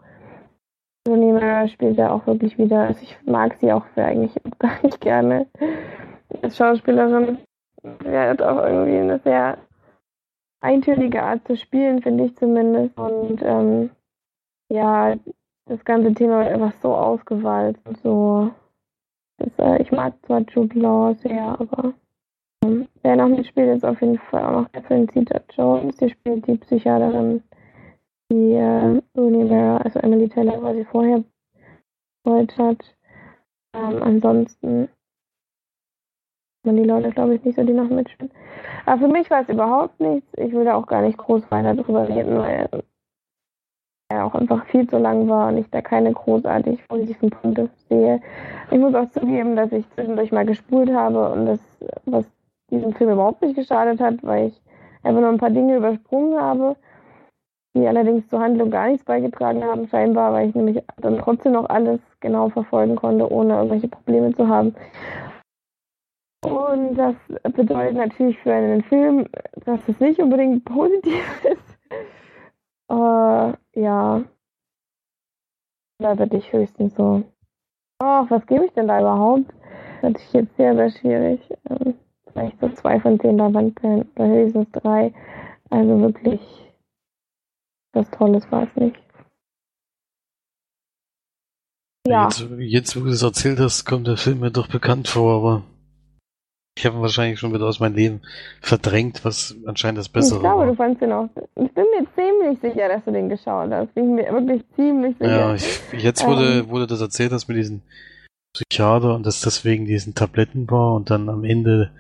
Rooney 1.07 1.33
Mara 1.33 1.69
spielt 1.69 1.97
ja 1.97 2.11
auch 2.13 2.27
wirklich 2.27 2.59
wieder, 2.59 2.81
also 2.81 3.01
ich 3.03 3.17
mag 3.25 3.55
sie 3.61 3.73
auch 3.73 3.85
eigentlich 3.97 4.35
gar 4.59 4.83
nicht 4.83 5.01
gerne 5.01 5.47
als 6.43 6.57
Schauspielerin. 6.57 7.39
Sie 7.83 8.17
hat 8.17 8.41
auch 8.41 8.65
irgendwie 8.65 8.99
eine 8.99 9.19
sehr 9.21 9.59
eintönige 10.61 11.23
Art 11.23 11.47
zu 11.47 11.57
spielen, 11.57 12.03
finde 12.03 12.25
ich 12.25 12.37
zumindest. 12.37 12.97
Und 12.99 13.43
ähm, 13.43 13.91
ja, 14.71 15.15
das 15.67 15.85
ganze 15.85 16.15
Thema 16.15 16.41
wird 16.41 16.55
einfach 16.55 16.73
so 16.81 16.95
ausgewalzt 16.95 17.81
so. 18.03 18.51
Das, 19.39 19.51
äh, 19.59 19.83
ich 19.83 19.91
mag 19.91 20.15
zwar 20.27 20.41
Jude 20.43 20.79
Law 20.79 21.15
sehr, 21.15 21.43
aber 21.43 21.93
ähm, 22.65 22.89
wer 23.03 23.17
noch 23.17 23.29
mitspielt, 23.29 23.77
ist 23.77 23.85
auf 23.85 24.01
jeden 24.01 24.19
Fall 24.19 24.45
auch 24.45 24.63
noch 24.63 24.73
Catherine 24.73 25.07
Zeta 25.09 25.41
Jones. 25.51 25.97
Die 25.97 26.11
spielt 26.11 26.47
die 26.47 26.57
Psychiaterin, 26.57 27.43
die 28.31 28.53
äh, 28.53 29.01
Mara, 29.15 29.79
also 29.79 29.99
Emily 30.01 30.29
Taylor, 30.29 30.63
weil 30.63 30.77
sie 30.77 30.85
vorher 30.85 31.23
betreut 32.23 32.57
hat. 32.59 32.97
Ähm, 33.75 34.03
ansonsten 34.03 34.89
man 36.65 36.77
die 36.77 36.85
Leute, 36.85 37.11
glaube 37.11 37.35
ich, 37.35 37.45
nicht 37.45 37.57
so, 37.57 37.65
die 37.65 37.73
noch 37.73 37.89
mitspielen. 37.89 38.33
Aber 38.87 39.01
für 39.01 39.09
mich 39.09 39.31
war 39.31 39.43
es 39.43 39.49
überhaupt 39.49 40.01
nichts. 40.01 40.29
Ich 40.37 40.53
will 40.53 40.65
da 40.65 40.75
auch 40.75 40.87
gar 40.87 41.03
nicht 41.03 41.19
groß 41.19 41.51
weiter 41.51 41.75
drüber 41.75 42.09
reden, 42.09 42.39
weil 42.39 42.69
er 44.09 44.25
auch 44.25 44.35
einfach 44.35 44.65
viel 44.67 44.89
zu 44.89 44.99
lang 44.99 45.29
war 45.29 45.49
und 45.49 45.59
ich 45.59 45.71
da 45.71 45.81
keine 45.81 46.13
großartig 46.13 46.87
positiven 46.89 47.31
Punkte 47.31 47.71
sehe. 47.89 48.21
Ich 48.71 48.79
muss 48.79 48.95
auch 48.95 49.11
zugeben, 49.11 49.57
dass 49.57 49.73
ich 49.73 49.89
zwischendurch 49.91 50.33
mal 50.33 50.45
gespult 50.45 50.93
habe 50.93 51.33
und 51.33 51.47
das, 51.47 51.61
was 52.05 52.27
diesem 52.71 52.93
Film 52.93 53.11
überhaupt 53.11 53.43
nicht 53.43 53.57
geschadet 53.57 54.01
hat, 54.01 54.23
weil 54.23 54.49
ich 54.49 54.63
einfach 55.03 55.21
nur 55.21 55.31
ein 55.31 55.39
paar 55.39 55.51
Dinge 55.51 55.77
übersprungen 55.77 56.41
habe, 56.41 56.77
die 57.77 57.87
allerdings 57.87 58.29
zur 58.29 58.41
Handlung 58.41 58.71
gar 58.71 58.89
nichts 58.89 59.05
beigetragen 59.05 59.65
haben, 59.65 59.89
scheinbar, 59.89 60.33
weil 60.33 60.49
ich 60.49 60.55
nämlich 60.55 60.83
dann 60.99 61.19
trotzdem 61.19 61.53
noch 61.53 61.69
alles 61.69 62.01
genau 62.21 62.49
verfolgen 62.49 62.97
konnte, 62.97 63.31
ohne 63.31 63.55
irgendwelche 63.55 63.89
Probleme 63.89 64.33
zu 64.35 64.49
haben. 64.49 64.75
Und 66.45 66.97
das 66.97 67.15
bedeutet 67.55 67.97
natürlich 67.97 68.39
für 68.41 68.53
einen 68.53 68.83
Film, 68.85 69.27
dass 69.65 69.81
es 69.89 69.99
nicht 70.01 70.21
unbedingt 70.21 70.65
positiv 70.65 71.45
ist. 71.45 71.79
Äh, 72.91 73.81
ja. 73.81 74.23
Da 75.99 76.19
würde 76.19 76.37
ich 76.37 76.53
höchstens 76.53 76.95
so. 76.97 77.23
Oh, 78.03 78.27
was 78.29 78.47
gebe 78.47 78.67
ich 78.67 78.73
denn 78.73 78.89
da 78.89 79.01
überhaupt? 79.01 79.53
Das 80.03 80.13
ist 80.15 80.35
jetzt 80.35 80.57
sehr, 80.57 80.75
sehr 80.75 80.91
schwierig. 80.91 81.41
Ähm, 81.71 81.95
vielleicht 82.33 82.61
so 82.61 82.69
zwei 82.71 83.01
von 83.01 83.19
zehn 83.21 83.39
Leinwandperlen 83.39 84.11
oder 84.17 84.29
höchstens 84.29 84.71
drei. 84.73 85.15
Also 85.71 86.01
wirklich 86.01 86.65
was 87.95 88.11
Tolles 88.11 88.45
war 88.51 88.65
es 88.65 88.77
nicht. 88.77 88.97
Ja. 92.07 92.25
Jetzt, 92.25 92.47
jetzt, 92.59 92.97
wo 92.97 93.05
du 93.05 93.11
es 93.11 93.23
erzählt 93.23 93.59
hast, 93.61 93.87
kommt 93.87 94.07
der 94.07 94.19
Film 94.19 94.41
mir 94.41 94.51
doch 94.51 94.69
bekannt 94.69 95.09
vor, 95.09 95.37
aber 95.37 95.63
ich 96.77 96.85
habe 96.85 96.97
ihn 96.97 97.03
wahrscheinlich 97.03 97.39
schon 97.39 97.55
wieder 97.55 97.67
aus 97.67 97.79
meinem 97.79 97.95
Leben 97.95 98.23
verdrängt, 98.61 99.25
was 99.25 99.57
anscheinend 99.65 99.99
das 99.99 100.09
Bessere 100.09 100.43
war. 100.43 100.43
Ich 100.43 100.43
glaube, 100.43 100.61
war. 100.61 100.67
du 100.67 100.75
fandst 100.75 101.03
ihn 101.03 101.13
auch. 101.13 101.29
Ich 101.55 101.73
bin 101.73 101.85
mir 101.85 102.07
ziemlich 102.15 102.61
sicher, 102.61 102.89
dass 102.89 103.05
du 103.05 103.13
den 103.13 103.29
geschaut 103.29 103.71
hast. 103.71 103.95
Bin 103.95 104.15
mir 104.17 104.33
wirklich 104.33 104.63
ziemlich 104.75 105.17
sicher. 105.19 105.31
Ja, 105.31 105.55
ich, 105.55 105.81
jetzt 105.93 106.27
wurde, 106.27 106.61
ähm, 106.61 106.69
wurde 106.69 106.87
das 106.87 107.01
erzählt, 107.01 107.31
dass 107.31 107.47
mit 107.47 107.57
diesen 107.59 107.83
Psychiater 108.55 109.15
und 109.15 109.25
dass 109.25 109.41
deswegen 109.41 109.87
diesen 109.87 110.15
Tabletten 110.15 110.69
war 110.69 110.95
und 110.95 111.11
dann 111.11 111.29
am 111.29 111.45
Ende. 111.45 111.93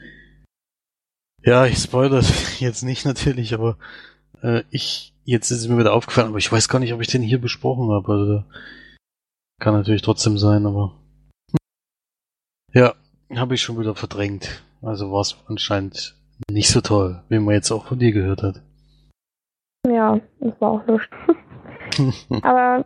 Ja, 1.45 1.66
ich 1.66 1.79
spoilere 1.79 2.22
jetzt 2.59 2.83
nicht 2.83 3.05
natürlich, 3.05 3.55
aber 3.55 3.77
äh, 4.43 4.62
ich 4.70 5.12
jetzt 5.25 5.51
ist 5.53 5.61
es 5.61 5.68
mir 5.68 5.79
wieder 5.79 5.95
aufgefallen, 5.95 6.29
aber 6.29 6.39
ich 6.39 6.51
weiß 6.51 6.68
gar 6.68 6.81
nicht, 6.81 6.93
ob 6.93 7.01
ich 7.01 7.09
den 7.09 7.22
hier 7.22 7.41
besprochen 7.41 7.91
habe. 7.91 8.12
Also, 8.12 8.45
kann 9.61 9.75
natürlich 9.75 10.03
trotzdem 10.03 10.37
sein, 10.37 10.66
aber. 10.66 10.97
Ja, 12.72 12.95
habe 13.35 13.55
ich 13.55 13.62
schon 13.62 13.79
wieder 13.79 13.95
verdrängt. 13.95 14.62
Also 14.83 15.11
war 15.11 15.20
es 15.20 15.37
anscheinend 15.47 16.16
nicht 16.51 16.68
so 16.68 16.81
toll, 16.81 17.22
wie 17.29 17.39
man 17.39 17.55
jetzt 17.55 17.70
auch 17.70 17.87
von 17.87 17.99
dir 17.99 18.12
gehört 18.12 18.43
hat. 18.43 18.62
Ja, 19.87 20.20
das 20.41 20.61
war 20.61 20.72
auch 20.72 20.87
lustig. 20.87 22.22
Aber 22.43 22.85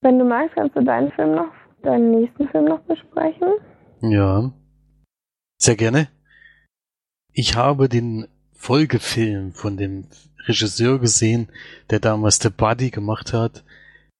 wenn 0.00 0.18
du 0.18 0.24
magst, 0.24 0.54
kannst 0.54 0.76
du 0.76 0.82
deinen 0.82 1.12
Film 1.12 1.36
noch, 1.36 1.52
deinen 1.82 2.10
nächsten 2.10 2.48
Film 2.48 2.64
noch 2.66 2.80
besprechen? 2.80 3.48
Ja. 4.00 4.52
Sehr 5.58 5.76
gerne. 5.76 6.08
Ich 7.32 7.56
habe 7.56 7.88
den 7.88 8.26
Folgefilm 8.52 9.52
von 9.52 9.76
dem 9.76 10.06
Regisseur 10.46 10.98
gesehen, 10.98 11.48
der 11.90 12.00
damals 12.00 12.40
The 12.42 12.50
Buddy 12.50 12.90
gemacht 12.90 13.32
hat, 13.32 13.64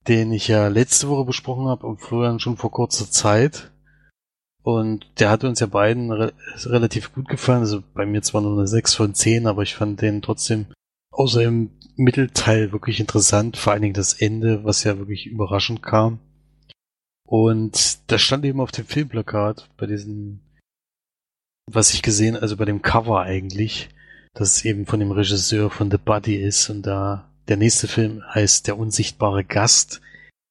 den 0.06 0.32
ich 0.32 0.48
ja 0.48 0.68
letzte 0.68 1.08
Woche 1.08 1.24
besprochen 1.24 1.66
habe 1.66 1.86
und 1.86 2.00
vorher 2.00 2.38
schon 2.38 2.56
vor 2.56 2.70
kurzer 2.70 3.10
Zeit. 3.10 3.71
Und 4.62 5.06
der 5.18 5.30
hat 5.30 5.44
uns 5.44 5.60
ja 5.60 5.66
beiden 5.66 6.12
re 6.12 6.32
relativ 6.64 7.12
gut 7.12 7.28
gefallen. 7.28 7.60
Also 7.60 7.82
bei 7.94 8.06
mir 8.06 8.22
zwar 8.22 8.42
nur 8.42 8.56
eine 8.56 8.66
6 8.66 8.94
von 8.94 9.14
10, 9.14 9.46
aber 9.46 9.62
ich 9.62 9.74
fand 9.74 10.00
den 10.00 10.22
trotzdem 10.22 10.66
außer 11.10 11.42
im 11.42 11.70
Mittelteil 11.96 12.72
wirklich 12.72 13.00
interessant. 13.00 13.56
Vor 13.56 13.72
allen 13.72 13.82
Dingen 13.82 13.94
das 13.94 14.14
Ende, 14.14 14.64
was 14.64 14.84
ja 14.84 14.98
wirklich 14.98 15.26
überraschend 15.26 15.82
kam. 15.82 16.20
Und 17.26 17.98
da 18.10 18.18
stand 18.18 18.44
eben 18.44 18.60
auf 18.60 18.72
dem 18.72 18.86
Filmplakat 18.86 19.68
bei 19.76 19.86
diesem, 19.86 20.40
was 21.70 21.94
ich 21.94 22.02
gesehen, 22.02 22.36
also 22.36 22.56
bei 22.56 22.64
dem 22.64 22.82
Cover 22.82 23.20
eigentlich, 23.20 23.88
dass 24.34 24.56
es 24.56 24.64
eben 24.64 24.86
von 24.86 25.00
dem 25.00 25.10
Regisseur 25.10 25.70
von 25.70 25.90
The 25.90 25.98
Buddy 25.98 26.36
ist. 26.36 26.68
Und 26.70 26.82
da 26.82 27.30
der 27.48 27.56
nächste 27.56 27.88
Film 27.88 28.22
heißt 28.34 28.66
Der 28.68 28.78
unsichtbare 28.78 29.44
Gast, 29.44 30.00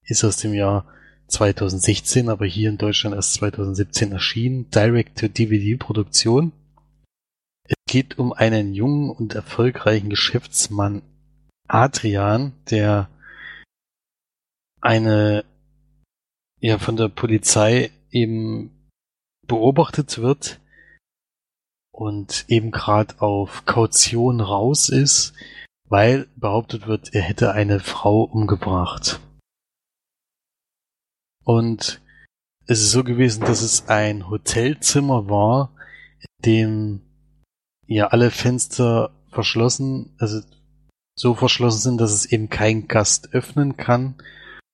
ist 0.03 0.23
aus 0.23 0.37
dem 0.37 0.53
Jahr 0.53 0.85
2016, 1.31 2.29
aber 2.29 2.45
hier 2.45 2.69
in 2.69 2.77
Deutschland 2.77 3.15
erst 3.15 3.33
2017 3.35 4.11
erschienen. 4.11 4.69
Direct-to-DVD-Produktion. 4.69 6.51
Es 7.63 7.75
geht 7.87 8.17
um 8.17 8.33
einen 8.33 8.73
jungen 8.73 9.09
und 9.09 9.33
erfolgreichen 9.33 10.09
Geschäftsmann 10.09 11.01
Adrian, 11.67 12.53
der 12.69 13.09
eine 14.81 15.45
ja 16.59 16.77
von 16.77 16.97
der 16.97 17.09
Polizei 17.09 17.91
eben 18.11 18.89
beobachtet 19.47 20.19
wird 20.19 20.59
und 21.91 22.45
eben 22.47 22.71
gerade 22.71 23.21
auf 23.21 23.65
Kaution 23.65 24.41
raus 24.41 24.89
ist, 24.89 25.33
weil 25.87 26.27
behauptet 26.35 26.87
wird, 26.87 27.13
er 27.13 27.21
hätte 27.21 27.51
eine 27.51 27.79
Frau 27.79 28.23
umgebracht. 28.23 29.19
Und 31.43 32.01
es 32.67 32.81
ist 32.81 32.91
so 32.91 33.03
gewesen, 33.03 33.41
dass 33.41 33.61
es 33.61 33.87
ein 33.87 34.29
Hotelzimmer 34.29 35.29
war, 35.29 35.71
in 36.19 36.45
dem 36.45 37.01
ja 37.87 38.07
alle 38.07 38.31
Fenster 38.31 39.11
verschlossen, 39.29 40.13
also 40.17 40.41
so 41.15 41.35
verschlossen 41.35 41.81
sind, 41.81 42.01
dass 42.01 42.13
es 42.13 42.25
eben 42.25 42.49
kein 42.49 42.87
Gast 42.87 43.33
öffnen 43.33 43.77
kann 43.77 44.15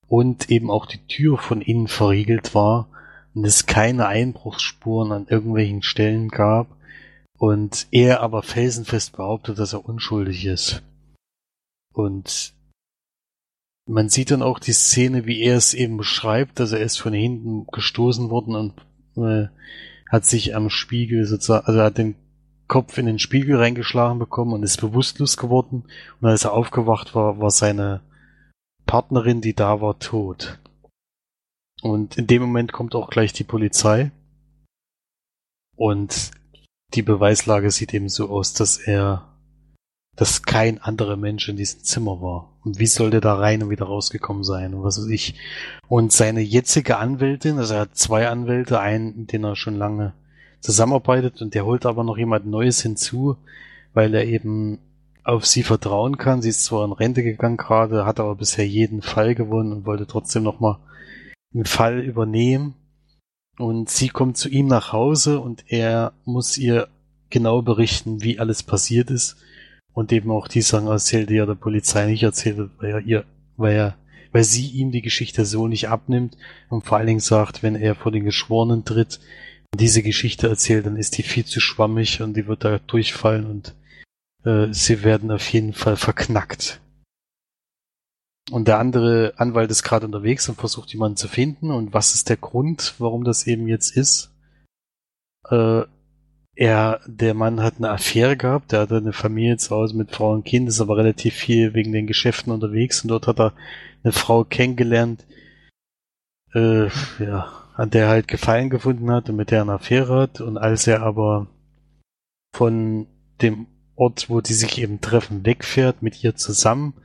und 0.08 0.50
eben 0.50 0.70
auch 0.70 0.86
die 0.86 1.06
Tür 1.08 1.38
von 1.38 1.62
innen 1.62 1.88
verriegelt 1.88 2.54
war 2.54 2.90
und 3.34 3.46
es 3.46 3.66
keine 3.66 4.08
Einbruchsspuren 4.08 5.12
an 5.12 5.28
irgendwelchen 5.28 5.82
Stellen 5.82 6.30
gab 6.30 6.68
und 7.38 7.88
er 7.92 8.22
aber 8.22 8.44
felsenfest 8.44 9.16
behauptet, 9.16 9.60
dass 9.60 9.74
er 9.74 9.86
unschuldig 9.86 10.46
ist. 10.46 10.84
Und 11.94 12.54
man 13.88 14.10
sieht 14.10 14.32
dann 14.32 14.42
auch 14.42 14.60
die 14.60 14.74
Szene, 14.74 15.26
wie 15.26 15.42
er 15.42 15.56
es 15.56 15.74
eben 15.74 15.98
beschreibt, 15.98 16.60
dass 16.60 16.74
er 16.74 16.82
ist 16.82 16.98
von 16.98 17.14
hinten 17.14 17.66
gestoßen 17.72 18.30
worden 18.30 18.56
und 18.56 19.24
äh, 19.24 19.48
hat 20.10 20.26
sich 20.26 20.56
am 20.56 20.70
Spiegel 20.70 21.26
sozusagen, 21.26 21.66
also 21.66 21.82
hat 21.82 21.98
den 21.98 22.16
Kopf 22.68 22.98
in 22.98 23.06
den 23.06 23.20
Spiegel 23.20 23.56
reingeschlagen 23.56 24.20
bekommen 24.20 24.54
und 24.54 24.64
ist 24.64 24.82
bewusstlos 24.82 25.38
geworden. 25.38 25.86
Und 26.20 26.28
als 26.28 26.44
er 26.44 26.54
aufgewacht 26.54 27.16
war, 27.16 27.40
war 27.40 27.50
seine 27.50 28.02
Partnerin, 28.86 29.40
die 29.40 29.54
da 29.54 29.80
war, 29.80 30.00
tot. 30.00 30.60
Und 31.82 32.18
in 32.18 32.28
dem 32.28 32.42
Moment 32.42 32.74
kommt 32.74 32.94
auch 32.94 33.10
gleich 33.10 33.32
die 33.32 33.46
Polizei. 33.46 34.12
Und 35.78 36.32
die 36.94 37.04
Beweislage 37.04 37.72
sieht 37.72 37.94
eben 37.94 38.10
so 38.10 38.30
aus, 38.30 38.54
dass 38.54 38.78
er 38.78 39.37
dass 40.18 40.42
kein 40.42 40.82
anderer 40.82 41.16
Mensch 41.16 41.48
in 41.48 41.58
diesem 41.58 41.84
Zimmer 41.84 42.22
war. 42.22 42.50
Und 42.66 42.80
wie 42.80 42.88
soll 42.88 43.12
der 43.12 43.22
da 43.22 43.36
rein 43.36 43.62
und 43.62 43.70
wieder 43.70 43.86
rausgekommen 43.86 44.44
sein 44.44 44.74
und 44.74 44.84
was 44.84 44.98
weiß 44.98 45.08
ich. 45.10 45.36
Und 45.88 46.12
seine 46.12 46.42
jetzige 46.42 46.98
Anwältin, 46.98 47.60
also 47.60 47.76
er 47.76 47.82
hat 47.82 47.96
zwei 47.96 48.28
Anwälte, 48.28 48.80
einen, 48.80 49.16
mit 49.16 49.32
dem 49.32 49.44
er 49.44 49.56
schon 49.56 49.76
lange 49.76 50.14
zusammenarbeitet 50.60 51.42
und 51.44 51.54
der 51.54 51.66
holt 51.66 51.86
aber 51.86 52.04
noch 52.04 52.18
jemand 52.18 52.48
Neues 52.48 52.82
hinzu, 52.82 53.38
weil 53.94 54.16
er 54.16 54.26
eben 54.26 54.80
auf 55.24 55.46
sie 55.46 55.62
vertrauen 55.62 56.18
kann. 56.18 56.42
Sie 56.42 56.50
ist 56.50 56.66
zwar 56.66 56.84
in 56.84 56.94
Rente 56.94 57.22
gegangen 57.22 57.58
gerade, 57.58 58.08
hat 58.08 58.20
aber 58.20 58.36
bisher 58.36 58.68
jeden 58.68 59.04
Fall 59.04 59.36
gewonnen 59.36 59.72
und 59.72 59.86
wollte 59.86 60.08
trotzdem 60.08 60.42
nochmal 60.42 60.80
einen 61.54 61.66
Fall 61.66 62.00
übernehmen. 62.00 62.74
Und 63.60 63.90
sie 63.90 64.10
kommt 64.10 64.38
zu 64.38 64.50
ihm 64.50 64.66
nach 64.66 64.94
Hause 64.94 65.40
und 65.40 65.66
er 65.68 66.14
muss 66.26 66.58
ihr 66.58 66.88
genau 67.30 67.62
berichten, 67.62 68.24
wie 68.24 68.40
alles 68.40 68.64
passiert 68.64 69.12
ist 69.12 69.38
und 69.98 70.12
eben 70.12 70.30
auch 70.30 70.48
die 70.48 70.62
Sachen 70.62 70.86
erzählt, 70.86 71.32
die 71.32 71.38
er 71.38 71.48
der 71.48 71.56
Polizei 71.56 72.06
nicht 72.06 72.22
erzählt 72.22 72.60
hat, 72.60 72.70
weil 72.78 72.92
er 72.92 73.00
ihr, 73.00 73.26
weil 73.56 73.76
er, 73.76 73.98
weil 74.32 74.44
sie 74.44 74.68
ihm 74.68 74.92
die 74.92 75.02
Geschichte 75.02 75.44
so 75.44 75.68
nicht 75.68 75.90
abnimmt 75.90 76.38
und 76.70 76.86
vor 76.86 77.00
allen 77.00 77.08
Dingen 77.08 77.20
sagt, 77.20 77.64
wenn 77.64 77.76
er 77.76 77.96
vor 77.96 78.12
den 78.12 78.24
Geschworenen 78.24 78.86
tritt 78.86 79.20
und 79.74 79.82
diese 79.82 80.04
Geschichte 80.04 80.50
erzählt, 80.50 80.86
dann 80.86 80.98
ist 80.98 81.18
die 81.18 81.24
viel 81.24 81.46
zu 81.46 81.60
schwammig 81.60 82.22
und 82.22 82.38
die 82.38 82.46
wird 82.46 82.64
da 82.64 82.78
durchfallen 82.78 83.48
und 83.48 83.74
äh, 84.46 84.72
sie 84.72 85.04
werden 85.04 85.32
auf 85.32 85.52
jeden 85.52 85.74
Fall 85.74 85.98
verknackt. 85.98 86.80
Und 88.52 88.68
der 88.68 88.78
andere 88.78 89.34
Anwalt 89.38 89.72
ist 89.72 89.82
gerade 89.82 90.06
unterwegs 90.06 90.48
und 90.48 90.60
versucht 90.60 90.94
jemanden 90.94 91.18
zu 91.18 91.28
finden. 91.28 91.72
Und 91.72 91.96
was 91.96 92.14
ist 92.14 92.30
der 92.30 92.38
Grund, 92.38 92.94
warum 93.00 93.24
das 93.24 93.48
eben 93.48 93.68
jetzt 93.68 93.98
ist? 93.98 94.32
Äh, 95.50 95.82
er, 96.58 97.02
der 97.06 97.36
Mann 97.36 97.62
hat 97.62 97.76
eine 97.78 97.92
Affäre 97.92 98.36
gehabt, 98.36 98.72
der 98.72 98.82
hatte 98.82 98.98
eine 98.98 99.14
Familie 99.14 99.58
zu 99.58 99.76
Hause 99.76 99.96
mit 99.96 100.12
Frau 100.12 100.34
und 100.34 100.44
Kind, 100.44 100.68
ist 100.68 100.82
aber 100.82 100.98
relativ 100.98 101.36
viel 101.36 101.76
wegen 101.76 101.92
den 101.92 102.08
Geschäften 102.08 102.52
unterwegs 102.52 103.04
und 103.04 103.10
dort 103.10 103.28
hat 103.28 103.40
er 103.40 103.54
eine 104.04 104.12
Frau 104.12 104.44
kennengelernt, 104.44 105.24
äh, 106.56 106.88
ja, 107.20 107.54
an 107.76 107.92
der 107.92 108.06
er 108.06 108.10
halt 108.10 108.28
Gefallen 108.28 108.72
gefunden 108.72 109.12
hat 109.12 109.30
und 109.30 109.36
mit 109.36 109.52
der 109.52 109.60
er 109.60 109.62
eine 109.62 109.74
Affäre 109.74 110.20
hat 110.20 110.42
und 110.42 110.58
als 110.58 110.88
er 110.88 111.04
aber 111.04 111.46
von 112.56 113.06
dem 113.44 113.68
Ort, 113.96 114.28
wo 114.28 114.42
die 114.42 114.54
sich 114.54 114.80
eben 114.80 115.00
treffen, 115.00 115.46
wegfährt 115.46 116.02
mit 116.02 116.24
ihr 116.24 116.36
zusammen, 116.36 116.96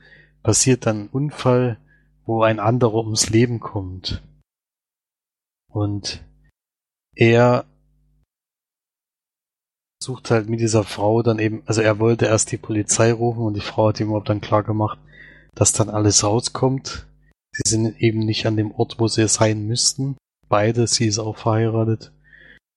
passiert 0.41 0.87
dann 0.87 1.01
ein 1.01 1.09
Unfall, 1.09 1.77
wo 2.25 2.41
ein 2.41 2.59
anderer 2.59 2.95
ums 2.95 3.29
Leben 3.29 3.59
kommt. 3.59 4.23
Und 5.67 6.23
er 7.15 7.65
sucht 10.03 10.31
halt 10.31 10.49
mit 10.49 10.59
dieser 10.59 10.83
Frau 10.83 11.23
dann 11.23 11.39
eben, 11.39 11.63
also 11.65 11.81
er 11.81 11.99
wollte 11.99 12.25
erst 12.25 12.51
die 12.51 12.57
Polizei 12.57 13.11
rufen 13.11 13.43
und 13.43 13.55
die 13.55 13.61
Frau 13.61 13.87
hat 13.87 13.99
ihm 13.99 14.07
überhaupt 14.07 14.29
dann 14.29 14.41
klar 14.41 14.63
gemacht, 14.63 14.99
dass 15.55 15.71
dann 15.71 15.89
alles 15.89 16.23
rauskommt. 16.23 17.07
Sie 17.51 17.69
sind 17.69 17.99
eben 18.01 18.19
nicht 18.19 18.45
an 18.45 18.57
dem 18.57 18.71
Ort, 18.71 18.99
wo 18.99 19.07
sie 19.07 19.27
sein 19.27 19.65
müssten. 19.67 20.17
Beide, 20.49 20.87
sie 20.87 21.05
ist 21.05 21.19
auch 21.19 21.37
verheiratet. 21.37 22.11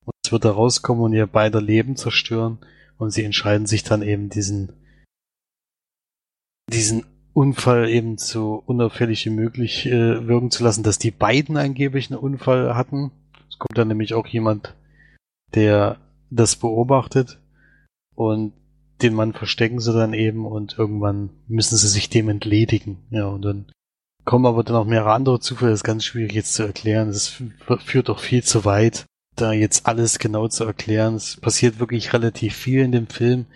Und 0.05 0.13
es 0.25 0.33
wird 0.33 0.45
da 0.45 0.53
rauskommen 0.53 1.03
und 1.03 1.13
ihr 1.13 1.27
beider 1.27 1.61
Leben 1.61 1.97
zerstören. 1.97 2.59
Und 2.99 3.11
sie 3.11 3.25
entscheiden 3.25 3.67
sich 3.67 3.85
dann 3.85 4.03
eben 4.03 4.29
diesen, 4.29 4.73
diesen 6.71 7.05
Unfall 7.33 7.89
eben 7.89 8.17
so 8.17 8.63
unauffällig 8.67 9.27
wie 9.27 9.31
möglich 9.31 9.87
äh, 9.87 10.27
wirken 10.27 10.51
zu 10.51 10.65
lassen, 10.65 10.83
dass 10.83 10.99
die 10.99 11.11
beiden 11.11 11.57
angeblich 11.57 12.11
einen 12.11 12.21
Unfall 12.21 12.75
hatten. 12.75 13.11
Es 13.51 13.59
kommt 13.59 13.77
dann 13.77 13.89
nämlich 13.89 14.15
auch 14.15 14.27
jemand, 14.27 14.75
der 15.55 15.99
das 16.31 16.57
beobachtet 16.57 17.39
und 18.15 18.53
den 19.03 19.15
Mann 19.15 19.33
verstecken 19.33 19.79
sie 19.81 19.93
dann 19.93 20.15
eben 20.15 20.47
und 20.47 20.79
irgendwann 20.79 21.31
müssen 21.49 21.77
sie 21.77 21.89
sich 21.89 22.09
dem 22.09 22.29
entledigen. 22.29 22.99
Ja, 23.11 23.27
und 23.27 23.43
dann 23.43 23.67
kommen 24.25 24.47
aber 24.47 24.65
dann 24.65 24.77
auch 24.77 24.87
mehrere 24.87 25.13
andere 25.13 25.41
Zufälle. 25.41 25.71
Das 25.71 25.81
ist 25.81 25.85
ganz 25.85 26.05
schwierig 26.05 26.33
jetzt 26.33 26.55
zu 26.55 26.63
erklären. 26.63 27.09
Das 27.09 27.43
führt 27.85 28.09
doch 28.09 28.21
viel 28.21 28.43
zu 28.43 28.65
weit, 28.65 29.05
da 29.37 29.53
jetzt 29.53 29.87
alles 29.87 30.19
genau 30.19 30.49
zu 30.49 30.65
erklären. 30.65 31.15
Es 31.15 31.37
passiert 31.37 31.79
wirklich 31.79 32.13
relativ 32.13 32.57
viel 32.57 32.81
in 32.81 32.93
dem 32.93 33.07
Film. 33.07 33.47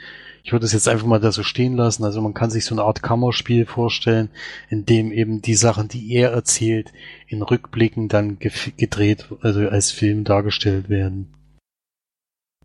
Ich 0.43 0.53
würde 0.53 0.65
es 0.65 0.73
jetzt 0.73 0.89
einfach 0.89 1.07
mal 1.07 1.21
da 1.21 1.33
so 1.33 1.43
stehen 1.43 1.77
lassen. 1.77 2.05
Also 2.05 2.21
man 2.21 2.35
kann 2.35 2.51
sich 2.51 2.65
so 2.65 2.75
eine 2.75 2.85
Art 2.85 3.03
Kammerspiel 3.03 3.67
vorstellen, 3.67 4.31
in 4.69 4.87
dem 4.87 5.13
eben 5.13 5.43
die 5.43 5.55
Sachen, 5.55 5.89
die 5.89 6.13
er 6.13 6.33
erzählt, 6.33 6.93
in 7.27 7.43
Rückblicken 7.43 8.09
dann 8.09 8.39
gedreht, 8.39 9.29
also 9.41 9.69
als 9.69 9.91
Film 9.91 10.25
dargestellt 10.25 10.89
werden. 10.89 11.29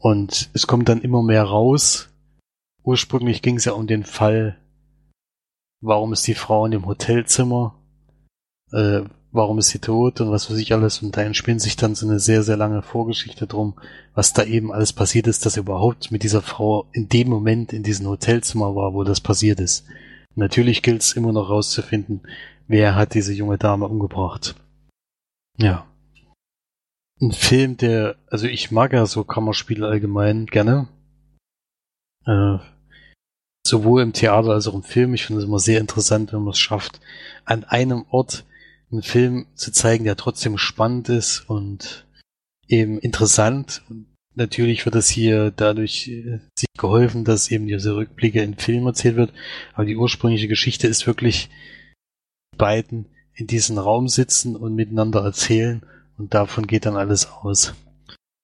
Und 0.06 0.52
es 0.54 0.68
kommt 0.68 0.88
dann 0.88 1.02
immer 1.02 1.24
mehr 1.24 1.42
raus. 1.42 2.10
Ursprünglich 2.84 3.42
ging 3.42 3.56
es 3.56 3.66
ja 3.66 3.72
um 3.72 3.88
den 3.88 4.04
Fall, 4.04 4.56
warum 5.82 6.14
ist 6.14 6.28
die 6.28 6.36
Frau 6.36 6.68
in 6.68 6.74
dem 6.74 6.86
Hotelzimmer, 6.86 7.74
äh, 8.72 9.02
warum 9.32 9.58
ist 9.58 9.70
sie 9.70 9.80
tot 9.80 10.22
und 10.22 10.30
was 10.30 10.48
weiß 10.48 10.60
ich 10.60 10.74
alles. 10.74 11.02
Und 11.02 11.18
da 11.18 11.24
entspinnt 11.24 11.60
sich 11.60 11.76
dann 11.76 11.96
so 11.96 12.08
eine 12.08 12.20
sehr, 12.20 12.44
sehr 12.44 12.56
lange 12.56 12.84
Vorgeschichte 12.84 13.48
drum, 13.48 13.80
was 14.14 14.32
da 14.32 14.44
eben 14.44 14.72
alles 14.72 14.94
passiert 14.94 15.26
ist, 15.26 15.44
dass 15.44 15.58
überhaupt 15.58 16.12
mit 16.12 16.22
dieser 16.22 16.44
Frau 16.44 16.88
in 16.92 17.10
dem 17.10 17.28
Moment 17.28 17.74
in 17.74 17.82
diesem 17.82 18.06
Hotelzimmer 18.06 18.76
war, 18.76 18.94
wo 18.94 19.04
das 19.04 19.22
passiert 19.22 19.60
ist. 19.60 19.88
natürlich 20.36 20.84
gilt 20.84 21.02
es 21.02 21.14
immer 21.14 21.32
noch 21.32 21.50
rauszufinden, 21.50 22.22
wer 22.68 22.94
hat 22.94 23.16
diese 23.16 23.34
junge 23.34 23.58
Dame 23.58 23.88
umgebracht. 23.88 24.54
Ja 25.58 25.88
ein 27.22 27.32
Film, 27.32 27.78
der, 27.78 28.18
also 28.28 28.48
ich 28.48 28.72
mag 28.72 28.94
ja 28.94 29.06
so 29.06 29.24
Kammerspiele 29.24 29.88
allgemein 29.88 30.46
gerne. 30.46 30.88
Äh, 32.26 32.58
sowohl 33.66 34.02
im 34.02 34.14
Theater 34.14 34.50
als 34.50 34.68
auch 34.68 34.76
im 34.76 34.84
Film. 34.84 35.14
Ich 35.14 35.26
finde 35.26 35.42
es 35.42 35.48
immer 35.48 35.60
sehr 35.60 35.80
interessant, 35.80 36.34
wenn 36.34 36.42
man 36.42 36.52
es 36.52 36.60
schafft, 36.60 37.00
an 37.46 37.64
einem 37.64 38.06
Ort 38.10 38.46
einen 38.92 39.02
Film 39.02 39.48
zu 39.56 39.72
zeigen, 39.72 40.04
der 40.04 40.18
trotzdem 40.18 40.58
spannend 40.58 41.10
ist 41.10 41.50
und 41.50 42.06
eben 42.68 43.00
interessant. 43.00 43.84
Und 43.90 44.08
natürlich 44.36 44.86
wird 44.86 44.96
es 44.96 45.08
hier 45.08 45.52
dadurch 45.52 46.08
äh, 46.08 46.40
sich 46.58 46.68
geholfen, 46.78 47.24
dass 47.24 47.50
eben 47.50 47.68
diese 47.68 47.96
Rückblicke 47.96 48.42
in 48.42 48.56
Film 48.56 48.86
erzählt 48.86 49.16
wird. 49.16 49.34
Aber 49.74 49.86
die 49.86 49.96
ursprüngliche 49.96 50.48
Geschichte 50.48 50.88
ist 50.88 51.08
wirklich 51.08 51.50
beiden 52.58 53.08
in 53.34 53.48
diesem 53.48 53.78
Raum 53.78 54.08
sitzen 54.08 54.56
und 54.56 54.76
miteinander 54.76 55.24
erzählen 55.24 55.86
und 56.18 56.34
davon 56.34 56.68
geht 56.68 56.86
dann 56.86 56.98
alles 56.98 57.28
aus. 57.28 57.74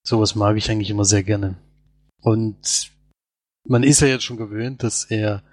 Sowas 0.04 0.36
mag 0.36 0.58
ich 0.58 0.70
eigentlich 0.70 0.90
immer 0.90 1.06
sehr 1.06 1.24
gerne. 1.24 1.56
Und 2.22 2.92
man 3.68 3.84
ist 3.84 4.02
ja 4.02 4.08
jetzt 4.08 4.24
schon 4.24 4.38
gewöhnt, 4.38 4.84
dass 4.84 5.06
er 5.06 5.44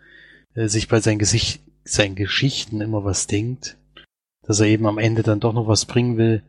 äh, 0.54 0.68
sich 0.68 0.88
bei 0.88 1.00
seinen, 1.00 1.18
Gesicht, 1.18 1.60
seinen 1.84 2.14
Geschichten 2.14 2.80
immer 2.80 3.04
was 3.04 3.26
denkt, 3.26 3.76
dass 4.42 4.60
er 4.60 4.66
eben 4.66 4.86
am 4.86 4.98
Ende 4.98 5.22
dann 5.22 5.40
doch 5.40 5.52
noch 5.52 5.68
was 5.68 5.84
bringen 5.84 6.16
will, 6.16 6.42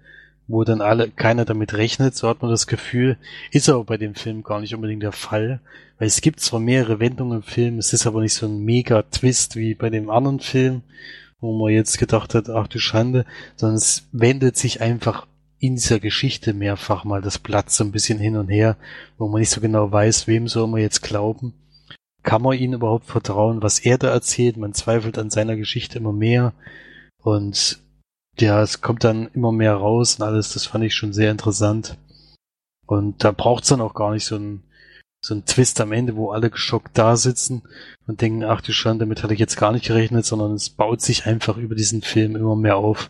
wo 0.47 0.63
dann 0.63 0.81
alle 0.81 1.09
keiner 1.11 1.45
damit 1.45 1.75
rechnet, 1.75 2.15
so 2.15 2.27
hat 2.27 2.41
man 2.41 2.49
das 2.49 2.65
Gefühl, 2.65 3.17
ist 3.51 3.69
aber 3.69 3.83
bei 3.83 3.97
dem 3.97 4.15
Film 4.15 4.41
gar 4.41 4.59
nicht 4.59 4.73
unbedingt 4.73 5.03
der 5.03 5.11
Fall, 5.11 5.61
weil 5.99 6.07
es 6.07 6.21
gibt 6.21 6.39
zwar 6.39 6.59
mehrere 6.59 6.99
Wendungen 6.99 7.39
im 7.39 7.43
Film, 7.43 7.77
es 7.77 7.93
ist 7.93 8.07
aber 8.07 8.21
nicht 8.21 8.33
so 8.33 8.47
ein 8.47 8.59
mega 8.59 9.03
Twist 9.03 9.55
wie 9.55 9.75
bei 9.75 9.91
dem 9.91 10.09
anderen 10.09 10.39
Film, 10.39 10.81
wo 11.39 11.55
man 11.57 11.71
jetzt 11.71 11.99
gedacht 11.99 12.33
hat, 12.33 12.49
ach 12.49 12.67
du 12.67 12.79
Schande, 12.79 13.25
sondern 13.57 13.77
es 13.77 14.07
wendet 14.11 14.57
sich 14.57 14.81
einfach 14.81 15.27
in 15.59 15.75
dieser 15.75 15.99
Geschichte 15.99 16.53
mehrfach 16.53 17.03
mal 17.03 17.21
das 17.21 17.37
Blatt 17.37 17.69
so 17.69 17.83
ein 17.83 17.91
bisschen 17.91 18.19
hin 18.19 18.37
und 18.37 18.47
her, 18.47 18.77
wo 19.17 19.27
man 19.27 19.41
nicht 19.41 19.51
so 19.51 19.61
genau 19.61 19.91
weiß, 19.91 20.27
wem 20.27 20.47
soll 20.47 20.67
man 20.67 20.81
jetzt 20.81 21.01
glauben. 21.01 21.53
Kann 22.23 22.41
man 22.41 22.57
ihnen 22.57 22.73
überhaupt 22.73 23.05
vertrauen, 23.05 23.61
was 23.61 23.79
er 23.79 23.97
da 23.97 24.09
erzählt? 24.09 24.57
Man 24.57 24.73
zweifelt 24.73 25.17
an 25.17 25.29
seiner 25.29 25.55
Geschichte 25.55 25.97
immer 25.97 26.13
mehr. 26.13 26.53
Und 27.21 27.79
ja, 28.39 28.61
es 28.61 28.81
kommt 28.81 29.03
dann 29.03 29.29
immer 29.33 29.51
mehr 29.51 29.73
raus 29.73 30.15
und 30.15 30.25
alles, 30.25 30.53
das 30.53 30.65
fand 30.65 30.83
ich 30.85 30.95
schon 30.95 31.13
sehr 31.13 31.31
interessant. 31.31 31.97
Und 32.85 33.23
da 33.23 33.31
braucht's 33.31 33.69
dann 33.69 33.81
auch 33.81 33.93
gar 33.93 34.13
nicht 34.13 34.25
so 34.25 34.35
ein 34.35 34.63
so 35.21 35.35
ein 35.35 35.45
Twist 35.45 35.81
am 35.81 35.91
Ende, 35.91 36.15
wo 36.15 36.31
alle 36.31 36.49
geschockt 36.49 36.97
da 36.97 37.17
sitzen 37.17 37.63
und 38.07 38.21
denken, 38.21 38.43
ach 38.43 38.61
du 38.61 38.71
Schande, 38.71 39.05
damit 39.05 39.21
hatte 39.21 39.33
ich 39.33 39.39
jetzt 39.39 39.57
gar 39.57 39.71
nicht 39.71 39.85
gerechnet, 39.85 40.25
sondern 40.25 40.53
es 40.53 40.69
baut 40.69 41.01
sich 41.01 41.25
einfach 41.25 41.57
über 41.57 41.75
diesen 41.75 42.01
Film 42.01 42.35
immer 42.35 42.55
mehr 42.55 42.77
auf 42.77 43.09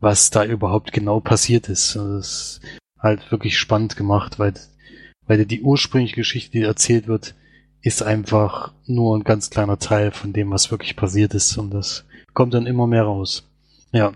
was 0.00 0.30
da 0.30 0.44
überhaupt 0.44 0.92
genau 0.92 1.20
passiert 1.20 1.68
ist. 1.68 1.96
Also 1.96 2.16
das 2.16 2.26
ist 2.26 2.60
halt 2.98 3.30
wirklich 3.30 3.58
spannend 3.58 3.96
gemacht, 3.96 4.38
weil, 4.38 4.54
weil 5.26 5.44
die 5.46 5.62
ursprüngliche 5.62 6.16
Geschichte, 6.16 6.52
die 6.52 6.62
erzählt 6.62 7.06
wird, 7.08 7.34
ist 7.82 8.02
einfach 8.02 8.72
nur 8.86 9.16
ein 9.16 9.24
ganz 9.24 9.50
kleiner 9.50 9.78
Teil 9.78 10.10
von 10.10 10.32
dem, 10.32 10.50
was 10.50 10.70
wirklich 10.70 10.96
passiert 10.96 11.34
ist 11.34 11.56
und 11.56 11.70
das 11.70 12.04
kommt 12.34 12.52
dann 12.52 12.66
immer 12.66 12.86
mehr 12.86 13.04
raus. 13.04 13.48
Ja. 13.92 14.12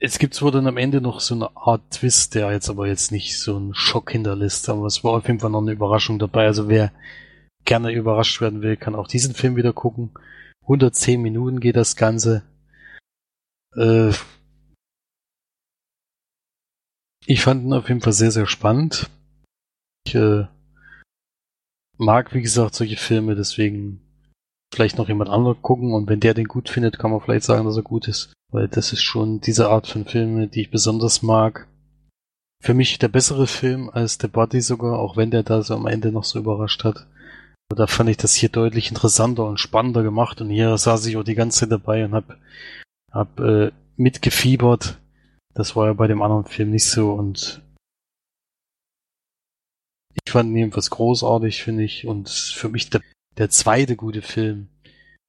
Es 0.00 0.18
gibt 0.18 0.34
zwar 0.34 0.52
dann 0.52 0.66
am 0.66 0.76
Ende 0.76 1.00
noch 1.00 1.20
so 1.20 1.34
eine 1.34 1.56
Art 1.56 1.90
Twist, 1.90 2.34
der 2.34 2.52
jetzt 2.52 2.68
aber 2.68 2.86
jetzt 2.86 3.10
nicht 3.10 3.40
so 3.40 3.56
einen 3.56 3.74
Schock 3.74 4.12
hinterlässt, 4.12 4.68
aber 4.68 4.86
es 4.86 5.02
war 5.02 5.12
auf 5.12 5.26
jeden 5.26 5.40
Fall 5.40 5.50
noch 5.50 5.62
eine 5.62 5.72
Überraschung 5.72 6.18
dabei. 6.18 6.46
Also 6.46 6.68
wer 6.68 6.92
gerne 7.64 7.90
überrascht 7.90 8.40
werden 8.40 8.62
will, 8.62 8.76
kann 8.76 8.94
auch 8.94 9.08
diesen 9.08 9.34
Film 9.34 9.56
wieder 9.56 9.72
gucken. 9.72 10.10
110 10.62 11.20
Minuten 11.20 11.58
geht 11.58 11.76
das 11.76 11.96
Ganze. 11.96 12.42
Äh, 13.78 14.12
ich 17.26 17.42
fand 17.42 17.64
ihn 17.64 17.72
auf 17.72 17.88
jeden 17.88 18.00
Fall 18.00 18.12
sehr, 18.12 18.30
sehr 18.30 18.46
spannend. 18.46 19.08
Ich, 20.06 20.14
äh, 20.14 20.46
mag, 21.98 22.34
wie 22.34 22.42
gesagt, 22.42 22.74
solche 22.74 22.96
Filme, 22.96 23.34
deswegen 23.34 24.00
vielleicht 24.72 24.98
noch 24.98 25.08
jemand 25.08 25.30
anderes 25.30 25.58
gucken 25.62 25.92
und 25.92 26.08
wenn 26.08 26.20
der 26.20 26.34
den 26.34 26.46
gut 26.46 26.68
findet, 26.68 26.98
kann 26.98 27.10
man 27.10 27.20
vielleicht 27.20 27.44
sagen, 27.44 27.64
dass 27.64 27.76
er 27.76 27.82
gut 27.82 28.08
ist. 28.08 28.32
Weil 28.50 28.68
das 28.68 28.92
ist 28.92 29.02
schon 29.02 29.40
diese 29.40 29.68
Art 29.68 29.86
von 29.86 30.06
Filme, 30.06 30.48
die 30.48 30.62
ich 30.62 30.70
besonders 30.70 31.22
mag. 31.22 31.68
Für 32.62 32.74
mich 32.74 32.98
der 32.98 33.08
bessere 33.08 33.46
Film 33.46 33.90
als 33.90 34.18
The 34.20 34.28
Body 34.28 34.60
sogar, 34.60 34.98
auch 34.98 35.16
wenn 35.16 35.30
der 35.30 35.42
da 35.42 35.62
so 35.62 35.74
am 35.74 35.86
Ende 35.86 36.10
noch 36.10 36.24
so 36.24 36.38
überrascht 36.38 36.84
hat. 36.84 37.06
Da 37.74 37.86
fand 37.86 38.08
ich 38.08 38.16
das 38.16 38.34
hier 38.34 38.48
deutlich 38.48 38.88
interessanter 38.88 39.44
und 39.44 39.60
spannender 39.60 40.02
gemacht 40.02 40.40
und 40.40 40.48
hier 40.48 40.76
saß 40.78 41.04
ich 41.06 41.18
auch 41.18 41.22
die 41.22 41.34
ganze 41.34 41.60
Zeit 41.60 41.72
dabei 41.72 42.04
und 42.04 42.14
hab, 42.14 42.38
hab 43.10 43.38
äh, 43.40 43.70
mitgefiebert. 43.96 44.98
Das 45.54 45.76
war 45.76 45.86
ja 45.86 45.92
bei 45.92 46.06
dem 46.06 46.22
anderen 46.22 46.44
Film 46.44 46.70
nicht 46.70 46.86
so 46.86 47.12
und 47.12 47.62
ich 50.24 50.32
fand 50.32 50.50
ihn 50.50 50.56
jedenfalls 50.56 50.90
großartig, 50.90 51.62
finde 51.62 51.84
ich, 51.84 52.06
und 52.06 52.28
für 52.28 52.68
mich 52.68 52.90
der, 52.90 53.00
der 53.38 53.50
zweite 53.50 53.96
gute 53.96 54.22
Film 54.22 54.68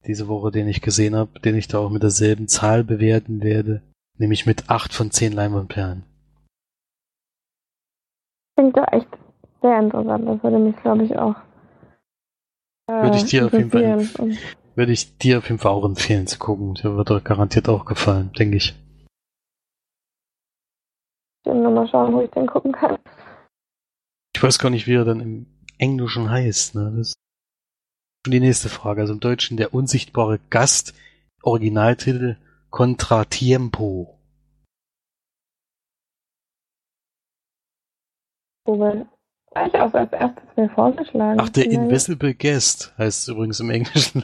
diese 0.05 0.27
Woche, 0.27 0.51
den 0.51 0.67
ich 0.67 0.81
gesehen 0.81 1.15
habe, 1.15 1.39
den 1.39 1.55
ich 1.55 1.67
da 1.67 1.79
auch 1.79 1.89
mit 1.89 2.03
derselben 2.03 2.47
Zahl 2.47 2.83
bewerten 2.83 3.43
werde, 3.43 3.81
nämlich 4.17 4.45
mit 4.45 4.69
acht 4.69 4.93
von 4.93 5.11
zehn 5.11 5.33
Leinwandperlen. 5.33 6.03
Klingt 8.55 8.77
doch 8.77 8.87
echt 8.91 9.07
sehr 9.61 9.79
interessant. 9.79 10.27
Das 10.27 10.43
würde 10.43 10.59
mich, 10.59 10.75
glaube 10.77 11.03
ich, 11.03 11.17
auch. 11.17 11.35
Äh, 12.87 13.03
würde 13.03 13.17
ich 13.17 13.25
dir 13.25 13.45
auf 13.45 13.53
jeden 13.53 13.71
Fall. 13.71 14.07
Würde 14.75 14.91
ich 14.91 15.17
dir 15.17 15.39
auf 15.39 15.49
jeden 15.49 15.59
Fall 15.59 15.71
auch 15.71 15.85
empfehlen 15.85 16.27
zu 16.27 16.39
gucken. 16.39 16.75
Der 16.75 16.95
wird 16.95 17.09
dir 17.09 17.21
garantiert 17.21 17.69
auch 17.69 17.85
gefallen, 17.85 18.31
denke 18.33 18.57
ich. 18.57 18.75
Ich 21.43 21.51
will 21.51 21.61
nur 21.61 21.71
mal 21.71 21.87
schauen, 21.87 22.13
wo 22.13 22.21
ich 22.21 22.31
den 22.31 22.47
gucken 22.47 22.71
kann. 22.71 22.97
Ich 24.35 24.43
weiß 24.43 24.59
gar 24.59 24.69
nicht, 24.69 24.87
wie 24.87 24.95
er 24.95 25.05
dann 25.05 25.19
im 25.19 25.47
Englischen 25.77 26.29
heißt. 26.29 26.75
Ne? 26.75 26.93
Das 26.97 27.09
ist 27.09 27.15
schon 28.25 28.31
die 28.31 28.39
nächste 28.39 28.69
Frage. 28.69 29.01
Also 29.01 29.13
im 29.13 29.19
Deutschen 29.19 29.57
der 29.57 29.73
unsichtbare 29.73 30.39
Gast, 30.49 30.93
Originaltitel 31.41 32.37
Contratiempo. 32.69 34.19
Wo 38.65 38.77
wir 38.77 39.07
gleich 39.51 39.73
auch 39.75 39.93
als 39.93 40.11
erstes 40.13 40.43
mir 40.55 40.69
vorgeschlagen. 40.69 41.39
Ach, 41.39 41.49
der 41.49 41.63
Vielleicht- 41.63 41.79
Invisible 41.79 42.33
Guest 42.33 42.93
heißt 42.97 43.21
es 43.23 43.27
übrigens 43.27 43.59
im 43.59 43.69
Englischen. 43.69 44.23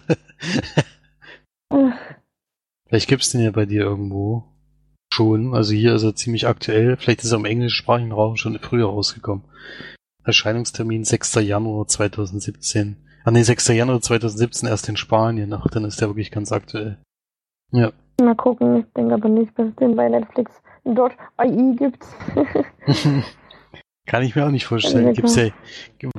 Vielleicht 2.87 3.07
gibt's 3.07 3.31
den 3.31 3.41
ja 3.41 3.51
bei 3.51 3.65
dir 3.65 3.81
irgendwo 3.81 4.43
schon. 5.13 5.55
Also 5.55 5.73
hier 5.73 5.95
ist 5.95 6.03
er 6.03 6.15
ziemlich 6.15 6.47
aktuell. 6.47 6.97
Vielleicht 6.97 7.23
ist 7.23 7.31
er 7.31 7.37
im 7.39 7.45
englischsprachigen 7.45 8.11
Raum 8.11 8.35
schon 8.37 8.57
früher 8.59 8.87
rausgekommen. 8.87 9.45
Erscheinungstermin 10.23 11.03
6. 11.03 11.35
Januar 11.35 11.87
2017. 11.87 12.97
Ah 13.23 13.31
nee, 13.31 13.41
6. 13.43 13.69
Januar 13.69 14.01
2017 14.01 14.69
erst 14.69 14.87
in 14.89 14.97
Spanien. 14.97 15.53
Ach, 15.53 15.67
dann 15.69 15.85
ist 15.85 15.99
der 16.01 16.09
wirklich 16.09 16.31
ganz 16.31 16.51
aktuell. 16.51 16.97
Ja. 17.71 17.91
Mal 18.21 18.35
gucken. 18.35 18.77
Ich 18.81 18.93
denke 18.95 19.15
aber 19.15 19.29
nicht, 19.29 19.57
dass 19.57 19.67
es 19.69 19.75
den 19.75 19.95
bei 19.95 20.07
Netflix 20.07 20.51
dort 20.83 21.13
AI 21.37 21.75
gibt. 21.75 22.03
Kann 24.05 24.23
ich 24.23 24.35
mir 24.35 24.45
auch 24.45 24.51
nicht 24.51 24.65
vorstellen. 24.65 25.13
Gibt's 25.13 25.35
ja, 25.35 25.49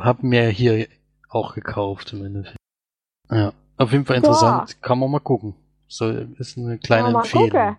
hab 0.00 0.22
mir 0.22 0.48
hier 0.48 0.88
auch 1.28 1.54
gekauft 1.54 2.12
im 2.12 2.24
Endeffekt. 2.24 2.56
Ja. 3.30 3.52
Auf 3.76 3.92
jeden 3.92 4.04
Fall 4.04 4.16
interessant. 4.16 4.80
Kann 4.82 4.98
man 4.98 5.10
mal 5.10 5.20
gucken. 5.20 5.54
So, 5.86 6.08
ist 6.08 6.56
eine 6.58 6.78
kleine 6.78 7.16
Empfehlung. 7.16 7.50
gucken. 7.50 7.76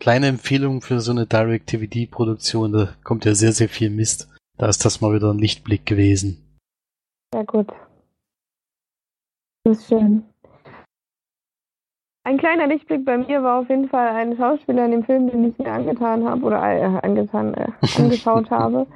Kleine 0.00 0.26
Empfehlung 0.26 0.80
für 0.80 1.00
so 1.00 1.12
eine 1.12 1.26
Direct-DVD-Produktion. 1.26 2.72
Da 2.72 2.94
kommt 3.04 3.24
ja 3.24 3.34
sehr, 3.34 3.52
sehr 3.52 3.68
viel 3.68 3.90
Mist. 3.90 4.28
Da 4.56 4.68
ist 4.68 4.84
das 4.84 5.00
mal 5.00 5.14
wieder 5.14 5.32
ein 5.32 5.38
Lichtblick 5.38 5.86
gewesen. 5.86 6.58
Sehr 7.32 7.44
gut. 7.44 7.68
Das 9.64 9.78
ist 9.78 9.88
schön. 9.88 10.24
Ein 12.26 12.38
kleiner 12.38 12.66
Lichtblick 12.66 13.04
bei 13.04 13.18
mir 13.18 13.42
war 13.42 13.60
auf 13.60 13.68
jeden 13.68 13.88
Fall 13.88 14.08
ein 14.08 14.36
Schauspieler 14.36 14.86
in 14.86 14.92
dem 14.92 15.04
Film, 15.04 15.30
den 15.30 15.44
ich 15.44 15.58
mir 15.58 15.70
angetan 15.70 16.24
habe 16.24 16.42
oder 16.42 16.62
äh, 16.62 17.00
angetan, 17.02 17.54
äh, 17.54 17.68
angeschaut 17.98 18.50
habe. 18.50 18.86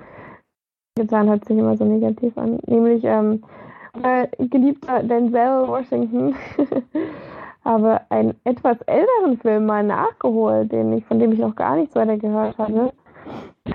Angetan 0.98 1.28
hört 1.28 1.44
sich 1.44 1.56
immer 1.56 1.76
so 1.76 1.84
negativ 1.84 2.36
an. 2.36 2.58
Nämlich 2.66 3.04
ähm, 3.04 3.44
äh, 4.02 4.26
geliebter 4.48 5.04
Denzel 5.04 5.68
Washington 5.68 6.34
habe 7.64 8.00
einen 8.10 8.34
etwas 8.42 8.80
älteren 8.82 9.38
Film 9.38 9.66
mal 9.66 9.84
nachgeholt, 9.84 10.72
den 10.72 10.92
ich, 10.94 11.04
von 11.04 11.20
dem 11.20 11.30
ich 11.32 11.38
noch 11.38 11.54
gar 11.54 11.76
nichts 11.76 11.94
weiter 11.94 12.16
gehört 12.16 12.58
hatte. 12.58 12.92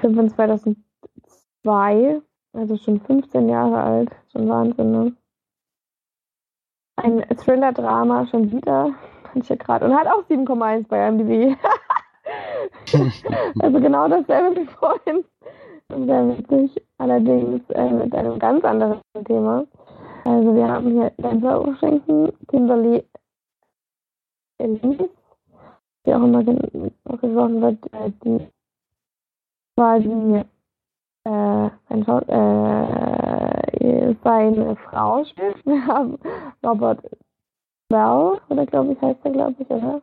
Film 0.02 0.16
von 0.16 0.30
2002, 0.30 2.22
also 2.52 2.76
schon 2.76 3.00
15 3.00 3.48
Jahre 3.48 3.82
alt, 3.82 4.10
schon 4.34 4.50
Wahnsinn, 4.50 4.92
ne? 4.92 5.14
Ein 6.98 7.22
Thriller-Drama 7.38 8.28
schon 8.28 8.52
wieder, 8.52 8.92
fand 9.32 9.44
ich 9.44 9.50
ja 9.50 9.56
gerade, 9.56 9.86
und 9.86 9.96
hat 9.96 10.08
auch 10.08 10.24
7,1 10.30 10.88
bei 10.90 11.08
IMDb. 11.08 11.58
also 13.60 13.80
genau 13.80 14.10
dasselbe 14.10 14.62
wie 14.62 14.66
vorhin. 14.66 15.24
Sehr 15.96 16.28
witzig, 16.28 16.84
allerdings 16.98 17.62
äh, 17.70 17.90
mit 17.92 18.16
einem 18.16 18.40
ganz 18.40 18.64
anderen 18.64 19.00
Thema. 19.26 19.66
Also 20.26 20.56
wir 20.56 20.68
haben 20.68 20.92
hier 20.92 21.12
Denzel 21.18 21.68
Washington, 21.68 22.34
Kimberly 22.48 23.04
Elise, 24.58 25.10
wie 26.04 26.14
auch 26.14 26.24
immer 26.24 26.44
gesprochen 26.44 27.62
wird, 27.62 27.94
äh, 27.94 28.12
die 28.24 28.48
quasi 29.78 30.44
äh, 31.26 31.70
ein 31.90 32.04
Schau 32.06 32.20
äh, 32.22 34.16
seine 34.24 34.76
Frau 34.78 35.24
spielt. 35.26 35.64
Wir 35.66 35.86
haben 35.86 36.18
Robert 36.66 37.04
Bell, 37.90 38.40
oder 38.50 38.66
glaube 38.66 38.94
ich, 38.94 39.02
heißt 39.02 39.20
er, 39.24 39.32
glaube 39.32 39.56
ich, 39.60 39.70
oder? 39.70 40.02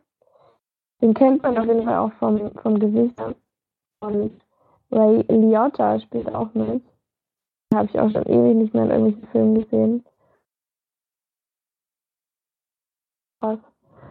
Den 1.03 1.15
kennt 1.15 1.43
man 1.43 1.59
auf 1.59 1.67
jeden 1.67 1.85
Fall 1.85 1.97
auch 1.97 2.13
vom, 2.21 2.51
vom 2.63 2.79
Gesicht. 2.79 3.21
Und 4.01 4.33
Ray 4.91 5.25
Liotta 5.29 6.01
spielt 6.01 6.33
auch 6.35 6.53
mit. 6.55 6.83
Habe 7.73 7.87
ich 7.87 7.99
auch 7.99 8.11
schon 8.11 8.25
ewig 8.25 8.57
nicht 8.57 8.75
mehr 8.75 8.85
in 8.85 8.91
irgendwelchen 8.91 9.29
Filmen 9.29 9.55
gesehen. 9.55 10.05
Krass. 13.41 13.61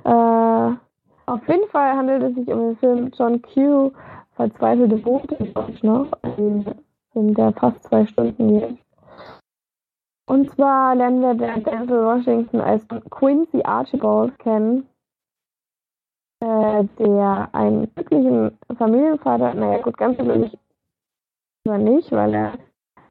Äh, 0.06 1.30
auf 1.30 1.48
jeden 1.48 1.70
Fall 1.70 1.96
handelt 1.96 2.24
es 2.24 2.36
sich 2.36 2.48
um 2.48 2.60
den 2.60 2.78
Film 2.78 3.12
John 3.18 3.42
Q. 3.42 3.92
Verzweifelte 4.36 4.96
Boote 4.98 5.36
in 5.36 5.54
noch. 5.82 6.12
Ein 6.22 6.66
Film, 7.12 7.34
der 7.34 7.52
fast 7.54 7.84
zwei 7.84 8.06
Stunden 8.06 8.60
geht. 8.60 8.80
Und 10.30 10.50
zwar 10.52 10.96
lernen 10.96 11.22
wir 11.22 11.34
den 11.34 11.64
Denzel 11.64 12.06
Washington 12.06 12.62
als 12.62 12.88
Quincy 13.10 13.64
Archibald 13.64 14.38
kennen, 14.38 14.88
äh, 16.40 16.84
der 17.00 17.50
einen 17.52 17.94
glücklichen 17.96 18.58
Familienvater, 18.78 19.56
naja 19.56 19.82
gut, 19.82 19.98
ganz 19.98 20.18
glücklich 20.18 20.58
ist 21.70 21.74
er 21.74 21.78
nicht, 21.78 22.12
weil 22.12 22.34
er 22.34 22.54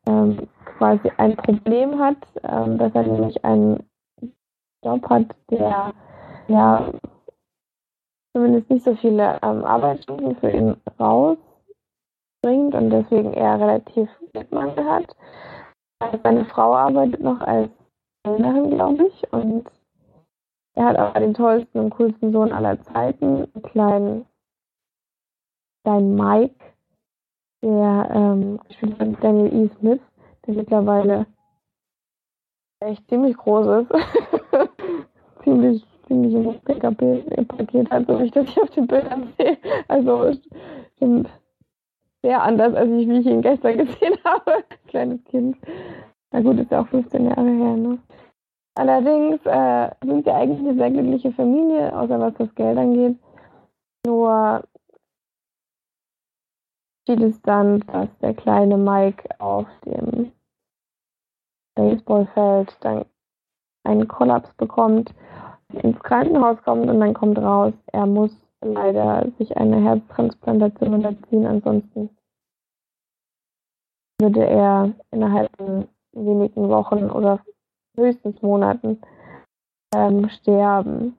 ähm, 0.06 0.48
quasi 0.78 1.10
ein 1.16 1.36
Problem 1.36 1.98
hat, 1.98 2.16
ähm, 2.42 2.78
dass 2.78 2.94
er 2.94 3.04
nämlich 3.04 3.44
einen 3.44 3.88
Job 4.84 5.08
hat, 5.08 5.34
der 5.50 5.92
ja 6.48 6.92
zumindest 8.34 8.70
nicht 8.70 8.84
so 8.84 8.94
viele 8.96 9.38
ähm, 9.42 9.64
Arbeitsstunden 9.64 10.36
für 10.36 10.50
ihn 10.50 10.76
rausbringt 10.98 12.74
und 12.74 12.90
deswegen 12.90 13.32
er 13.32 13.60
relativ 13.60 14.08
Geldmangel 14.32 14.84
hat. 14.84 15.16
Also 16.00 16.18
seine 16.22 16.44
Frau 16.46 16.74
arbeitet 16.74 17.20
noch 17.20 17.40
als 17.40 17.70
Kellnerin, 18.24 18.70
glaube 18.70 19.06
ich, 19.06 19.32
und 19.32 19.68
er 20.74 20.84
hat 20.84 20.96
aber 20.96 21.20
den 21.20 21.34
tollsten 21.34 21.78
und 21.78 21.90
coolsten 21.90 22.32
Sohn 22.32 22.52
aller 22.52 22.80
Zeiten, 22.82 23.48
einen 23.52 23.62
kleinen, 23.62 24.26
kleinen 25.84 26.14
Mike, 26.14 26.64
der 27.62 28.10
ähm, 28.14 28.58
von 28.96 29.16
Daniel 29.20 29.64
E. 29.64 29.70
Smith, 29.78 30.00
der 30.46 30.54
mittlerweile 30.54 31.26
echt 32.80 33.08
ziemlich 33.08 33.36
groß 33.36 33.82
ist. 33.82 33.92
ziemlich, 35.44 35.84
ziemlich 36.06 36.34
ein 36.36 36.60
PKP-Paket 36.60 37.90
hat, 37.90 38.06
so 38.06 38.18
wie 38.18 38.24
ich 38.24 38.32
das 38.32 38.48
hier 38.48 38.62
auf 38.62 38.70
den 38.70 38.86
Bildern 38.86 39.32
sehe. 39.38 39.58
Also 39.88 40.32
sehr 42.22 42.42
anders, 42.42 42.74
als 42.74 42.90
ich, 42.90 43.08
wie 43.08 43.18
ich 43.18 43.26
ihn 43.26 43.42
gestern 43.42 43.78
gesehen 43.78 44.18
habe. 44.24 44.64
Kleines 44.86 45.22
Kind. 45.24 45.56
Na 46.30 46.40
gut, 46.40 46.58
ist 46.58 46.70
ja 46.70 46.82
auch 46.82 46.88
15 46.88 47.24
Jahre 47.24 47.48
her, 47.48 47.76
ne? 47.76 47.98
Allerdings 48.74 49.40
äh, 49.44 49.90
sind 50.04 50.24
sie 50.24 50.30
eigentlich 50.30 50.60
eine 50.60 50.74
sehr 50.74 50.90
glückliche 50.90 51.32
Familie, 51.32 51.92
außer 51.98 52.20
was 52.20 52.34
das 52.34 52.54
Geld 52.54 52.78
angeht. 52.78 53.16
Nur 54.06 54.62
sieht 57.08 57.22
es 57.22 57.40
dann, 57.42 57.80
dass 57.80 58.08
der 58.20 58.34
kleine 58.34 58.76
Mike 58.76 59.28
auf 59.40 59.66
dem 59.86 60.30
Baseballfeld 61.74 62.76
dann 62.80 63.06
einen 63.84 64.06
Kollaps 64.06 64.52
bekommt, 64.54 65.14
ins 65.72 65.98
Krankenhaus 66.00 66.62
kommt 66.64 66.88
und 66.88 67.00
dann 67.00 67.14
kommt 67.14 67.38
raus, 67.38 67.72
er 67.92 68.06
muss 68.06 68.36
leider 68.60 69.26
sich 69.38 69.56
eine 69.56 69.80
Herztransplantation 69.80 70.94
unterziehen, 70.94 71.46
ansonsten 71.46 72.10
würde 74.20 74.44
er 74.44 74.92
innerhalb 75.10 75.50
von 75.56 75.88
wenigen 76.12 76.68
Wochen 76.68 77.10
oder 77.10 77.40
höchstens 77.96 78.42
Monaten 78.42 79.00
ähm, 79.94 80.28
sterben. 80.28 81.16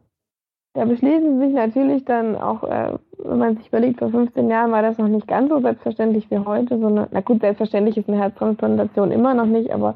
Da 0.80 0.86
beschließen 0.86 1.42
sich 1.42 1.52
natürlich 1.52 2.06
dann 2.06 2.38
auch, 2.38 2.64
äh, 2.64 2.98
wenn 3.18 3.38
man 3.38 3.58
sich 3.58 3.68
überlegt, 3.68 4.00
vor 4.00 4.12
15 4.12 4.50
Jahren 4.50 4.72
war 4.72 4.82
das 4.82 4.98
noch 4.98 5.10
nicht 5.10 5.28
ganz 5.28 5.50
so 5.50 5.60
selbstverständlich 5.60 6.32
wie 6.32 6.38
heute. 6.38 6.80
So 6.80 6.88
eine, 6.88 7.06
na 7.12 7.20
gut, 7.20 7.42
selbstverständlich 7.42 7.98
ist 7.98 8.08
eine 8.08 8.18
Herztransplantation 8.18 9.12
immer 9.12 9.34
noch 9.34 9.46
nicht, 9.46 9.74
aber 9.74 9.96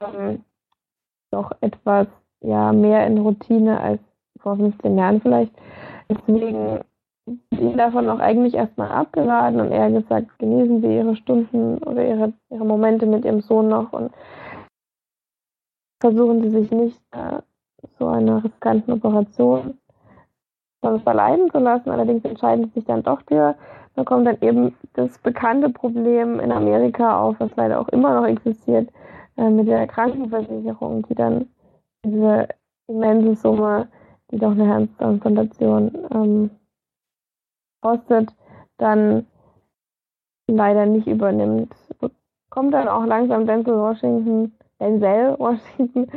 ähm, 0.00 0.42
doch 1.30 1.52
etwas 1.60 2.06
ja, 2.40 2.72
mehr 2.72 3.06
in 3.06 3.18
Routine 3.18 3.78
als 3.78 4.00
vor 4.40 4.56
15 4.56 4.96
Jahren 4.96 5.20
vielleicht. 5.20 5.52
Deswegen 6.08 6.80
ihn 7.50 7.76
davon 7.76 8.08
auch 8.08 8.20
eigentlich 8.20 8.54
erstmal 8.54 8.90
abgeraten 8.90 9.60
und 9.60 9.70
eher 9.70 9.90
gesagt, 9.90 10.38
genießen 10.38 10.80
Sie 10.80 10.96
Ihre 10.96 11.14
Stunden 11.14 11.76
oder 11.82 12.06
Ihre, 12.06 12.32
Ihre 12.48 12.64
Momente 12.64 13.04
mit 13.04 13.26
Ihrem 13.26 13.42
Sohn 13.42 13.68
noch 13.68 13.92
und 13.92 14.10
versuchen 16.00 16.40
Sie 16.40 16.58
sich 16.58 16.70
nicht 16.70 16.98
äh, 17.10 17.42
so 17.98 18.06
einer 18.06 18.42
riskanten 18.42 18.92
Operation 18.92 19.74
sonst 20.82 21.02
verleiden 21.02 21.50
zu 21.50 21.58
lassen. 21.58 21.90
Allerdings 21.90 22.24
entscheiden 22.24 22.66
sie 22.66 22.80
sich 22.80 22.84
dann 22.84 23.02
doch 23.02 23.20
für. 23.26 23.54
Da 23.94 24.04
kommt 24.04 24.26
dann 24.26 24.38
eben 24.40 24.74
das 24.94 25.18
bekannte 25.18 25.68
Problem 25.70 26.40
in 26.40 26.50
Amerika 26.50 27.20
auf, 27.20 27.36
was 27.38 27.54
leider 27.56 27.80
auch 27.80 27.88
immer 27.88 28.14
noch 28.14 28.26
existiert, 28.26 28.90
äh, 29.36 29.48
mit 29.48 29.68
der 29.68 29.86
Krankenversicherung, 29.86 31.06
die 31.08 31.14
dann 31.14 31.48
diese 32.04 32.48
immense 32.88 33.34
Summe, 33.36 33.88
die 34.30 34.38
doch 34.38 34.52
eine 34.52 34.66
Herztransplantation 34.66 36.08
ähm, 36.12 36.50
kostet, 37.82 38.34
dann 38.78 39.26
leider 40.46 40.86
nicht 40.86 41.06
übernimmt. 41.06 41.74
Kommt 42.50 42.74
dann 42.74 42.88
auch 42.88 43.04
langsam 43.04 43.46
Denzel 43.46 43.78
Washington, 43.78 44.52
Denzel 44.82 45.38
Washington 45.38 46.08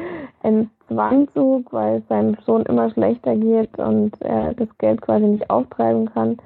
ins 0.41 0.69
Zwanzug, 0.87 1.71
weil 1.71 1.99
es 1.99 2.07
seinem 2.07 2.35
Sohn 2.45 2.63
immer 2.63 2.89
schlechter 2.89 3.35
geht 3.35 3.77
und 3.77 4.19
er 4.21 4.55
das 4.55 4.75
Geld 4.79 5.01
quasi 5.01 5.25
nicht 5.25 5.49
auftreiben 5.51 6.11
kann. 6.11 6.37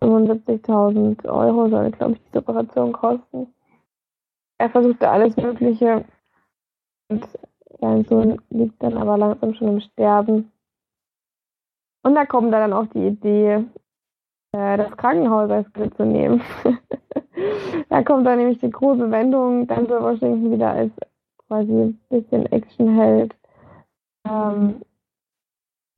75.000 0.00 1.28
Euro 1.28 1.68
soll, 1.68 1.90
glaube 1.90 2.12
ich, 2.12 2.22
diese 2.26 2.38
Operation 2.38 2.92
kosten. 2.92 3.48
Er 4.58 4.70
versuchte 4.70 5.08
alles 5.08 5.36
Mögliche 5.36 6.04
und 7.08 7.26
sein 7.80 8.04
Sohn 8.04 8.40
liegt 8.50 8.80
dann 8.82 8.96
aber 8.96 9.18
langsam 9.18 9.54
schon 9.54 9.68
im 9.68 9.80
Sterben. 9.80 10.52
Und 12.04 12.14
da 12.14 12.24
kommt 12.24 12.52
dann 12.52 12.72
auch 12.72 12.86
die 12.86 13.08
Idee, 13.08 13.64
äh, 14.52 14.76
das 14.76 14.96
Krankenhaus 14.96 15.50
als 15.50 15.68
Bild 15.72 15.96
zu 15.96 16.04
nehmen. 16.04 16.40
da 17.88 18.02
kommt 18.04 18.26
dann 18.26 18.38
nämlich 18.38 18.58
die 18.60 18.70
große 18.70 19.10
Wendung, 19.10 19.66
dann 19.66 19.88
soll 19.88 20.02
Washington 20.02 20.52
wieder 20.52 20.70
als 20.70 20.92
quasi 21.48 21.72
ein 21.72 22.00
bisschen 22.08 22.46
Actionheld 22.46 23.36
ähm, 24.26 24.80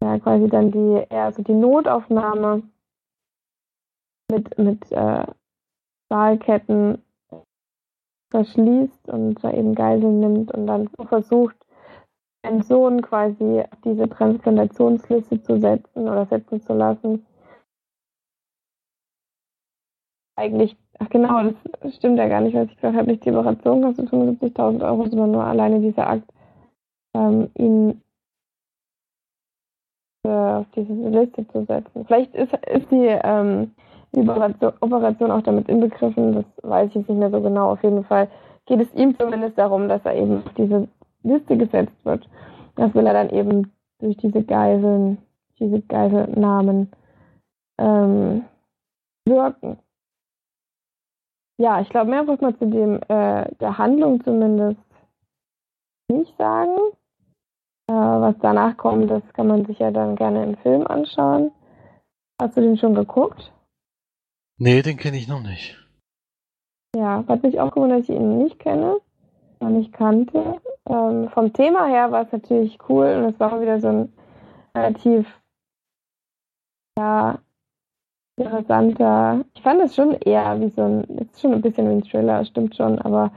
ja, 0.02 0.18
quasi 0.18 0.48
dann 0.48 0.70
die, 0.70 1.06
eher 1.08 1.32
so 1.32 1.42
die 1.42 1.54
Notaufnahme 1.54 2.62
mit, 4.30 4.58
mit 4.58 4.92
äh, 4.92 5.26
Stahlketten 6.06 7.02
verschließt 8.30 9.08
und 9.08 9.42
da 9.42 9.52
eben 9.52 9.74
Geiseln 9.74 10.20
nimmt 10.20 10.52
und 10.52 10.66
dann 10.66 10.88
versucht, 11.08 11.56
einen 12.42 12.62
Sohn 12.62 13.02
quasi 13.02 13.60
auf 13.60 13.80
diese 13.84 14.08
Transplantationsliste 14.08 15.42
zu 15.42 15.58
setzen 15.60 16.08
oder 16.08 16.26
setzen 16.26 16.60
zu 16.60 16.74
lassen. 16.74 17.26
Eigentlich, 20.38 20.76
ach 20.98 21.08
genau, 21.10 21.52
das 21.80 21.96
stimmt 21.96 22.18
ja 22.18 22.28
gar 22.28 22.40
nicht, 22.40 22.54
was 22.54 22.68
ich 22.68 22.76
gesagt 22.76 22.96
habe, 22.96 23.10
nicht 23.10 23.24
die 23.24 23.30
Operation 23.30 23.82
kostet 23.82 24.10
75.000 24.10 24.84
Euro, 24.84 25.06
sondern 25.06 25.30
nur 25.32 25.44
alleine 25.44 25.80
dieser 25.80 26.08
Akt, 26.08 26.30
ähm, 27.14 27.50
ihn 27.54 28.02
auf 30.24 30.66
diese 30.74 30.92
Liste 30.92 31.46
zu 31.48 31.64
setzen. 31.66 32.04
Vielleicht 32.04 32.34
ist, 32.34 32.52
ist 32.52 32.90
die, 32.90 33.16
ähm, 33.22 33.72
Operation 34.80 35.30
auch 35.30 35.42
damit 35.42 35.68
inbegriffen, 35.68 36.32
das 36.32 36.44
weiß 36.62 36.88
ich 36.88 36.94
jetzt 36.94 37.08
nicht 37.08 37.18
mehr 37.18 37.30
so 37.30 37.40
genau. 37.40 37.72
Auf 37.72 37.82
jeden 37.82 38.04
Fall 38.04 38.28
geht 38.64 38.80
es 38.80 38.92
ihm 38.94 39.16
zumindest 39.18 39.58
darum, 39.58 39.88
dass 39.88 40.04
er 40.04 40.14
eben 40.14 40.38
auf 40.38 40.54
diese 40.54 40.88
Liste 41.22 41.56
gesetzt 41.56 42.04
wird. 42.04 42.28
Das 42.76 42.94
will 42.94 43.06
er 43.06 43.12
dann 43.12 43.30
eben 43.30 43.72
durch 43.98 44.16
diese 44.16 44.42
Geiseln, 44.42 45.18
diese 45.58 45.80
Geiselnamen 45.82 46.90
ähm, 47.78 48.44
wirken. 49.26 49.78
Ja, 51.58 51.80
ich 51.80 51.88
glaube, 51.88 52.10
mehr 52.10 52.22
muss 52.22 52.40
man 52.40 52.58
zu 52.58 52.66
dem 52.66 53.00
äh, 53.08 53.50
der 53.56 53.78
Handlung 53.78 54.22
zumindest 54.22 54.80
nicht 56.10 56.36
sagen. 56.36 56.76
Äh, 57.88 57.92
was 57.94 58.34
danach 58.40 58.76
kommt, 58.76 59.10
das 59.10 59.22
kann 59.32 59.46
man 59.46 59.64
sich 59.64 59.78
ja 59.78 59.90
dann 59.90 60.16
gerne 60.16 60.44
im 60.44 60.56
Film 60.58 60.86
anschauen. 60.86 61.52
Hast 62.40 62.56
du 62.56 62.60
den 62.60 62.76
schon 62.76 62.94
geguckt? 62.94 63.52
Nee, 64.58 64.82
den 64.82 64.96
kenne 64.96 65.16
ich 65.16 65.28
noch 65.28 65.42
nicht. 65.42 65.82
Ja, 66.94 67.24
hat 67.26 67.42
mich 67.42 67.60
auch 67.60 67.72
gewundert, 67.72 68.00
dass 68.00 68.08
ich 68.08 68.16
ihn 68.16 68.38
nicht 68.38 68.58
kenne, 68.58 68.98
noch 69.60 69.70
nicht 69.70 69.92
kannte. 69.92 70.60
Ähm, 70.88 71.30
vom 71.30 71.52
Thema 71.52 71.86
her 71.86 72.10
war 72.10 72.24
es 72.24 72.32
natürlich 72.32 72.78
cool 72.88 73.06
und 73.06 73.34
es 73.34 73.40
war 73.40 73.60
wieder 73.60 73.80
so 73.80 73.88
ein 73.88 74.12
relativ 74.74 75.26
ja, 76.98 77.38
interessanter. 78.36 79.44
Ich 79.54 79.62
fand 79.62 79.80
es 79.82 79.94
schon 79.94 80.12
eher 80.12 80.60
wie 80.60 80.68
so 80.70 80.82
ein, 80.82 81.04
ist 81.18 81.40
schon 81.40 81.54
ein 81.54 81.62
bisschen 81.62 81.88
wie 81.88 81.94
ein 81.94 82.04
Thriller, 82.04 82.44
stimmt 82.44 82.76
schon, 82.76 82.98
aber 83.00 83.30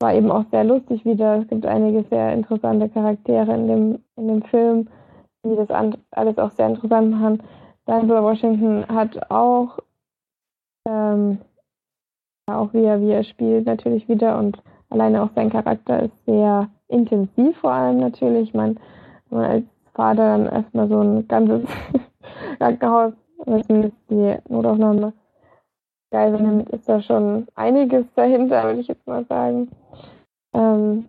war 0.00 0.14
eben 0.14 0.30
auch 0.30 0.44
sehr 0.50 0.64
lustig 0.64 1.04
wieder. 1.04 1.38
Es 1.38 1.48
gibt 1.48 1.66
einige 1.66 2.04
sehr 2.04 2.32
interessante 2.32 2.88
Charaktere 2.88 3.54
in 3.54 3.68
dem, 3.68 3.98
in 4.16 4.28
dem 4.28 4.42
Film, 4.42 4.88
die 5.44 5.56
das 5.56 5.70
alles 5.70 6.38
auch 6.38 6.50
sehr 6.52 6.68
interessant 6.68 7.10
machen. 7.10 7.42
Denzel 7.86 8.22
Washington 8.22 8.86
hat 8.88 9.30
auch, 9.30 9.78
ähm, 10.86 11.38
auch 12.46 12.72
wie 12.72 12.84
er, 12.84 13.00
wie 13.00 13.10
er 13.10 13.24
spielt, 13.24 13.66
natürlich 13.66 14.08
wieder 14.08 14.38
und 14.38 14.58
alleine 14.90 15.22
auch 15.22 15.30
sein 15.34 15.50
Charakter 15.50 16.02
ist 16.02 16.24
sehr 16.26 16.68
intensiv, 16.88 17.56
vor 17.58 17.72
allem 17.72 17.98
natürlich. 17.98 18.52
Wenn 18.54 18.78
man 19.30 19.44
als 19.44 19.64
Vater 19.94 20.36
dann 20.36 20.46
erstmal 20.46 20.88
so 20.88 21.00
ein 21.00 21.26
ganzes 21.28 21.62
Krankenhaus, 22.58 23.14
zumindest 23.62 23.96
die 24.10 24.36
Notaufnahme, 24.48 25.12
Geisel 26.10 26.40
nimmt, 26.40 26.70
ist 26.70 26.88
da 26.88 27.02
schon 27.02 27.46
einiges 27.54 28.06
dahinter, 28.14 28.64
würde 28.64 28.80
ich 28.80 28.88
jetzt 28.88 29.06
mal 29.06 29.24
sagen. 29.26 29.70
Ähm, 30.54 31.08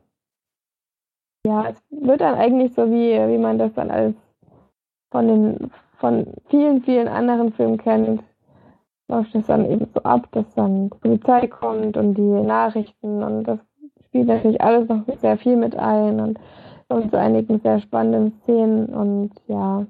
ja, 1.45 1.69
es 1.69 1.81
wird 1.89 2.21
dann 2.21 2.35
eigentlich 2.35 2.73
so, 2.73 2.89
wie, 2.91 3.13
wie 3.13 3.37
man 3.37 3.57
das 3.57 3.73
dann 3.73 3.91
alles 3.91 4.15
von 5.09 5.27
den 5.27 5.71
von 5.99 6.25
vielen, 6.47 6.81
vielen 6.83 7.07
anderen 7.07 7.51
Filmen 7.53 7.77
kennt, 7.77 8.23
läuft 9.09 9.35
es 9.35 9.47
dann 9.47 9.69
eben 9.69 9.87
so 9.93 10.01
ab, 10.03 10.27
dass 10.31 10.53
dann 10.55 10.89
die 10.89 10.97
Polizei 10.97 11.47
kommt 11.47 11.97
und 11.97 12.15
die 12.15 12.21
Nachrichten 12.21 13.23
und 13.23 13.43
das 13.43 13.59
spielt 14.05 14.27
natürlich 14.27 14.61
alles 14.61 14.87
noch 14.87 15.03
sehr 15.17 15.37
viel 15.37 15.55
mit 15.55 15.75
ein 15.75 16.19
und 16.19 16.39
kommt 16.87 17.11
zu 17.11 17.19
einigen 17.19 17.59
sehr 17.59 17.79
spannenden 17.79 18.39
Szenen 18.41 18.85
und 18.87 19.31
ja. 19.47 19.85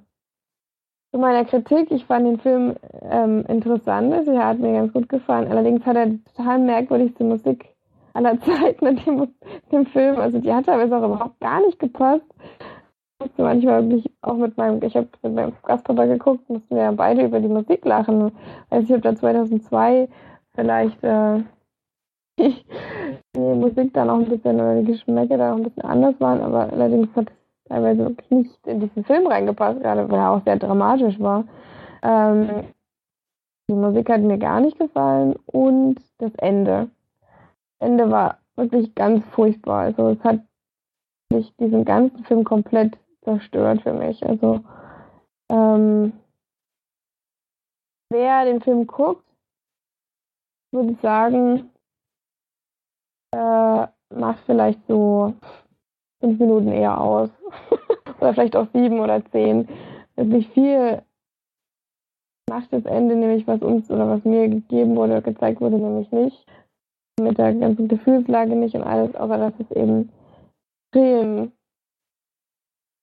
Zu 1.12 1.18
meiner 1.18 1.44
Kritik, 1.46 1.90
ich 1.90 2.06
fand 2.06 2.28
den 2.28 2.40
Film 2.40 2.76
ähm, 3.02 3.44
interessant, 3.48 4.14
also 4.14 4.38
hat 4.38 4.60
mir 4.60 4.74
ganz 4.74 4.94
gut 4.94 5.10
gefallen. 5.10 5.48
Allerdings 5.50 5.84
hat 5.86 5.96
er 5.96 6.12
total 6.36 6.60
merkwürdigste 6.60 7.24
Musik 7.24 7.66
aller 8.14 8.40
Zeiten 8.42 8.86
in 8.86 8.96
dem, 8.98 9.28
dem 9.72 9.86
Film. 9.88 10.20
Also 10.20 10.40
die 10.40 10.54
hat 10.54 10.66
teilweise 10.66 10.98
auch 10.98 11.06
überhaupt 11.06 11.40
gar 11.40 11.62
nicht 11.62 11.80
gepasst. 11.80 12.26
Musste 13.20 13.42
manchmal 13.42 13.84
wirklich 13.90 14.12
auch 14.22 14.36
mit 14.36 14.56
meinem, 14.58 14.82
ich 14.84 14.96
habe 14.96 15.08
mit 15.24 15.34
meinem 15.34 15.54
Gastpapa 15.64 16.06
geguckt, 16.06 16.48
mussten 16.50 16.76
wir 16.76 16.84
ja 16.84 16.92
beide 16.92 17.26
über 17.26 17.40
die 17.40 17.50
Musik 17.50 17.84
lachen. 17.86 18.32
Also 18.70 18.86
ich 18.86 18.92
habe 18.92 19.02
da 19.02 19.16
2002 19.16 20.08
vielleicht 20.54 21.04
äh, 21.04 21.44
die, 22.40 22.56
Musik 23.36 23.94
dann 23.94 24.10
auch 24.10 24.20
ein 24.20 24.30
bisschen, 24.30 24.56
oder 24.56 24.76
die 24.82 24.92
Geschmäcke 24.92 25.38
da 25.38 25.54
auch 25.54 25.58
ein 25.58 25.64
bisschen 25.64 25.84
anders 25.84 26.16
waren, 26.20 26.42
aber 26.42 26.72
allerdings 26.72 27.14
hat 27.16 27.28
teilweise 27.70 28.06
wirklich 28.06 28.30
nicht 28.32 28.68
in 28.68 28.82
diesen 28.82 29.06
Film 29.06 29.28
reingepasst, 29.28 29.82
gerade 29.82 30.10
weil 30.10 30.20
er 30.20 30.32
auch 30.32 30.44
sehr 30.44 30.58
dramatisch 30.58 31.20
war. 31.20 31.46
Ähm, 32.02 32.66
die 33.70 33.76
Musik 33.76 34.10
hat 34.10 34.22
mir 34.22 34.38
gar 34.38 34.60
nicht 34.60 34.80
gefallen 34.80 35.36
und 35.46 36.02
das 36.18 36.34
Ende. 36.36 36.90
Ende 37.80 38.10
war 38.10 38.40
wirklich 38.56 38.94
ganz 38.96 39.24
furchtbar. 39.28 39.82
Also 39.82 40.10
es 40.10 40.24
hat 40.24 40.42
mich 41.32 41.54
diesen 41.58 41.86
ganzen 41.86 42.26
Film 42.26 42.44
komplett 42.44 42.98
zerstört 43.24 43.82
für 43.84 43.94
mich. 43.94 44.26
Also 44.26 44.62
ähm, 45.52 46.14
wer 48.10 48.46
den 48.46 48.62
Film 48.62 48.88
guckt, 48.88 49.24
würde 50.72 50.94
ich 50.94 51.00
sagen, 51.02 51.70
äh, 53.32 53.88
macht 54.14 54.40
vielleicht 54.46 54.80
so 54.88 55.36
fünf 56.20 56.40
Minuten 56.40 56.70
eher 56.70 57.00
aus. 57.00 57.30
oder 58.20 58.34
vielleicht 58.34 58.56
auch 58.56 58.68
sieben 58.74 59.00
oder 59.00 59.24
zehn. 59.32 59.68
Wirklich 60.16 60.48
viel 60.50 61.02
macht 62.50 62.74
das 62.74 62.86
Ende 62.86 63.16
nämlich, 63.16 63.48
was 63.48 63.62
uns 63.62 63.90
oder 63.90 64.10
was 64.10 64.24
mir 64.26 64.50
gegeben 64.50 64.96
wurde, 64.96 65.22
gezeigt 65.22 65.62
wurde, 65.62 65.78
nämlich 65.78 66.12
nicht 66.12 66.46
mit 67.22 67.38
der 67.38 67.54
ganzen 67.54 67.88
Gefühlslage 67.88 68.56
nicht 68.56 68.76
und 68.76 68.84
alles, 68.84 69.16
außer 69.16 69.38
dass 69.38 69.54
es 69.60 69.72
eben 69.72 70.10
extrem 70.92 71.52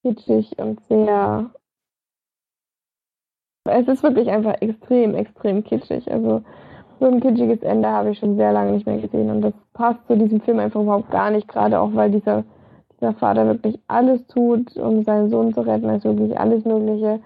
kitschig 0.02 0.58
und 0.58 0.80
sehr. 0.88 1.50
Es 3.68 3.88
ist 3.88 4.02
wirklich 4.02 4.28
einfach 4.30 4.60
extrem, 4.60 5.14
extrem 5.14 5.64
kitschig. 5.64 6.10
Also 6.10 6.42
so 7.00 7.06
ein 7.06 7.20
kitschiges 7.20 7.62
Ende 7.62 7.88
habe 7.88 8.10
ich 8.10 8.18
schon 8.18 8.36
sehr 8.36 8.52
lange 8.52 8.72
nicht 8.72 8.86
mehr 8.86 9.00
gesehen 9.00 9.30
und 9.30 9.42
das 9.42 9.54
passt 9.74 10.06
zu 10.06 10.16
diesem 10.16 10.40
Film 10.40 10.58
einfach 10.60 10.80
überhaupt 10.80 11.10
gar 11.10 11.30
nicht, 11.30 11.48
gerade 11.48 11.78
auch 11.80 11.94
weil 11.94 12.10
dieser, 12.10 12.44
dieser 13.00 13.14
Vater 13.14 13.46
wirklich 13.46 13.78
alles 13.88 14.26
tut, 14.26 14.76
um 14.76 15.04
seinen 15.04 15.30
Sohn 15.30 15.52
zu 15.54 15.60
retten, 15.60 15.88
also 15.88 16.16
wirklich 16.16 16.38
alles 16.38 16.64
Mögliche. 16.64 17.20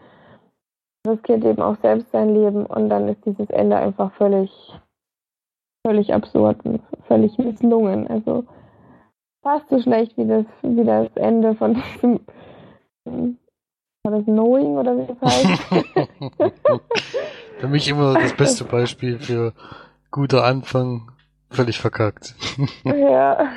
Riskiert 1.07 1.45
eben 1.45 1.63
auch 1.63 1.77
selbst 1.81 2.11
sein 2.13 2.35
Leben 2.35 2.67
und 2.67 2.91
dann 2.91 3.09
ist 3.09 3.25
dieses 3.25 3.49
Ende 3.51 3.77
einfach 3.77 4.13
völlig, 4.13 4.51
völlig 5.87 6.13
absurd 6.13 6.65
und 6.65 6.83
völlig 7.07 7.39
misslungen. 7.39 8.07
Also 8.09 8.45
fast 9.43 9.69
so 9.71 9.81
schlecht 9.81 10.17
wie 10.19 10.27
das, 10.27 10.45
wie 10.63 10.85
das 10.85 11.09
Ende 11.17 11.55
von 11.55 11.75
diesem 11.75 12.21
war 14.03 14.13
das 14.13 14.25
Knowing 14.25 14.77
oder 14.77 14.97
wie 14.97 15.07
das 15.07 15.21
heißt? 15.21 15.63
für 17.59 17.69
mich 17.69 17.89
immer 17.89 18.15
das 18.15 18.35
beste 18.35 18.65
Beispiel 18.65 19.19
für 19.19 19.53
guter 20.11 20.45
Anfang, 20.45 21.13
völlig 21.51 21.79
verkackt. 21.79 22.35
ja. 22.85 23.53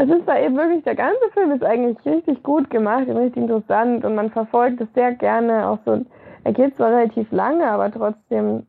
Es 0.00 0.08
ist 0.08 0.28
da 0.28 0.38
eben 0.38 0.56
wirklich, 0.56 0.84
der 0.84 0.94
ganze 0.94 1.28
Film 1.32 1.50
ist 1.50 1.64
eigentlich 1.64 1.98
richtig 2.06 2.44
gut 2.44 2.70
gemacht 2.70 3.08
und 3.08 3.16
richtig 3.16 3.42
interessant 3.42 4.04
und 4.04 4.14
man 4.14 4.30
verfolgt 4.30 4.80
es 4.80 4.86
sehr 4.94 5.12
gerne. 5.12 5.68
Auch 5.68 5.80
so, 5.84 6.04
er 6.44 6.52
geht 6.52 6.76
zwar 6.76 6.92
relativ 6.92 7.32
lange, 7.32 7.68
aber 7.68 7.90
trotzdem, 7.90 8.68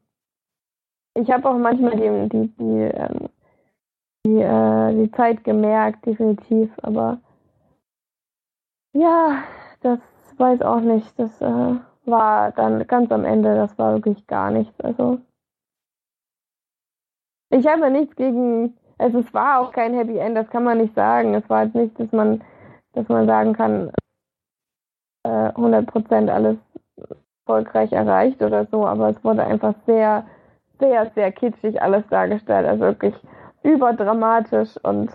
ich 1.14 1.30
habe 1.30 1.48
auch 1.48 1.58
manchmal 1.60 1.98
die, 1.98 2.30
die, 2.30 2.48
die, 2.48 2.82
ähm, 2.82 3.30
die, 4.26 4.42
äh, 4.42 5.04
die 5.04 5.12
Zeit 5.12 5.44
gemerkt, 5.44 6.04
definitiv, 6.04 6.72
aber 6.82 7.20
ja, 8.94 9.44
das 9.82 10.00
weiß 10.38 10.64
auch 10.64 10.82
nicht. 10.82 11.14
Das 11.20 11.40
äh, 11.42 11.76
war 12.06 12.52
dann 12.54 12.88
ganz 12.88 13.12
am 13.12 13.24
Ende, 13.24 13.54
das 13.54 13.78
war 13.78 13.94
wirklich 13.94 14.26
gar 14.26 14.50
nichts. 14.50 14.82
Also 14.82 15.20
ich 17.52 17.68
habe 17.68 17.92
nichts 17.92 18.16
gegen, 18.16 18.79
also 19.00 19.20
es 19.20 19.34
war 19.34 19.60
auch 19.60 19.72
kein 19.72 19.93
Happy 19.93 20.18
End, 20.18 20.38
das 20.38 20.50
kann 20.50 20.64
man 20.64 20.78
nicht 20.78 20.93
sagen. 20.93 21.34
Es 21.34 21.50
war 21.50 21.64
jetzt 21.64 21.76
nicht, 21.76 22.00
dass 22.00 22.12
man, 22.12 22.43
dass 22.93 23.08
man 23.08 23.26
sagen 23.26 23.54
kann, 23.54 23.91
äh, 25.24 25.50
100% 25.54 26.30
alles 26.30 26.58
erfolgreich 27.47 27.91
erreicht 27.91 28.41
oder 28.41 28.66
so, 28.68 28.86
aber 28.86 29.10
es 29.10 29.24
wurde 29.24 29.43
einfach 29.43 29.74
sehr, 29.86 30.26
sehr, 30.80 31.10
sehr 31.16 31.32
kitschig 31.32 31.82
alles 31.82 32.04
dargestellt. 32.10 32.68
Also 32.68 32.84
wirklich 32.84 33.16
überdramatisch 33.64 34.78
und 34.84 35.12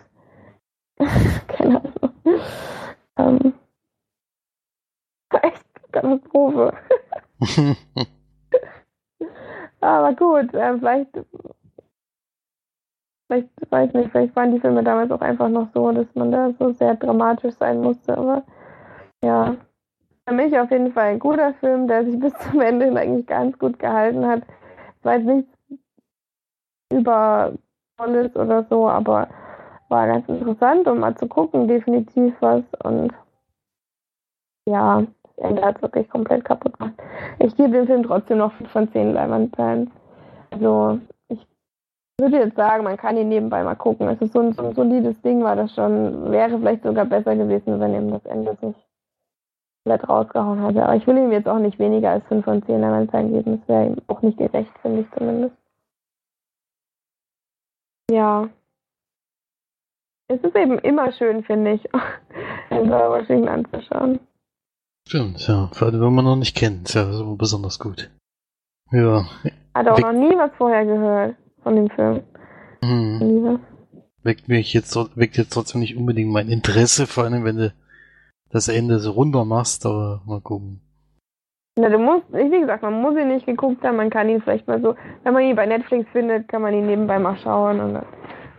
keine 1.48 1.80
Ahnung. 1.80 2.12
ähm, 3.18 3.54
echt 5.42 5.64
Katastrophe. 5.92 6.72
Aber 9.80 10.14
gut, 10.14 10.54
äh, 10.54 10.78
vielleicht, 10.78 11.10
vielleicht, 13.26 13.48
weiß 13.70 13.92
nicht, 13.94 14.10
vielleicht 14.10 14.36
waren 14.36 14.52
die 14.52 14.60
Filme 14.60 14.82
damals 14.82 15.10
auch 15.10 15.20
einfach 15.20 15.48
noch 15.48 15.68
so, 15.74 15.90
dass 15.92 16.06
man 16.14 16.32
da 16.32 16.52
so 16.58 16.72
sehr 16.72 16.94
dramatisch 16.94 17.54
sein 17.54 17.80
musste. 17.80 18.16
Aber 18.16 18.42
ja, 19.22 19.56
für 20.26 20.34
mich 20.34 20.58
auf 20.58 20.70
jeden 20.70 20.92
Fall 20.92 21.12
ein 21.12 21.18
guter 21.18 21.54
Film, 21.54 21.86
der 21.88 22.04
sich 22.04 22.18
bis 22.20 22.34
zum 22.38 22.60
Ende 22.60 22.86
eigentlich 22.98 23.26
ganz 23.26 23.58
gut 23.58 23.78
gehalten 23.78 24.26
hat. 24.26 24.42
Es 24.98 25.04
war 25.04 25.16
jetzt 25.16 25.26
nichts 25.26 25.50
übervolles 26.92 28.36
oder 28.36 28.64
so, 28.64 28.88
aber 28.88 29.28
war 29.88 30.06
ganz 30.06 30.28
interessant, 30.28 30.86
um 30.88 31.00
mal 31.00 31.14
zu 31.16 31.26
gucken, 31.26 31.68
definitiv 31.68 32.34
was. 32.40 32.62
Und 32.82 33.12
ja, 34.66 35.04
Ende 35.36 35.62
hat 35.62 35.82
wirklich 35.82 36.08
komplett 36.08 36.44
kaputt 36.44 36.78
gemacht. 36.78 36.94
Ich 37.38 37.54
gebe 37.56 37.70
dem 37.70 37.86
Film 37.86 38.02
trotzdem 38.02 38.38
noch 38.38 38.52
5 38.54 38.70
von 38.70 38.90
10 38.90 39.12
Leinwandperlen. 39.12 39.90
Also, 40.50 41.00
ich 42.16 42.22
würde 42.22 42.38
jetzt 42.38 42.56
sagen, 42.56 42.84
man 42.84 42.96
kann 42.96 43.16
ihn 43.16 43.28
nebenbei 43.28 43.64
mal 43.64 43.74
gucken. 43.74 44.08
Es 44.08 44.20
ist 44.20 44.32
so 44.32 44.40
ein, 44.40 44.52
so 44.52 44.62
ein 44.62 44.74
solides 44.74 45.20
Ding, 45.22 45.42
war 45.42 45.56
das 45.56 45.74
schon, 45.74 46.30
wäre 46.30 46.58
vielleicht 46.58 46.84
sogar 46.84 47.06
besser 47.06 47.34
gewesen, 47.34 47.80
wenn 47.80 47.94
ihm 47.94 48.10
das 48.12 48.24
Ende 48.26 48.56
sich 48.60 48.74
komplett 49.84 50.08
rausgehauen 50.08 50.64
hätte. 50.64 50.84
Aber 50.84 50.94
ich 50.94 51.06
will 51.08 51.16
ihm 51.16 51.32
jetzt 51.32 51.48
auch 51.48 51.58
nicht 51.58 51.78
weniger 51.80 52.10
als 52.10 52.24
5 52.26 52.44
von 52.44 52.64
10 52.64 52.80
Leinwandperlen 52.80 53.32
geben. 53.32 53.58
Das 53.58 53.68
wäre 53.68 53.86
ihm 53.86 53.96
auch 54.06 54.22
nicht 54.22 54.38
gerecht, 54.38 54.70
finde 54.80 55.00
ich 55.00 55.06
zumindest. 55.18 55.56
Ja. 58.10 58.48
Es 60.28 60.40
ist 60.40 60.56
eben 60.56 60.78
immer 60.78 61.12
schön, 61.12 61.42
finde 61.42 61.72
ich, 61.72 61.84
in 62.70 62.90
Washington 62.90 63.48
anzuschauen. 63.48 64.20
Stimmt, 65.08 65.46
ja. 65.48 65.68
Vor 65.72 65.88
allem, 65.88 66.00
wenn 66.00 66.14
man 66.14 66.24
noch 66.24 66.36
nicht 66.36 66.56
kennt. 66.56 66.88
Ist 66.88 66.94
ja 66.94 67.10
so 67.10 67.34
besonders 67.34 67.80
gut. 67.80 68.10
Ja. 68.92 69.24
Hat 69.74 69.88
auch 69.88 69.98
Weg 69.98 70.04
noch 70.04 70.12
nie 70.12 70.38
was 70.38 70.52
vorher 70.56 70.86
gehört 70.86 71.36
von 71.64 71.74
dem 71.74 71.90
Film. 71.90 72.22
Hm. 72.84 73.58
Weckt 74.22 74.48
mich 74.48 74.72
jetzt, 74.72 74.96
weckt 75.16 75.36
jetzt 75.36 75.52
trotzdem 75.52 75.80
nicht 75.80 75.96
unbedingt 75.96 76.30
mein 76.30 76.48
Interesse, 76.48 77.06
vor 77.06 77.24
allem 77.24 77.44
wenn 77.44 77.56
du 77.56 77.74
das 78.50 78.68
Ende 78.68 79.00
so 79.00 79.10
runter 79.10 79.44
machst, 79.44 79.84
aber 79.84 80.22
mal 80.26 80.40
gucken. 80.40 80.80
Na, 81.76 81.88
du 81.88 81.98
musst, 81.98 82.32
wie 82.32 82.60
gesagt, 82.60 82.84
man 82.84 83.02
muss 83.02 83.16
ihn 83.16 83.28
nicht 83.28 83.46
geguckt 83.46 83.82
haben, 83.82 83.96
man 83.96 84.10
kann 84.10 84.28
ihn 84.28 84.40
vielleicht 84.40 84.68
mal 84.68 84.80
so, 84.80 84.94
wenn 85.24 85.32
man 85.32 85.42
ihn 85.42 85.56
bei 85.56 85.66
Netflix 85.66 86.08
findet, 86.12 86.46
kann 86.46 86.62
man 86.62 86.72
ihn 86.72 86.86
nebenbei 86.86 87.18
mal 87.18 87.36
schauen 87.38 87.80
und 87.80 87.94
dann 87.94 88.06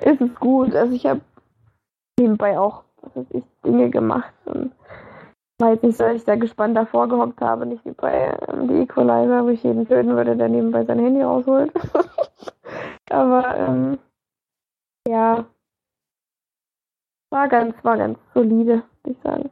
ist 0.01 0.19
es 0.19 0.35
gut. 0.35 0.75
Also 0.75 0.93
ich 0.93 1.05
habe 1.05 1.21
nebenbei 2.19 2.59
auch, 2.59 2.83
was 3.01 3.15
weiß 3.15 3.25
ich, 3.29 3.43
Dinge 3.65 3.89
gemacht 3.89 4.33
und 4.45 4.71
weiß 5.59 5.81
nicht, 5.83 5.99
dass 5.99 6.15
ich 6.15 6.25
da 6.25 6.35
gespannt 6.35 6.75
davor 6.75 7.07
gehockt 7.07 7.41
habe, 7.41 7.65
nicht 7.65 7.85
wie 7.85 7.91
bei 7.91 8.37
ähm, 8.47 8.67
The 8.67 8.81
Equalizer, 8.81 9.43
wo 9.45 9.49
ich 9.49 9.63
jeden 9.63 9.87
töten 9.87 10.15
würde, 10.15 10.35
der 10.35 10.49
nebenbei 10.49 10.83
sein 10.85 10.99
Handy 10.99 11.21
rausholt. 11.21 11.71
Aber 13.09 13.55
ähm, 13.57 13.97
ja, 15.07 15.45
war 17.31 17.47
ganz, 17.47 17.75
war 17.83 17.97
ganz 17.97 18.19
solide, 18.33 18.83
würde 19.03 19.11
ich 19.11 19.19
sagen. 19.21 19.49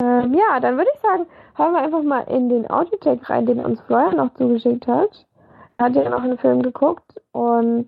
Ähm, 0.00 0.34
ja, 0.34 0.60
dann 0.60 0.76
würde 0.76 0.90
ich 0.94 1.00
sagen, 1.00 1.26
hören 1.56 1.72
wir 1.72 1.82
einfach 1.82 2.02
mal 2.02 2.20
in 2.28 2.48
den 2.48 2.70
Audiotech 2.70 3.28
rein, 3.28 3.46
den 3.46 3.64
uns 3.64 3.80
Florian 3.82 4.16
noch 4.16 4.34
zugeschickt 4.34 4.86
hat. 4.86 5.26
Er 5.76 5.86
hat 5.86 5.96
ja 5.96 6.08
noch 6.08 6.22
einen 6.22 6.38
Film 6.38 6.62
geguckt 6.62 7.20
und 7.32 7.86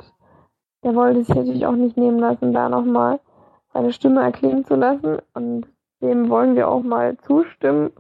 er 0.82 0.94
wollte 0.94 1.22
sich 1.22 1.34
natürlich 1.34 1.66
auch 1.66 1.76
nicht 1.76 1.96
nehmen 1.96 2.18
lassen, 2.18 2.52
da 2.52 2.68
nochmal 2.68 3.20
seine 3.72 3.92
Stimme 3.92 4.22
erklingen 4.22 4.64
zu 4.64 4.74
lassen. 4.74 5.18
Und 5.34 5.66
dem 6.00 6.28
wollen 6.28 6.56
wir 6.56 6.68
auch 6.68 6.82
mal 6.82 7.16
zustimmen. 7.18 7.92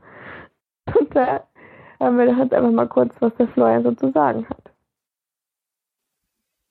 Und 0.98 1.14
da 1.14 1.46
haben 1.98 2.18
wir 2.18 2.26
jetzt 2.26 2.52
einfach 2.52 2.72
mal 2.72 2.88
kurz, 2.88 3.14
was 3.20 3.34
der 3.36 3.48
Florian 3.48 3.82
so 3.82 3.92
zu 3.92 4.10
sagen 4.12 4.48
hat. 4.48 4.72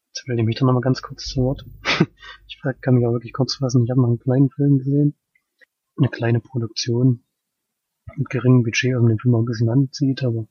Jetzt 0.07 0.27
melde 0.27 0.41
ich 0.41 0.47
mich 0.47 0.55
dann 0.57 0.65
nochmal 0.65 0.81
ganz 0.81 1.01
kurz 1.01 1.25
zu 1.27 1.43
Wort. 1.43 1.65
ich 2.47 2.61
kann 2.81 2.95
mich 2.95 3.05
auch 3.05 3.13
wirklich 3.13 3.33
kurz 3.33 3.55
fassen. 3.55 3.83
Ich 3.83 3.91
habe 3.91 4.01
mal 4.01 4.07
einen 4.07 4.19
kleinen 4.19 4.49
Film 4.49 4.79
gesehen. 4.79 5.15
Eine 5.97 6.09
kleine 6.09 6.39
Produktion 6.39 7.23
mit 8.15 8.29
geringem 8.29 8.63
Budget, 8.63 8.95
also 8.95 9.07
den 9.07 9.19
Film 9.19 9.35
auch 9.35 9.39
ein 9.39 9.45
bisschen 9.45 9.69
anzieht, 9.69 10.23
aber 10.23 10.47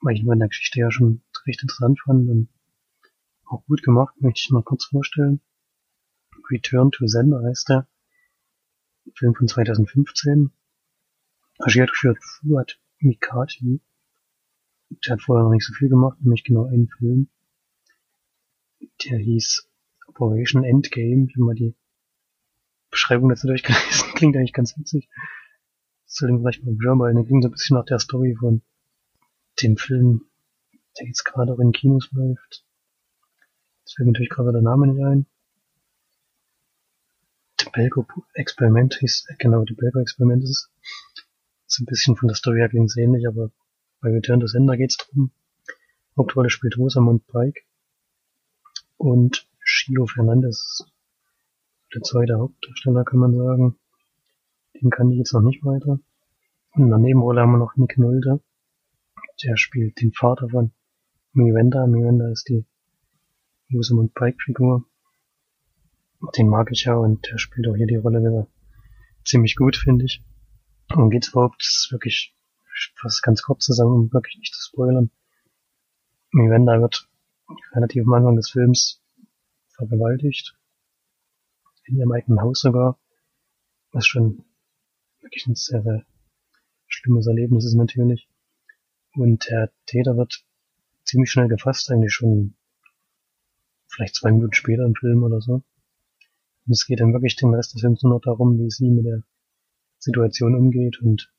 weil 0.00 0.14
ich 0.14 0.22
in 0.22 0.38
der 0.38 0.48
Geschichte 0.48 0.80
ja 0.80 0.90
schon 0.90 1.22
recht 1.46 1.62
interessant 1.62 2.00
fand 2.00 2.28
und 2.28 2.48
auch 3.46 3.64
gut 3.66 3.82
gemacht, 3.82 4.14
möchte 4.20 4.40
ich 4.44 4.50
mal 4.50 4.62
kurz 4.62 4.84
vorstellen. 4.84 5.40
Return 6.50 6.90
to 6.90 7.06
Sender 7.06 7.42
heißt 7.42 7.68
der. 7.68 7.88
Film 9.14 9.34
von 9.34 9.48
2015. 9.48 10.50
Regie 11.60 11.82
hat 11.82 11.90
geführt 11.90 12.18
Fuad 12.22 12.78
Mikati. 12.98 13.80
Der 14.90 15.12
hat 15.12 15.22
vorher 15.22 15.44
noch 15.44 15.52
nicht 15.52 15.66
so 15.66 15.72
viel 15.74 15.88
gemacht, 15.88 16.18
nämlich 16.20 16.44
genau 16.44 16.64
einen 16.66 16.88
Film. 16.88 17.28
Der 19.04 19.18
hieß 19.18 19.68
Operation 20.06 20.64
Endgame. 20.64 21.26
Ich 21.28 21.34
habe 21.34 21.44
mal 21.44 21.54
die 21.54 21.74
Beschreibung 22.90 23.28
dazu 23.28 23.46
durchgelesen. 23.46 24.08
Klingt 24.14 24.36
eigentlich 24.36 24.52
ganz 24.52 24.76
witzig. 24.78 25.08
Soll 26.06 26.28
den 26.28 26.40
vielleicht 26.40 26.64
mal 26.64 26.74
weil 26.98 27.14
der 27.14 27.24
klingt 27.24 27.42
so 27.42 27.48
ein 27.48 27.52
bisschen 27.52 27.76
nach 27.76 27.84
der 27.84 27.98
Story 27.98 28.34
von 28.38 28.62
dem 29.62 29.76
Film, 29.76 30.24
der 30.98 31.06
jetzt 31.06 31.24
gerade 31.24 31.52
auch 31.52 31.58
in 31.58 31.72
Kinos 31.72 32.08
läuft. 32.12 32.64
Das 33.84 33.94
fällt 33.94 34.06
mir 34.06 34.12
natürlich 34.12 34.30
gerade 34.30 34.52
der 34.52 34.62
Name 34.62 34.86
nicht 34.86 35.04
ein. 35.04 35.26
Belko-Experiment 37.78 38.96
hieß, 38.98 39.28
genau, 39.38 39.62
die 39.62 39.74
Belko-Experiment 39.74 40.42
ist, 40.42 40.68
ist 41.68 41.78
ein 41.78 41.86
bisschen 41.86 42.16
von 42.16 42.26
der 42.26 42.34
Story 42.34 42.58
her 42.58 42.68
klingt 42.68 42.92
ähnlich, 42.96 43.28
aber 43.28 43.52
bei 44.00 44.10
Return 44.10 44.40
to 44.40 44.48
Sender 44.48 44.76
geht's 44.76 44.96
drum. 44.96 45.30
Hauptrolle 46.16 46.50
spielt 46.50 46.76
Rosamund 46.76 47.24
Pike 47.28 47.60
und 48.96 49.48
Shilo 49.60 50.06
Fernandes, 50.06 50.90
der 51.94 52.02
zweite 52.02 52.38
Hauptdarsteller, 52.38 53.04
kann 53.04 53.20
man 53.20 53.36
sagen. 53.36 53.78
Den 54.74 54.90
kann 54.90 55.12
ich 55.12 55.18
jetzt 55.18 55.32
noch 55.32 55.42
nicht 55.42 55.64
weiter. 55.64 56.00
Und 56.72 56.82
in 56.82 56.88
der 56.88 56.98
Nebenrolle 56.98 57.42
haben 57.42 57.52
wir 57.52 57.58
noch 57.58 57.76
Nick 57.76 57.96
Nolte. 57.96 58.40
Der 59.44 59.56
spielt 59.56 60.00
den 60.00 60.12
Vater 60.12 60.48
von 60.48 60.72
Miranda. 61.32 61.86
Miranda 61.86 62.28
ist 62.30 62.48
die 62.48 62.64
Rosamund 63.72 64.14
Pike 64.14 64.38
Figur. 64.44 64.84
Den 66.36 66.48
mag 66.48 66.70
ich 66.72 66.84
ja 66.84 66.94
und 66.94 67.26
der 67.30 67.38
spielt 67.38 67.68
auch 67.68 67.76
hier 67.76 67.86
die 67.86 67.96
Rolle 67.96 68.20
wieder 68.20 68.46
ziemlich 69.24 69.56
gut, 69.56 69.76
finde 69.76 70.04
ich. 70.04 70.22
Worum 70.88 71.10
geht's 71.10 71.28
überhaupt? 71.28 71.62
Das 71.62 71.76
ist 71.76 71.92
wirklich 71.92 72.34
fast 72.96 73.22
ganz 73.22 73.42
kurz 73.42 73.64
zusammen, 73.64 73.92
um 73.92 74.12
wirklich 74.12 74.36
nicht 74.38 74.54
zu 74.54 74.68
spoilern. 74.68 75.10
Miranda 76.32 76.80
wird 76.80 77.08
relativ 77.72 78.04
am 78.04 78.12
Anfang 78.14 78.36
des 78.36 78.50
Films 78.50 79.02
vergewaltigt. 79.68 80.56
In 81.84 81.96
ihrem 81.96 82.12
eigenen 82.12 82.40
Haus 82.40 82.60
sogar. 82.60 82.98
Was 83.92 84.06
schon 84.06 84.44
wirklich 85.20 85.46
ein 85.46 85.54
sehr, 85.54 85.82
sehr 85.82 86.04
schlimmes 86.86 87.26
Erlebnis 87.26 87.64
ist 87.64 87.74
natürlich. 87.74 88.28
Und 89.14 89.48
der 89.48 89.72
Täter 89.86 90.16
wird 90.16 90.44
ziemlich 91.04 91.30
schnell 91.30 91.48
gefasst, 91.48 91.90
eigentlich 91.90 92.12
schon 92.12 92.54
vielleicht 93.86 94.16
zwei 94.16 94.30
Minuten 94.30 94.52
später 94.52 94.84
im 94.84 94.94
Film 94.94 95.22
oder 95.22 95.40
so. 95.40 95.62
Und 96.68 96.74
es 96.74 96.84
geht 96.84 97.00
dann 97.00 97.14
wirklich 97.14 97.34
den 97.36 97.54
Rest 97.54 97.72
des 97.72 97.80
Films 97.80 98.02
nur 98.02 98.12
noch 98.12 98.20
darum, 98.20 98.58
wie 98.58 98.68
sie 98.68 98.90
mit 98.90 99.06
der 99.06 99.22
Situation 99.98 100.54
umgeht 100.54 101.00
und 101.00 101.32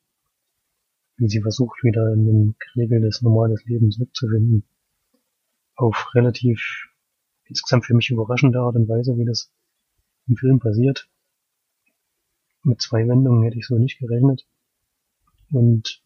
wie 1.18 1.30
sie 1.30 1.42
versucht, 1.42 1.84
wieder 1.84 2.12
in 2.14 2.26
den 2.26 2.56
geregeltes, 2.58 3.22
normales 3.22 3.64
Leben 3.66 3.92
zurückzufinden. 3.92 4.64
Auf 5.76 6.16
relativ 6.16 6.90
insgesamt 7.46 7.86
für 7.86 7.94
mich 7.94 8.10
überraschende 8.10 8.60
Art 8.60 8.76
und 8.76 8.90
Weise, 8.90 9.18
wie 9.18 9.26
das 9.26 9.52
im 10.28 10.36
Film 10.36 10.58
passiert. 10.58 11.08
Mit 12.64 12.82
zwei 12.82 13.08
Wendungen 13.08 13.44
hätte 13.44 13.60
ich 13.60 13.68
so 13.68 13.78
nicht 13.78 14.00
gerechnet. 14.00 14.48
Und 15.52 16.02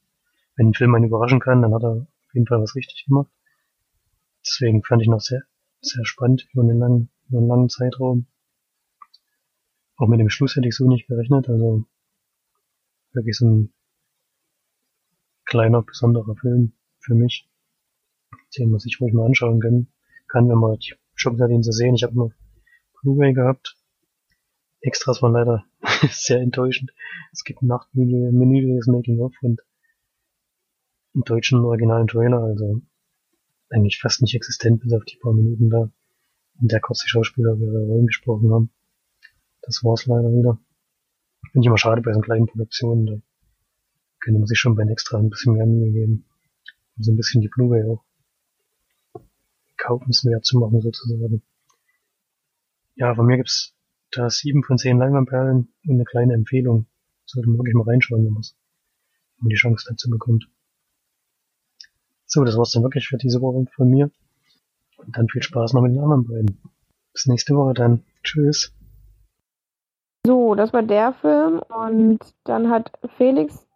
wenn 0.57 0.67
ein 0.67 0.73
Film 0.73 0.95
einen 0.95 1.05
überraschen 1.05 1.39
kann, 1.39 1.61
dann 1.61 1.73
hat 1.73 1.83
er 1.83 1.91
auf 1.91 2.33
jeden 2.33 2.47
Fall 2.47 2.61
was 2.61 2.75
richtig 2.75 3.05
gemacht. 3.05 3.31
Deswegen 4.45 4.83
fand 4.83 5.01
ich 5.01 5.07
noch 5.07 5.21
sehr, 5.21 5.43
sehr 5.79 6.03
spannend 6.03 6.45
über 6.51 6.63
einen 6.63 6.79
langen, 6.79 7.09
über 7.29 7.37
einen 7.37 7.47
langen 7.47 7.69
Zeitraum. 7.69 8.27
Auch 10.03 10.09
mit 10.09 10.19
dem 10.19 10.29
Schluss 10.29 10.57
hätte 10.57 10.67
ich 10.67 10.75
so 10.75 10.85
nicht 10.85 11.07
gerechnet, 11.07 11.47
also 11.47 11.85
wirklich 13.13 13.37
so 13.37 13.47
ein 13.47 13.73
kleiner, 15.45 15.81
besonderer 15.81 16.35
Film 16.35 16.73
für 16.99 17.15
mich, 17.15 17.49
den 18.57 18.69
man 18.69 18.81
sich 18.81 18.99
ruhig 18.99 19.13
mal 19.13 19.25
anschauen 19.25 19.61
kann, 19.61 19.87
kann 20.27 20.49
wenn 20.49 20.57
man 20.57 20.77
die 20.77 20.93
Chance 21.15 21.41
hat, 21.41 21.51
ihn 21.51 21.63
zu 21.63 21.71
sehen. 21.71 21.95
Ich 21.95 22.03
habe 22.03 22.15
nur 22.15 22.33
Blu-ray 23.01 23.31
gehabt. 23.31 23.77
Extras 24.81 25.21
waren 25.21 25.31
leider 25.31 25.63
sehr 26.09 26.41
enttäuschend. 26.41 26.91
Es 27.31 27.45
gibt 27.45 27.61
ein 27.61 27.67
Nachtmenü, 27.67 28.75
das 28.75 28.87
Making-of 28.87 29.33
und 29.41 29.61
einen 31.13 31.23
deutschen 31.23 31.63
originalen 31.63 32.07
Trailer, 32.07 32.43
also 32.43 32.81
eigentlich 33.69 33.99
fast 34.01 34.21
nicht 34.21 34.35
existent, 34.35 34.81
bis 34.81 34.91
auf 34.91 35.05
die 35.05 35.15
paar 35.15 35.31
Minuten 35.31 35.69
da, 35.69 35.89
in 36.59 36.67
der 36.67 36.81
kurz 36.81 37.03
die 37.03 37.09
Schauspieler 37.09 37.55
ihre 37.55 37.85
Rollen 37.85 38.07
gesprochen 38.07 38.51
haben. 38.51 38.69
Das 39.63 39.83
war's 39.83 40.05
leider 40.05 40.31
wieder. 40.31 40.59
Finde 41.51 41.65
ich 41.65 41.67
immer 41.67 41.77
schade 41.77 42.01
bei 42.01 42.13
so 42.13 42.21
kleinen 42.21 42.47
Produktionen, 42.47 43.05
da 43.05 43.13
könnte 44.19 44.39
man 44.39 44.47
sich 44.47 44.59
schon 44.59 44.75
bei 44.75 44.83
Extra 44.83 45.17
ein 45.17 45.29
bisschen 45.29 45.53
mehr 45.53 45.65
Mühe 45.65 45.91
geben. 45.91 46.25
Und 46.95 47.03
so 47.03 47.11
ein 47.11 47.17
bisschen 47.17 47.41
die 47.41 47.49
Blu-ray 47.49 47.83
auch 47.83 48.03
kaufenswert 49.77 50.45
zu 50.45 50.59
machen 50.59 50.81
sozusagen. 50.81 51.41
Ja, 52.95 53.15
von 53.15 53.25
mir 53.25 53.37
gibt's 53.37 53.73
da 54.11 54.29
sieben 54.29 54.63
von 54.63 54.77
zehn 54.77 54.97
Leinwandperlen 54.97 55.73
und 55.85 55.93
eine 55.93 56.05
kleine 56.05 56.33
Empfehlung. 56.33 56.85
Sollte 57.25 57.49
man 57.49 57.57
wirklich 57.57 57.75
mal 57.75 57.89
reinschauen, 57.89 58.25
wenn 58.25 58.33
man 58.33 58.43
die 59.49 59.55
Chance 59.55 59.85
dazu 59.89 60.09
bekommt. 60.09 60.47
So, 62.25 62.43
das 62.43 62.57
war's 62.57 62.71
dann 62.71 62.83
wirklich 62.83 63.07
für 63.07 63.17
diese 63.17 63.41
Woche 63.41 63.65
von 63.75 63.89
mir. 63.89 64.11
Und 64.97 65.17
dann 65.17 65.27
viel 65.27 65.43
Spaß 65.43 65.73
noch 65.73 65.81
mit 65.81 65.93
den 65.93 65.99
anderen 65.99 66.25
beiden. 66.25 66.61
Bis 67.11 67.25
nächste 67.25 67.55
Woche 67.55 67.73
dann. 67.73 68.03
Tschüss. 68.23 68.73
So, 70.25 70.55
das 70.55 70.71
war 70.71 70.83
der 70.83 71.13
Film 71.13 71.59
und 71.59 72.19
dann 72.45 72.69
hat 72.69 72.91
Felix 73.17 73.67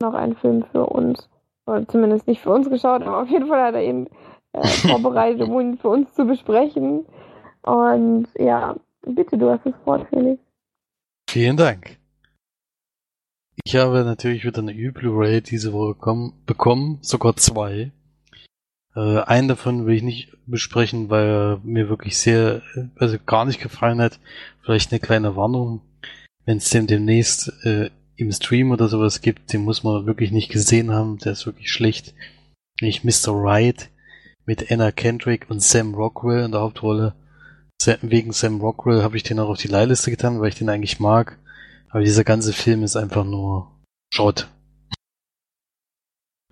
noch 0.00 0.14
einen 0.14 0.36
Film 0.36 0.64
für 0.70 0.86
uns, 0.86 1.28
oder 1.66 1.88
zumindest 1.88 2.26
nicht 2.26 2.42
für 2.42 2.50
uns 2.50 2.68
geschaut, 2.68 3.02
aber 3.02 3.22
auf 3.22 3.28
jeden 3.28 3.46
Fall 3.46 3.62
hat 3.62 3.74
er 3.74 3.84
ihn 3.84 4.08
äh, 4.52 4.66
vorbereitet, 4.88 5.48
um 5.48 5.60
ihn 5.60 5.78
für 5.78 5.88
uns 5.88 6.12
zu 6.14 6.26
besprechen. 6.26 7.06
Und 7.62 8.28
ja, 8.38 8.76
bitte, 9.06 9.38
du 9.38 9.50
hast 9.50 9.64
das 9.64 9.74
Wort, 9.84 10.06
Felix. 10.10 10.40
Vielen 11.28 11.56
Dank. 11.56 11.98
Ich 13.64 13.74
habe 13.74 14.04
natürlich 14.04 14.44
wieder 14.44 14.60
eine 14.60 14.74
Ü-Blu-ray 14.74 15.40
diese 15.40 15.72
Woche 15.72 15.96
bekommen, 16.44 16.98
sogar 17.00 17.36
zwei. 17.36 17.90
Äh, 18.96 19.20
einen 19.20 19.48
davon 19.48 19.86
will 19.86 19.94
ich 19.94 20.02
nicht 20.02 20.36
besprechen, 20.46 21.10
weil 21.10 21.26
er 21.26 21.60
mir 21.62 21.88
wirklich 21.88 22.18
sehr, 22.18 22.62
also 22.96 23.18
gar 23.24 23.44
nicht 23.44 23.60
gefallen 23.60 24.00
hat. 24.00 24.18
Vielleicht 24.62 24.90
eine 24.90 25.00
kleine 25.00 25.36
Warnung, 25.36 25.82
wenn 26.46 26.56
es 26.58 26.70
den 26.70 26.86
demnächst 26.86 27.52
äh, 27.64 27.90
im 28.16 28.32
Stream 28.32 28.70
oder 28.70 28.88
sowas 28.88 29.20
gibt, 29.20 29.52
den 29.52 29.62
muss 29.62 29.84
man 29.84 30.06
wirklich 30.06 30.32
nicht 30.32 30.50
gesehen 30.50 30.90
haben, 30.92 31.18
der 31.18 31.32
ist 31.32 31.44
wirklich 31.44 31.70
schlecht. 31.70 32.14
Nicht 32.80 33.04
Mr. 33.04 33.32
Right 33.32 33.90
mit 34.46 34.70
Anna 34.70 34.92
Kendrick 34.92 35.50
und 35.50 35.62
Sam 35.62 35.94
Rockwell 35.94 36.44
in 36.44 36.52
der 36.52 36.62
Hauptrolle. 36.62 37.14
Wegen 38.00 38.32
Sam 38.32 38.60
Rockwell 38.60 39.02
habe 39.02 39.16
ich 39.16 39.22
den 39.22 39.38
auch 39.38 39.50
auf 39.50 39.58
die 39.58 39.68
Leihliste 39.68 40.10
getan, 40.10 40.40
weil 40.40 40.48
ich 40.48 40.54
den 40.54 40.70
eigentlich 40.70 40.98
mag. 40.98 41.38
Aber 41.90 42.00
dieser 42.00 42.24
ganze 42.24 42.52
Film 42.52 42.82
ist 42.82 42.96
einfach 42.96 43.24
nur 43.24 43.70
Schrott. 44.12 44.48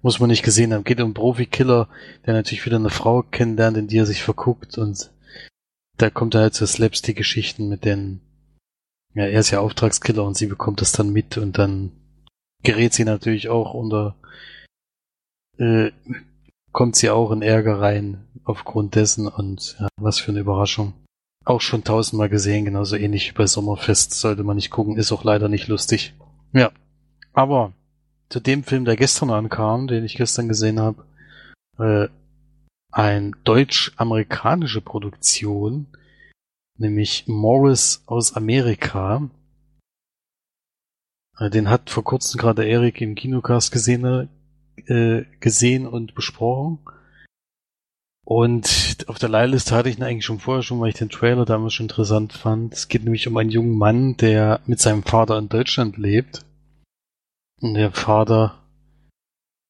Muss 0.04 0.20
man 0.20 0.28
nicht 0.28 0.42
gesehen 0.42 0.74
haben. 0.74 0.84
Geht 0.84 1.00
um 1.00 1.14
Profikiller, 1.14 1.88
der 2.26 2.34
natürlich 2.34 2.66
wieder 2.66 2.76
eine 2.76 2.90
Frau 2.90 3.22
kennenlernt, 3.22 3.78
in 3.78 3.88
die 3.88 3.96
er 3.96 4.04
sich 4.04 4.22
verguckt 4.22 4.76
und 4.76 5.10
da 5.96 6.10
kommt 6.10 6.34
er 6.34 6.42
halt 6.42 6.52
zu 6.54 6.66
Slapstick-Geschichten 6.66 7.70
mit 7.70 7.86
den, 7.86 8.20
ja, 9.14 9.24
er 9.24 9.40
ist 9.40 9.50
ja 9.50 9.60
Auftragskiller 9.60 10.22
und 10.22 10.36
sie 10.36 10.46
bekommt 10.46 10.82
das 10.82 10.92
dann 10.92 11.10
mit 11.10 11.38
und 11.38 11.56
dann 11.56 11.92
gerät 12.62 12.92
sie 12.92 13.04
natürlich 13.04 13.48
auch 13.48 13.72
unter, 13.72 14.14
äh, 15.56 15.90
kommt 16.72 16.96
sie 16.96 17.08
auch 17.08 17.30
in 17.30 17.40
Ärger 17.40 17.80
rein 17.80 18.26
aufgrund 18.44 18.96
dessen 18.96 19.26
und 19.26 19.76
ja, 19.80 19.88
was 19.96 20.18
für 20.18 20.32
eine 20.32 20.40
Überraschung 20.40 20.92
auch 21.46 21.62
schon 21.62 21.82
tausendmal 21.82 22.28
gesehen, 22.28 22.66
genauso 22.66 22.96
ähnlich 22.96 23.30
wie 23.30 23.34
bei 23.34 23.46
Sommerfest. 23.46 24.12
Sollte 24.12 24.44
man 24.44 24.56
nicht 24.56 24.70
gucken, 24.70 24.98
ist 24.98 25.12
auch 25.12 25.24
leider 25.24 25.48
nicht 25.48 25.68
lustig. 25.68 26.12
Ja. 26.52 26.72
Aber 27.32 27.72
zu 28.34 28.40
dem 28.40 28.64
Film, 28.64 28.84
der 28.84 28.96
gestern 28.96 29.30
ankam, 29.30 29.86
den 29.86 30.04
ich 30.04 30.16
gestern 30.16 30.48
gesehen 30.48 30.80
habe, 30.80 31.06
äh, 31.78 32.08
ein 32.90 33.36
deutsch-amerikanische 33.44 34.80
Produktion, 34.80 35.86
nämlich 36.76 37.28
Morris 37.28 38.02
aus 38.06 38.34
Amerika. 38.34 39.30
Äh, 41.38 41.48
den 41.48 41.70
hat 41.70 41.90
vor 41.90 42.02
kurzem 42.02 42.40
gerade 42.40 42.64
Erik 42.66 43.00
im 43.00 43.14
Kinocast 43.14 43.70
gesehen, 43.70 44.28
äh, 44.86 45.22
gesehen 45.38 45.86
und 45.86 46.16
besprochen. 46.16 46.80
Und 48.24 49.04
auf 49.06 49.20
der 49.20 49.28
Leihliste 49.28 49.76
hatte 49.76 49.90
ich 49.90 49.98
ihn 49.98 50.02
eigentlich 50.02 50.24
schon 50.24 50.40
vorher 50.40 50.64
schon, 50.64 50.80
weil 50.80 50.88
ich 50.88 50.96
den 50.96 51.08
Trailer 51.08 51.44
damals 51.44 51.74
schon 51.74 51.84
interessant 51.84 52.32
fand. 52.32 52.74
Es 52.74 52.88
geht 52.88 53.04
nämlich 53.04 53.28
um 53.28 53.36
einen 53.36 53.50
jungen 53.50 53.78
Mann, 53.78 54.16
der 54.16 54.60
mit 54.66 54.80
seinem 54.80 55.04
Vater 55.04 55.38
in 55.38 55.48
Deutschland 55.48 55.98
lebt. 55.98 56.44
Und 57.64 57.72
der 57.72 57.92
Vater 57.92 58.62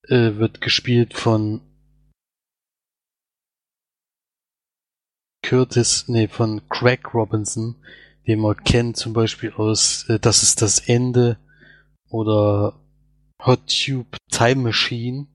äh, 0.08 0.34
wird 0.34 0.60
gespielt 0.60 1.14
von 1.14 1.60
Curtis, 5.44 6.08
nee, 6.08 6.26
von 6.26 6.68
Craig 6.68 7.14
Robinson, 7.14 7.76
den 8.26 8.40
man 8.40 8.56
kennt 8.64 8.96
zum 8.96 9.12
Beispiel 9.12 9.52
aus 9.52 10.08
äh, 10.08 10.18
Das 10.18 10.42
ist 10.42 10.60
das 10.60 10.80
Ende 10.80 11.38
oder 12.08 12.74
Hot 13.46 13.60
Tube 13.68 14.16
Time 14.28 14.62
Machine 14.62 15.28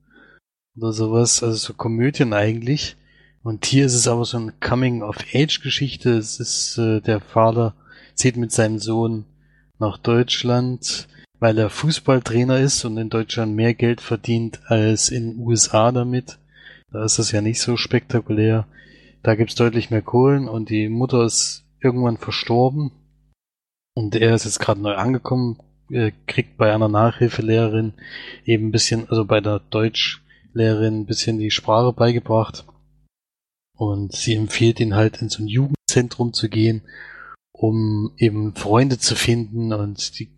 oder 0.76 0.92
sowas, 0.92 1.42
also 1.42 1.56
so 1.56 1.74
Komödien 1.74 2.34
eigentlich. 2.34 2.98
Und 3.42 3.66
hier 3.68 3.86
ist 3.86 3.94
es 3.94 4.10
aber 4.10 4.26
so 4.26 4.36
eine 4.36 4.52
Coming-of-Age-Geschichte. 4.52 6.18
Es 6.18 6.42
ist 6.42 6.78
äh, 6.78 7.00
der 7.00 7.22
Vater 7.22 7.74
zieht 8.16 8.36
mit 8.36 8.52
seinem 8.52 8.80
Sohn 8.80 9.24
nach 9.78 9.98
Deutschland, 9.98 11.08
weil 11.40 11.58
er 11.58 11.70
Fußballtrainer 11.70 12.60
ist 12.60 12.84
und 12.86 12.98
in 12.98 13.10
Deutschland 13.10 13.56
mehr 13.56 13.74
Geld 13.74 14.02
verdient 14.02 14.60
als 14.66 15.10
in 15.10 15.38
USA 15.40 15.92
damit. 15.92 16.40
Da 16.92 17.04
ist 17.04 17.20
das 17.20 17.32
ja 17.32 17.42
nicht 17.42 17.62
so 17.62 17.78
spektakulär. 17.78 18.68
Da 19.24 19.36
gibt's 19.36 19.56
deutlich 19.56 19.90
mehr 19.90 20.02
Kohlen 20.02 20.48
und 20.48 20.70
die 20.70 20.90
Mutter 20.90 21.24
ist 21.24 21.66
irgendwann 21.82 22.18
verstorben. 22.18 22.92
Und 23.94 24.16
er 24.16 24.36
ist 24.36 24.46
jetzt 24.46 24.60
gerade 24.60 24.82
neu 24.82 24.96
angekommen, 24.96 25.58
äh, 25.92 26.12
kriegt 26.28 26.58
bei 26.58 26.74
einer 26.74 26.88
Nachhilfelehrerin 26.88 27.94
eben 28.46 28.68
ein 28.68 28.72
bisschen, 28.72 29.10
also 29.10 29.26
bei 29.26 29.42
der 29.42 29.60
Deutschlehrerin 29.60 31.02
ein 31.02 31.06
bisschen 31.06 31.38
die 31.38 31.52
Sprache 31.52 31.94
beigebracht 31.94 32.66
und 33.80 34.14
sie 34.14 34.36
empfiehlt 34.36 34.80
ihn 34.80 34.96
halt 34.96 35.22
in 35.22 35.30
so 35.30 35.42
ein 35.42 35.48
Jugendzentrum 35.48 36.34
zu 36.34 36.50
gehen, 36.50 36.82
um 37.52 38.12
eben 38.18 38.54
Freunde 38.56 39.00
zu 39.00 39.16
finden 39.16 39.74
und 39.74 40.20
die, 40.20 40.30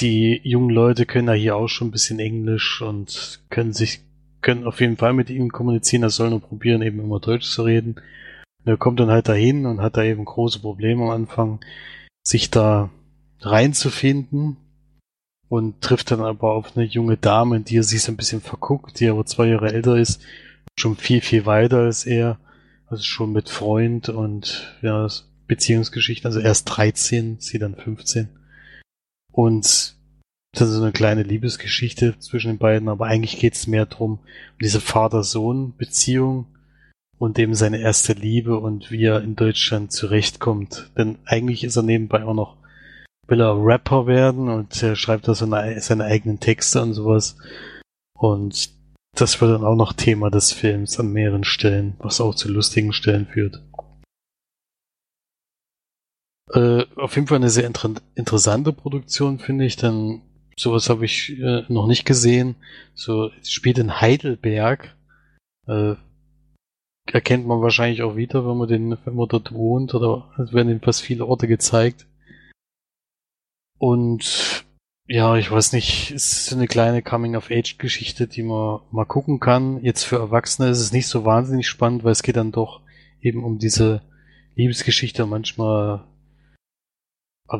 die 0.00 0.40
jungen 0.44 0.70
Leute 0.70 1.06
können 1.06 1.26
da 1.26 1.32
hier 1.32 1.56
auch 1.56 1.68
schon 1.68 1.88
ein 1.88 1.92
bisschen 1.92 2.18
Englisch 2.18 2.82
und 2.82 3.42
können 3.50 3.72
sich, 3.72 4.00
können 4.40 4.64
auf 4.64 4.80
jeden 4.80 4.96
Fall 4.96 5.12
mit 5.12 5.30
ihm 5.30 5.50
kommunizieren, 5.50 6.02
er 6.02 6.10
soll 6.10 6.30
nur 6.30 6.40
probieren, 6.40 6.82
eben 6.82 7.00
immer 7.00 7.20
Deutsch 7.20 7.48
zu 7.50 7.62
reden. 7.62 7.96
Und 8.64 8.66
er 8.72 8.76
kommt 8.76 9.00
dann 9.00 9.10
halt 9.10 9.28
dahin 9.28 9.66
und 9.66 9.80
hat 9.80 9.96
da 9.96 10.02
eben 10.02 10.24
große 10.24 10.60
Probleme 10.60 11.04
am 11.04 11.10
Anfang, 11.10 11.60
sich 12.24 12.50
da 12.50 12.90
reinzufinden. 13.40 14.56
und 15.48 15.82
trifft 15.82 16.10
dann 16.10 16.22
aber 16.22 16.52
auf 16.54 16.76
eine 16.76 16.86
junge 16.86 17.18
Dame, 17.18 17.60
die 17.60 17.76
er 17.76 17.82
sich 17.82 18.02
so 18.02 18.10
ein 18.10 18.16
bisschen 18.16 18.40
verguckt, 18.40 18.98
die 19.00 19.08
aber 19.08 19.26
zwei 19.26 19.48
Jahre 19.48 19.70
älter 19.70 19.96
ist, 19.98 20.22
schon 20.78 20.96
viel, 20.96 21.20
viel 21.20 21.44
weiter 21.44 21.80
als 21.80 22.06
er, 22.06 22.38
also 22.86 23.02
schon 23.02 23.32
mit 23.32 23.50
Freund 23.50 24.08
und 24.08 24.78
ja, 24.80 25.06
Beziehungsgeschichte, 25.48 26.26
also 26.26 26.40
erst 26.40 26.74
13, 26.74 27.36
sie 27.38 27.58
dann 27.58 27.74
15. 27.74 28.30
Und 29.32 29.96
das 30.54 30.68
ist 30.68 30.74
so 30.74 30.82
eine 30.82 30.92
kleine 30.92 31.22
Liebesgeschichte 31.22 32.18
zwischen 32.18 32.48
den 32.52 32.58
beiden, 32.58 32.88
aber 32.88 33.06
eigentlich 33.06 33.38
geht 33.38 33.54
es 33.54 33.66
mehr 33.66 33.86
darum, 33.86 34.12
um 34.12 34.58
diese 34.60 34.80
Vater-Sohn-Beziehung 34.80 36.46
und 37.18 37.38
eben 37.38 37.54
seine 37.54 37.78
erste 37.78 38.12
Liebe 38.12 38.58
und 38.58 38.90
wie 38.90 39.04
er 39.04 39.22
in 39.22 39.34
Deutschland 39.34 39.92
zurechtkommt. 39.92 40.90
Denn 40.98 41.18
eigentlich 41.24 41.64
ist 41.64 41.76
er 41.76 41.82
nebenbei 41.82 42.24
auch 42.24 42.34
noch, 42.34 42.56
will 43.28 43.40
er 43.40 43.56
Rapper 43.56 44.06
werden 44.06 44.50
und 44.50 44.82
er 44.82 44.94
schreibt 44.94 45.26
da 45.26 45.34
seine, 45.34 45.80
seine 45.80 46.04
eigenen 46.04 46.40
Texte 46.40 46.82
und 46.82 46.92
sowas. 46.92 47.36
Und 48.18 48.70
das 49.14 49.40
wird 49.40 49.52
dann 49.52 49.64
auch 49.64 49.76
noch 49.76 49.92
Thema 49.92 50.30
des 50.30 50.52
Films 50.52 50.98
an 50.98 51.12
mehreren 51.12 51.44
Stellen, 51.44 51.94
was 51.98 52.20
auch 52.20 52.34
zu 52.34 52.50
lustigen 52.50 52.92
Stellen 52.92 53.26
führt. 53.26 53.62
Äh, 56.52 56.84
auf 56.96 57.14
jeden 57.14 57.26
Fall 57.28 57.36
eine 57.36 57.50
sehr 57.50 57.66
inter 57.66 57.94
interessante 58.14 58.72
Produktion, 58.72 59.38
finde 59.38 59.64
ich, 59.64 59.76
denn 59.76 60.22
sowas 60.56 60.90
habe 60.90 61.04
ich 61.04 61.38
äh, 61.38 61.64
noch 61.68 61.86
nicht 61.86 62.04
gesehen. 62.04 62.56
So 62.94 63.30
spielt 63.42 63.78
in 63.78 64.00
Heidelberg. 64.00 64.94
Äh, 65.66 65.94
erkennt 67.10 67.46
man 67.46 67.60
wahrscheinlich 67.62 68.02
auch 68.02 68.16
wieder, 68.16 68.46
wenn 68.46 68.56
man 68.56 68.68
den, 68.68 68.98
wenn 69.04 69.14
man 69.14 69.28
dort 69.28 69.52
wohnt, 69.52 69.94
oder 69.94 70.30
es 70.38 70.52
werden 70.52 70.80
fast 70.80 71.02
viele 71.02 71.26
Orte 71.26 71.48
gezeigt. 71.48 72.06
Und 73.78 74.64
ja, 75.08 75.36
ich 75.36 75.50
weiß 75.50 75.72
nicht, 75.72 76.12
es 76.12 76.32
ist 76.32 76.52
eine 76.52 76.68
kleine 76.68 77.02
Coming-of-Age-Geschichte, 77.02 78.28
die 78.28 78.42
man 78.42 78.80
mal 78.92 79.04
gucken 79.04 79.40
kann. 79.40 79.82
Jetzt 79.82 80.04
für 80.04 80.16
Erwachsene 80.16 80.68
ist 80.68 80.80
es 80.80 80.92
nicht 80.92 81.08
so 81.08 81.24
wahnsinnig 81.24 81.66
spannend, 81.68 82.04
weil 82.04 82.12
es 82.12 82.22
geht 82.22 82.36
dann 82.36 82.52
doch 82.52 82.80
eben 83.20 83.42
um 83.42 83.58
diese 83.58 84.02
Liebesgeschichte. 84.54 85.26
Manchmal 85.26 86.04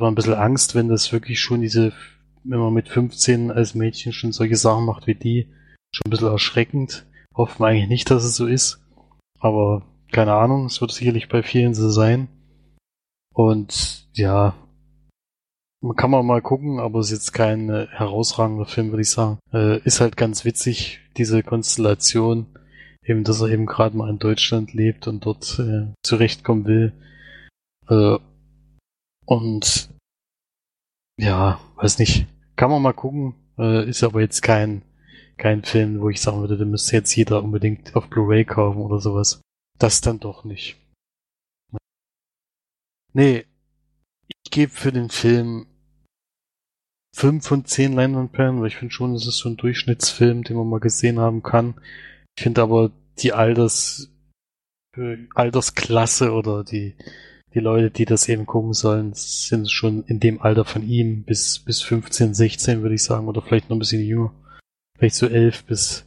man 0.01 0.13
ein 0.13 0.15
bisschen 0.15 0.35
Angst, 0.35 0.75
wenn 0.75 0.89
das 0.89 1.13
wirklich 1.13 1.41
schon 1.41 1.61
diese 1.61 1.93
wenn 2.45 2.59
man 2.59 2.73
mit 2.73 2.89
15 2.89 3.51
als 3.51 3.75
Mädchen 3.75 4.13
schon 4.13 4.33
solche 4.33 4.57
Sachen 4.57 4.85
macht 4.85 5.07
wie 5.07 5.15
die, 5.15 5.49
schon 5.95 6.07
ein 6.07 6.11
bisschen 6.11 6.29
erschreckend. 6.29 7.07
Hoffen 7.35 7.61
wir 7.61 7.69
eigentlich 7.69 7.89
nicht, 7.89 8.11
dass 8.11 8.25
es 8.25 8.37
so 8.37 8.47
ist. 8.47 8.81
Aber 9.39 9.83
keine 10.11 10.35
Ahnung, 10.35 10.67
es 10.67 10.81
wird 10.81 10.93
sicherlich 10.93 11.29
bei 11.29 11.43
vielen 11.43 11.75
so 11.75 11.91
sein. 11.91 12.29
Und 13.35 14.09
ja, 14.13 14.55
man 15.81 15.97
kann 15.97 16.11
man 16.11 16.27
mal 16.27 16.43
gucken, 16.43 16.79
aber 16.79 17.01
es 17.01 17.07
ist 17.07 17.13
jetzt 17.13 17.33
kein 17.33 17.69
äh, 17.71 17.87
herausragender 17.91 18.67
Film, 18.67 18.91
würde 18.91 19.03
ich 19.03 19.11
sagen. 19.11 19.39
Äh, 19.53 19.79
ist 19.81 20.01
halt 20.01 20.17
ganz 20.17 20.45
witzig, 20.45 21.01
diese 21.17 21.43
Konstellation, 21.43 22.47
eben, 23.05 23.25
dass 23.25 23.41
er 23.41 23.49
eben 23.49 23.67
gerade 23.67 23.97
mal 23.97 24.11
in 24.11 24.19
Deutschland 24.19 24.75
lebt 24.75 25.09
und 25.09 25.25
dort 25.25 25.59
äh, 25.59 25.93
zurechtkommen 26.05 26.67
will. 26.67 26.93
Und 29.25 29.91
ja, 31.19 31.61
weiß 31.77 31.99
nicht. 31.99 32.27
Kann 32.57 32.71
man 32.71 32.83
mal 32.83 32.93
gucken. 32.93 33.35
Äh, 33.59 33.89
ist 33.89 34.03
aber 34.03 34.21
jetzt 34.21 34.43
kein, 34.43 34.83
kein 35.37 35.63
Film, 35.63 36.01
wo 36.01 36.09
ich 36.11 36.21
sagen 36.21 36.41
würde, 36.41 36.57
da 36.57 36.65
müsste 36.65 36.97
jetzt 36.97 37.15
jeder 37.15 37.43
unbedingt 37.43 37.95
auf 37.95 38.09
Blu-ray 38.09 38.45
kaufen 38.45 38.81
oder 38.81 39.01
sowas. 39.01 39.41
Das 39.79 40.01
dann 40.01 40.21
doch 40.21 40.45
nicht. 40.45 40.77
Nee, 43.15 43.45
ich 44.45 44.51
gebe 44.51 44.73
für 44.73 44.93
den 44.93 45.11
Film 45.11 45.67
5 47.15 47.47
von 47.47 47.65
10 47.65 47.93
Leinwandperlen, 47.93 48.61
weil 48.61 48.69
ich 48.69 48.77
finde 48.77 48.95
schon, 48.95 49.15
es 49.15 49.27
ist 49.27 49.39
so 49.39 49.49
ein 49.49 49.57
Durchschnittsfilm, 49.57 50.45
den 50.45 50.57
man 50.57 50.69
mal 50.69 50.81
gesehen 50.81 51.19
haben 51.19 51.43
kann. 51.43 51.75
Ich 52.37 52.45
finde 52.45 52.63
aber 52.63 52.91
die 53.19 53.33
Alters, 53.33 54.11
äh, 54.97 55.19
Altersklasse 55.35 56.33
oder 56.33 56.65
die, 56.65 56.97
die 57.55 57.61
Leute, 57.61 57.91
die 57.91 58.05
das 58.05 58.29
eben 58.29 58.47
gucken 58.47 58.73
sollen, 58.73 59.13
sind 59.15 59.71
schon 59.71 60.05
in 60.05 60.21
dem 60.21 60.41
Alter 60.41 60.65
von 60.65 60.83
ihm 60.83 61.25
bis, 61.25 61.59
bis 61.59 61.83
15, 61.83 62.35
16, 62.35 62.83
würde 62.83 62.95
ich 62.95 63.05
sagen, 63.05 63.29
oder 63.29 63.43
vielleicht 63.43 63.69
noch 63.69 63.77
ein 63.77 63.81
bisschen 63.81 64.03
jünger. 64.03 64.33
Vielleicht 64.97 65.17
so 65.17 65.27
11 65.27 65.65
bis 65.65 66.07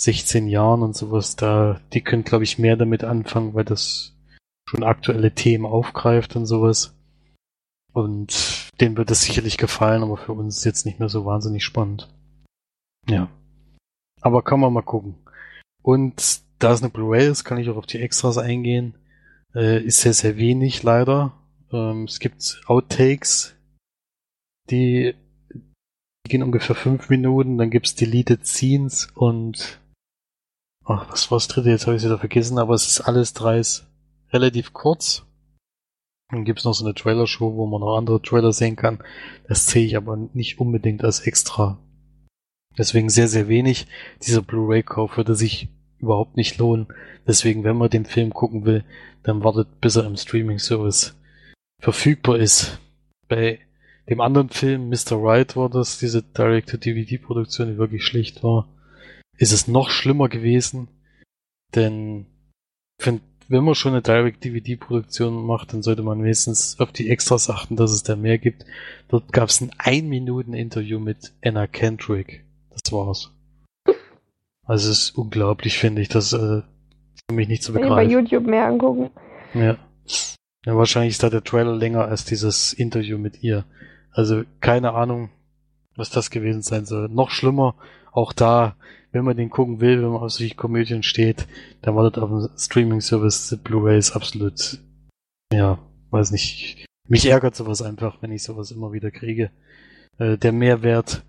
16 0.00 0.46
Jahren 0.46 0.82
und 0.82 0.96
sowas. 0.96 1.36
Da, 1.36 1.80
die 1.92 2.02
können, 2.02 2.24
glaube 2.24 2.44
ich, 2.44 2.58
mehr 2.58 2.76
damit 2.76 3.04
anfangen, 3.04 3.54
weil 3.54 3.64
das 3.64 4.16
schon 4.68 4.84
aktuelle 4.84 5.32
Themen 5.32 5.66
aufgreift 5.66 6.36
und 6.36 6.46
sowas. 6.46 6.94
Und 7.92 8.70
denen 8.80 8.96
wird 8.96 9.10
das 9.10 9.22
sicherlich 9.22 9.58
gefallen, 9.58 10.02
aber 10.02 10.16
für 10.16 10.32
uns 10.32 10.58
ist 10.58 10.64
jetzt 10.64 10.86
nicht 10.86 11.00
mehr 11.00 11.08
so 11.08 11.24
wahnsinnig 11.24 11.64
spannend. 11.64 12.08
Ja. 13.08 13.28
Aber 14.20 14.42
kann 14.42 14.60
man 14.60 14.72
mal 14.72 14.82
gucken. 14.82 15.16
Und 15.82 16.42
da 16.60 16.72
es 16.72 16.82
eine 16.82 16.90
Blu-ray 16.90 17.28
ist, 17.28 17.44
kann 17.44 17.58
ich 17.58 17.68
auch 17.68 17.76
auf 17.76 17.86
die 17.86 18.00
Extras 18.00 18.38
eingehen. 18.38 18.94
Äh, 19.54 19.84
ist 19.84 20.00
sehr, 20.00 20.12
sehr 20.12 20.36
wenig 20.36 20.82
leider. 20.82 21.32
Ähm, 21.72 22.04
es 22.04 22.20
gibt 22.20 22.60
Outtakes, 22.66 23.56
die, 24.70 25.14
die 25.52 26.28
gehen 26.28 26.42
ungefähr 26.42 26.76
fünf 26.76 27.08
Minuten, 27.08 27.58
dann 27.58 27.70
gibt's 27.70 27.94
Deleted 27.94 28.46
Scenes 28.46 29.08
und 29.14 29.80
ach, 30.84 31.10
was 31.10 31.30
war 31.30 31.36
das 31.36 31.48
dritte? 31.48 31.70
Jetzt 31.70 31.86
habe 31.86 31.96
ich 31.96 32.02
es 32.02 32.06
wieder 32.06 32.18
vergessen, 32.18 32.58
aber 32.58 32.74
es 32.74 32.86
ist 32.86 33.00
alles 33.00 33.32
dreis 33.32 33.86
relativ 34.32 34.72
kurz. 34.72 35.26
Dann 36.30 36.44
gibt's 36.44 36.64
noch 36.64 36.74
so 36.74 36.84
eine 36.84 36.94
Trailer-Show, 36.94 37.56
wo 37.56 37.66
man 37.66 37.80
noch 37.80 37.96
andere 37.96 38.22
Trailer 38.22 38.52
sehen 38.52 38.76
kann. 38.76 39.02
Das 39.48 39.66
sehe 39.66 39.84
ich 39.84 39.96
aber 39.96 40.16
nicht 40.16 40.60
unbedingt 40.60 41.02
als 41.02 41.20
extra. 41.20 41.78
Deswegen 42.78 43.10
sehr, 43.10 43.26
sehr 43.26 43.48
wenig. 43.48 43.88
Dieser 44.22 44.42
Blu-ray-Kauf 44.42 45.16
würde 45.16 45.34
sich 45.34 45.68
überhaupt 46.00 46.36
nicht 46.36 46.58
lohnen. 46.58 46.86
Deswegen, 47.26 47.64
wenn 47.64 47.76
man 47.76 47.90
den 47.90 48.04
Film 48.04 48.32
gucken 48.32 48.64
will, 48.64 48.84
dann 49.22 49.44
wartet, 49.44 49.80
bis 49.80 49.96
er 49.96 50.06
im 50.06 50.16
Streaming-Service 50.16 51.16
verfügbar 51.80 52.38
ist. 52.38 52.78
Bei 53.28 53.58
dem 54.08 54.20
anderen 54.20 54.48
Film, 54.50 54.88
Mr. 54.88 55.12
Right, 55.12 55.56
war 55.56 55.68
das, 55.68 55.98
diese 55.98 56.22
Direct-to-DVD-Produktion, 56.22 57.68
die 57.68 57.78
wirklich 57.78 58.04
schlicht 58.04 58.42
war, 58.42 58.68
ist 59.38 59.52
es 59.52 59.68
noch 59.68 59.90
schlimmer 59.90 60.28
gewesen, 60.28 60.88
denn 61.74 62.26
wenn 63.50 63.64
man 63.64 63.74
schon 63.74 63.92
eine 63.92 64.02
Direct-DVD-Produktion 64.02 65.44
macht, 65.44 65.72
dann 65.72 65.82
sollte 65.82 66.02
man 66.02 66.22
wenigstens 66.22 66.78
auf 66.78 66.92
die 66.92 67.10
Extras 67.10 67.50
achten, 67.50 67.76
dass 67.76 67.90
es 67.90 68.02
da 68.02 68.14
mehr 68.14 68.38
gibt. 68.38 68.64
Dort 69.08 69.32
gab 69.32 69.48
es 69.48 69.60
ein 69.60 69.72
Ein-Minuten-Interview 69.76 71.00
mit 71.00 71.32
Anna 71.42 71.66
Kendrick. 71.66 72.44
Das 72.70 72.92
war's. 72.92 73.32
Also 74.70 74.92
es 74.92 75.02
ist 75.02 75.18
unglaublich, 75.18 75.78
finde 75.78 76.00
ich. 76.00 76.08
Das 76.10 76.32
äh, 76.32 76.62
für 77.28 77.34
mich 77.34 77.48
nicht 77.48 77.64
zu 77.64 77.72
begreifen. 77.72 77.96
bei 77.96 78.04
YouTube 78.04 78.46
mehr 78.46 78.66
angucken. 78.66 79.10
Ja. 79.52 79.76
ja. 80.64 80.76
Wahrscheinlich 80.76 81.14
ist 81.14 81.24
da 81.24 81.28
der 81.28 81.42
Trailer 81.42 81.74
länger 81.74 82.04
als 82.04 82.24
dieses 82.24 82.72
Interview 82.72 83.18
mit 83.18 83.42
ihr. 83.42 83.64
Also 84.12 84.44
keine 84.60 84.92
Ahnung, 84.92 85.30
was 85.96 86.10
das 86.10 86.30
gewesen 86.30 86.62
sein 86.62 86.86
soll. 86.86 87.08
Noch 87.08 87.30
schlimmer, 87.30 87.74
auch 88.12 88.32
da, 88.32 88.76
wenn 89.10 89.24
man 89.24 89.36
den 89.36 89.50
gucken 89.50 89.80
will, 89.80 90.02
wenn 90.02 90.10
man 90.10 90.22
auf 90.22 90.30
solche 90.30 90.54
Komödien 90.54 91.02
steht, 91.02 91.48
dann 91.82 91.96
wartet 91.96 92.22
auf 92.22 92.30
dem 92.30 92.48
Streaming-Service 92.56 93.58
Blu-ray 93.64 93.98
ist 93.98 94.14
absolut, 94.14 94.78
ja, 95.52 95.80
weiß 96.10 96.30
nicht. 96.30 96.86
Mich 97.08 97.26
ärgert 97.26 97.56
sowas 97.56 97.82
einfach, 97.82 98.22
wenn 98.22 98.30
ich 98.30 98.44
sowas 98.44 98.70
immer 98.70 98.92
wieder 98.92 99.10
kriege. 99.10 99.50
Äh, 100.18 100.38
der 100.38 100.52
Mehrwert 100.52 101.24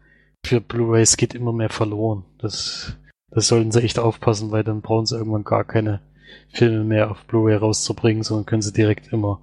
für 0.45 0.61
Blu-rays 0.61 1.17
geht 1.17 1.33
immer 1.33 1.53
mehr 1.53 1.69
verloren. 1.69 2.23
Das 2.37 2.97
das 3.31 3.47
sollten 3.47 3.71
sie 3.71 3.81
echt 3.81 3.97
aufpassen, 3.97 4.51
weil 4.51 4.63
dann 4.63 4.81
brauchen 4.81 5.05
sie 5.05 5.17
irgendwann 5.17 5.43
gar 5.43 5.63
keine 5.63 6.01
Filme 6.49 6.83
mehr 6.83 7.11
auf 7.11 7.25
Blu-ray 7.25 7.55
rauszubringen, 7.55 8.23
sondern 8.23 8.45
können 8.45 8.61
sie 8.61 8.73
direkt 8.73 9.11
immer 9.11 9.41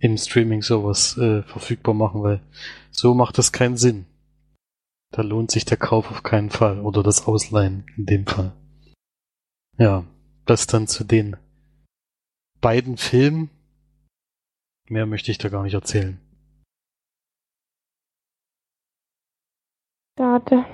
im 0.00 0.16
Streaming 0.18 0.62
sowas 0.62 1.16
äh, 1.16 1.42
verfügbar 1.44 1.94
machen, 1.94 2.22
weil 2.22 2.40
so 2.90 3.14
macht 3.14 3.38
das 3.38 3.52
keinen 3.52 3.76
Sinn. 3.76 4.06
Da 5.12 5.22
lohnt 5.22 5.50
sich 5.50 5.64
der 5.64 5.76
Kauf 5.76 6.10
auf 6.10 6.22
keinen 6.22 6.50
Fall 6.50 6.80
oder 6.80 7.02
das 7.02 7.26
Ausleihen 7.26 7.86
in 7.96 8.06
dem 8.06 8.26
Fall. 8.26 8.52
Ja, 9.78 10.04
das 10.44 10.66
dann 10.66 10.88
zu 10.88 11.04
den 11.04 11.36
beiden 12.60 12.96
Filmen. 12.96 13.50
Mehr 14.88 15.06
möchte 15.06 15.30
ich 15.30 15.38
da 15.38 15.48
gar 15.48 15.62
nicht 15.62 15.74
erzählen. 15.74 16.18
Warte. 20.16 20.64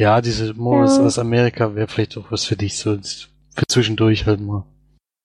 Ja, 0.00 0.22
diese 0.22 0.54
Morris 0.54 0.96
ja. 0.96 1.04
aus 1.04 1.18
Amerika 1.18 1.74
wäre 1.74 1.86
vielleicht 1.86 2.16
auch 2.16 2.32
was 2.32 2.46
für 2.46 2.56
dich, 2.56 2.78
so 2.78 2.92
für 2.96 3.66
zwischendurch 3.68 4.24
halt 4.24 4.40
mal. 4.40 4.64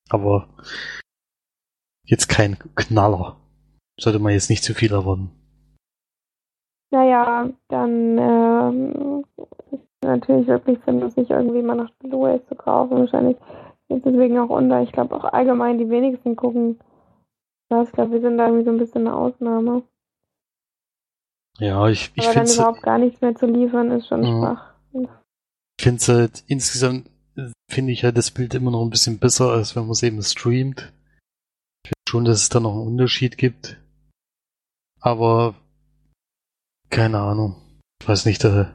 Aber 0.10 0.50
jetzt 2.04 2.28
kein 2.28 2.58
Knaller. 2.76 3.38
Sollte 3.98 4.20
man 4.20 4.34
jetzt 4.34 4.50
nicht 4.50 4.66
zu 4.66 4.74
viel 4.74 4.92
erwarten. 4.92 5.32
Naja, 6.92 7.50
dann 7.70 8.18
ähm, 8.18 9.24
ist 9.72 10.04
natürlich 10.04 10.48
wirklich 10.48 10.78
sinnlos, 10.86 11.14
irgendwie 11.16 11.62
mal 11.62 11.76
nach 11.76 11.92
Blu-rays 12.00 12.46
zu 12.50 12.56
kaufen. 12.56 12.98
Wahrscheinlich 12.98 13.38
ist 13.88 14.04
deswegen 14.04 14.38
auch 14.40 14.50
unter. 14.50 14.82
Ich 14.82 14.92
glaube 14.92 15.16
auch 15.16 15.24
allgemein 15.24 15.78
die 15.78 15.90
wenigsten 15.90 16.36
gucken 16.36 16.80
das. 17.70 17.88
Ich 17.88 17.94
glaube, 17.94 18.12
wir 18.12 18.20
sind 18.20 18.38
da 18.38 18.48
irgendwie 18.48 18.66
so 18.66 18.72
ein 18.72 18.78
bisschen 18.78 19.08
eine 19.08 19.16
Ausnahme. 19.16 19.84
Ja, 21.60 21.88
ich, 21.88 22.12
ich 22.16 22.26
dann 22.26 22.34
finde 22.34 22.54
überhaupt 22.54 22.84
gar 22.84 22.98
nichts 22.98 23.22
mehr 23.22 23.36
zu 23.36 23.46
liefern, 23.46 23.92
ist 23.92 24.08
schon 24.08 24.24
Ja. 24.24 24.30
schwach. 24.30 24.74
Ich 25.78 25.84
finde 25.84 25.98
es 26.02 26.08
halt 26.08 26.44
insgesamt, 26.48 27.10
finde 27.70 27.92
ich 27.94 28.04
halt 28.04 28.18
das 28.18 28.32
Bild 28.32 28.54
immer 28.54 28.72
noch 28.72 28.84
ein 28.84 28.90
bisschen 28.90 29.20
besser, 29.20 29.52
als 29.52 29.76
wenn 29.76 29.84
man 29.84 29.92
es 29.92 30.04
eben 30.04 30.22
streamt. 30.22 30.94
Ich 31.84 31.90
finde 31.90 32.10
schon, 32.10 32.26
dass 32.26 32.42
es 32.42 32.50
da 32.50 32.60
noch 32.60 32.74
einen 32.74 32.88
Unterschied 32.88 33.38
gibt. 33.38 33.78
Aber, 35.02 35.56
keine 36.90 37.20
Ahnung. 37.20 37.56
Ich 38.02 38.08
weiß 38.08 38.26
nicht, 38.26 38.44
da, 38.44 38.74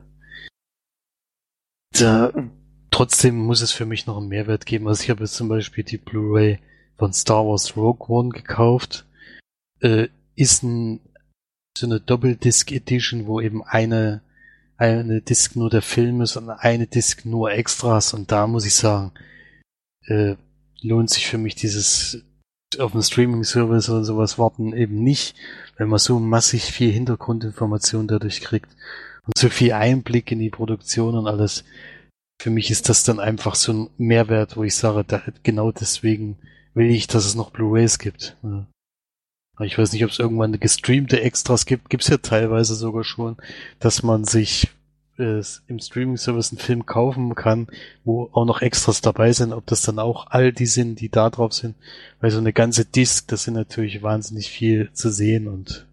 da, 1.99 2.33
trotzdem 2.91 3.37
muss 3.39 3.61
es 3.61 3.73
für 3.73 3.87
mich 3.87 4.07
noch 4.07 4.17
einen 4.19 4.29
Mehrwert 4.29 4.67
geben. 4.67 4.89
Also 4.89 5.03
ich 5.03 5.11
habe 5.11 5.25
jetzt 5.25 5.35
zum 5.35 5.49
Beispiel 5.49 5.85
die 5.85 5.99
Blu-ray 5.99 6.61
von 6.97 7.13
Star 7.13 7.47
Wars 7.47 7.77
Rogue 7.77 8.09
One 8.09 8.31
gekauft. 8.31 9.07
Äh, 9.81 10.09
ist 10.37 10.63
ein, 10.63 11.01
so 11.81 11.87
eine 11.87 12.01
Doppeldisc 12.01 12.71
Edition, 12.73 13.27
wo 13.27 13.41
eben 13.41 13.65
eine 13.65 14.23
eine 14.77 15.21
Disc 15.21 15.57
nur 15.57 15.69
der 15.69 15.83
Film 15.83 16.23
ist 16.23 16.37
und 16.37 16.49
eine 16.49 16.87
Disc 16.87 17.27
nur 17.27 17.53
Extras 17.53 18.15
und 18.15 18.33
da 18.33 18.47
muss 18.47 18.65
ich 18.65 18.75
sagen, 18.75 19.13
äh, 20.07 20.37
lohnt 20.81 21.11
sich 21.11 21.27
für 21.27 21.37
mich 21.37 21.55
dieses 21.55 22.25
auf 22.79 22.95
einen 22.95 23.03
Streaming-Service 23.03 23.91
oder 23.91 24.05
sowas 24.05 24.39
warten 24.39 24.73
eben 24.73 25.03
nicht, 25.03 25.37
wenn 25.77 25.89
man 25.89 25.99
so 25.99 26.19
massig 26.19 26.63
viel 26.63 26.93
Hintergrundinformation 26.93 28.09
dadurch 28.09 28.41
kriegt 28.41 28.71
und 29.27 29.37
so 29.37 29.51
viel 29.51 29.73
Einblick 29.73 30.33
in 30.33 30.39
die 30.39 30.51
Produktion 30.51 31.15
und 31.17 31.27
alles. 31.27 31.65
Für 32.41 32.51
mich 32.51 32.71
ist 32.71 32.89
das 32.89 33.05
dann 33.05 33.21
einfach 33.21 33.57
so 33.57 33.73
ein 33.73 33.91
Mehrwert, 33.99 34.57
wo 34.57 34.63
ich 34.63 34.77
sage, 34.77 35.05
da, 35.05 35.23
genau 35.43 35.73
deswegen 35.73 36.39
will 36.73 36.91
ich, 36.91 37.07
dass 37.07 37.27
es 37.27 37.35
noch 37.35 37.51
Blu-rays 37.51 37.99
gibt. 37.99 38.37
Ja. 38.43 38.67
Ich 39.63 39.79
weiß 39.79 39.93
nicht, 39.93 40.05
ob 40.05 40.11
es 40.11 40.19
irgendwann 40.19 40.59
gestreamte 40.59 41.21
Extras 41.21 41.67
gibt. 41.67 41.91
Gibt 41.91 42.03
es 42.03 42.09
ja 42.09 42.19
teilweise 42.19 42.75
sogar 42.75 43.05
schon, 43.05 43.37
dass 43.79 44.03
man 44.03 44.25
sich 44.25 44.69
äh, 45.19 45.43
im 45.69 45.79
Streaming-Service 45.79 46.53
einen 46.53 46.59
Film 46.59 46.87
kaufen 46.87 47.35
kann, 47.35 47.69
wo 48.05 48.31
auch 48.33 48.47
noch 48.47 48.63
Extras 48.63 49.01
dabei 49.01 49.33
sind. 49.33 49.53
Ob 49.53 49.67
das 49.67 49.83
dann 49.83 49.99
auch 49.99 50.29
all 50.29 50.53
die 50.53 50.67
sind, 50.67 51.01
die 51.01 51.11
da 51.11 51.31
drauf 51.31 51.53
sind. 51.53 51.77
Weil 52.21 52.31
so 52.31 52.39
eine 52.39 52.53
ganze 52.53 52.85
Disc, 52.85 53.29
das 53.29 53.45
sind 53.45 53.55
natürlich 53.55 54.03
wahnsinnig 54.03 54.51
viel 54.51 54.91
zu 54.93 55.11
sehen 55.11 55.47
und 55.47 55.87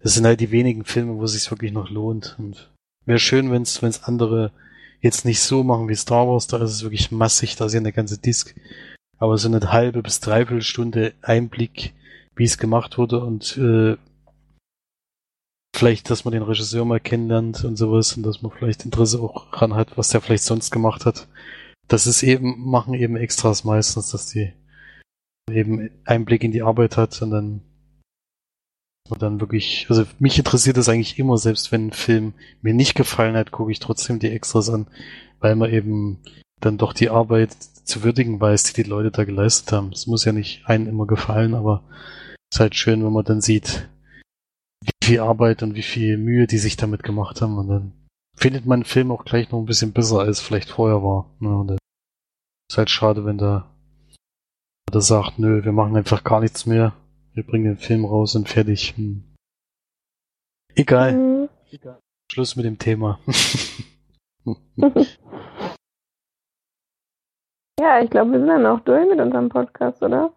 das 0.00 0.14
sind 0.14 0.26
halt 0.26 0.40
die 0.40 0.52
wenigen 0.52 0.84
Filme, 0.84 1.16
wo 1.16 1.24
es 1.24 1.32
sich 1.32 1.50
wirklich 1.50 1.72
noch 1.72 1.90
lohnt. 1.90 2.36
Und 2.38 2.70
wäre 3.04 3.18
schön, 3.18 3.50
wenn 3.50 3.62
es 3.62 4.04
andere 4.04 4.52
jetzt 5.00 5.24
nicht 5.24 5.40
so 5.40 5.62
machen 5.62 5.88
wie 5.88 5.96
Star 5.96 6.26
Wars, 6.28 6.46
da 6.46 6.58
ist 6.58 6.70
es 6.70 6.82
wirklich 6.82 7.10
massig, 7.10 7.56
da 7.56 7.66
ist 7.66 7.72
ja 7.72 7.80
eine 7.80 7.92
ganze 7.92 8.18
Disc. 8.18 8.54
Aber 9.18 9.38
so 9.38 9.48
eine 9.48 9.72
halbe 9.72 10.02
bis 10.02 10.20
dreiviertel 10.20 10.62
Stunde 10.62 11.14
Einblick 11.22 11.94
wie 12.38 12.44
es 12.44 12.58
gemacht 12.58 12.98
wurde 12.98 13.20
und 13.20 13.56
äh, 13.58 13.96
vielleicht, 15.76 16.10
dass 16.10 16.24
man 16.24 16.32
den 16.32 16.42
Regisseur 16.42 16.84
mal 16.84 17.00
kennenlernt 17.00 17.64
und 17.64 17.76
sowas 17.76 18.16
und 18.16 18.22
dass 18.22 18.42
man 18.42 18.52
vielleicht 18.52 18.84
Interesse 18.84 19.20
auch 19.20 19.50
dran 19.50 19.74
hat, 19.74 19.96
was 19.98 20.08
der 20.08 20.20
vielleicht 20.20 20.44
sonst 20.44 20.70
gemacht 20.70 21.04
hat. 21.04 21.28
Das 21.86 22.06
ist 22.06 22.22
eben, 22.22 22.68
machen 22.68 22.94
eben 22.94 23.16
Extras 23.16 23.64
meistens, 23.64 24.10
dass 24.10 24.26
die 24.26 24.52
eben 25.50 25.90
Einblick 26.04 26.44
in 26.44 26.52
die 26.52 26.62
Arbeit 26.62 26.96
hat 26.96 27.20
und 27.22 27.30
dann 27.30 27.60
und 29.10 29.22
dann 29.22 29.40
wirklich, 29.40 29.86
also 29.88 30.04
mich 30.18 30.38
interessiert 30.38 30.76
das 30.76 30.90
eigentlich 30.90 31.18
immer, 31.18 31.38
selbst 31.38 31.72
wenn 31.72 31.86
ein 31.86 31.92
Film 31.92 32.34
mir 32.60 32.74
nicht 32.74 32.94
gefallen 32.94 33.36
hat, 33.36 33.50
gucke 33.52 33.72
ich 33.72 33.78
trotzdem 33.78 34.18
die 34.18 34.30
Extras 34.30 34.68
an, 34.68 34.86
weil 35.40 35.56
man 35.56 35.72
eben 35.72 36.18
dann 36.60 36.76
doch 36.76 36.92
die 36.92 37.08
Arbeit 37.08 37.56
zu 37.84 38.02
würdigen 38.02 38.38
weiß, 38.38 38.64
die 38.64 38.82
die 38.82 38.88
Leute 38.88 39.10
da 39.10 39.24
geleistet 39.24 39.72
haben. 39.72 39.92
Es 39.92 40.06
muss 40.06 40.26
ja 40.26 40.32
nicht 40.32 40.66
einen 40.66 40.86
immer 40.86 41.06
gefallen, 41.06 41.54
aber 41.54 41.84
ist 42.52 42.60
halt 42.60 42.74
schön, 42.74 43.04
wenn 43.04 43.12
man 43.12 43.24
dann 43.24 43.40
sieht, 43.40 43.88
wie 44.82 45.06
viel 45.06 45.20
Arbeit 45.20 45.62
und 45.62 45.74
wie 45.74 45.82
viel 45.82 46.16
Mühe 46.16 46.46
die 46.46 46.58
sich 46.58 46.76
damit 46.76 47.02
gemacht 47.02 47.40
haben. 47.40 47.58
Und 47.58 47.68
dann 47.68 47.92
findet 48.36 48.66
man 48.66 48.80
den 48.80 48.86
Film 48.86 49.10
auch 49.10 49.24
gleich 49.24 49.50
noch 49.50 49.58
ein 49.58 49.66
bisschen 49.66 49.92
besser, 49.92 50.20
als 50.20 50.40
vielleicht 50.40 50.70
vorher 50.70 51.02
war. 51.02 51.30
Dann 51.40 51.78
ist 52.70 52.78
halt 52.78 52.90
schade, 52.90 53.24
wenn 53.24 53.38
da 53.38 53.70
der 54.92 55.00
sagt, 55.02 55.38
nö, 55.38 55.64
wir 55.64 55.72
machen 55.72 55.96
einfach 55.96 56.24
gar 56.24 56.40
nichts 56.40 56.64
mehr. 56.64 56.94
Wir 57.34 57.44
bringen 57.44 57.64
den 57.64 57.76
Film 57.76 58.04
raus 58.04 58.34
und 58.36 58.48
fertig. 58.48 58.94
Hm. 58.96 59.22
Egal. 60.74 61.12
Mhm. 61.12 61.48
Schluss 62.30 62.56
mit 62.56 62.64
dem 62.64 62.78
Thema. 62.78 63.20
Ja, 67.80 68.00
ich 68.02 68.10
glaube, 68.10 68.32
wir 68.32 68.40
sind 68.40 68.48
dann 68.48 68.66
auch 68.66 68.80
durch 68.80 69.08
mit 69.08 69.20
unserem 69.20 69.48
Podcast, 69.50 70.02
oder? 70.02 70.32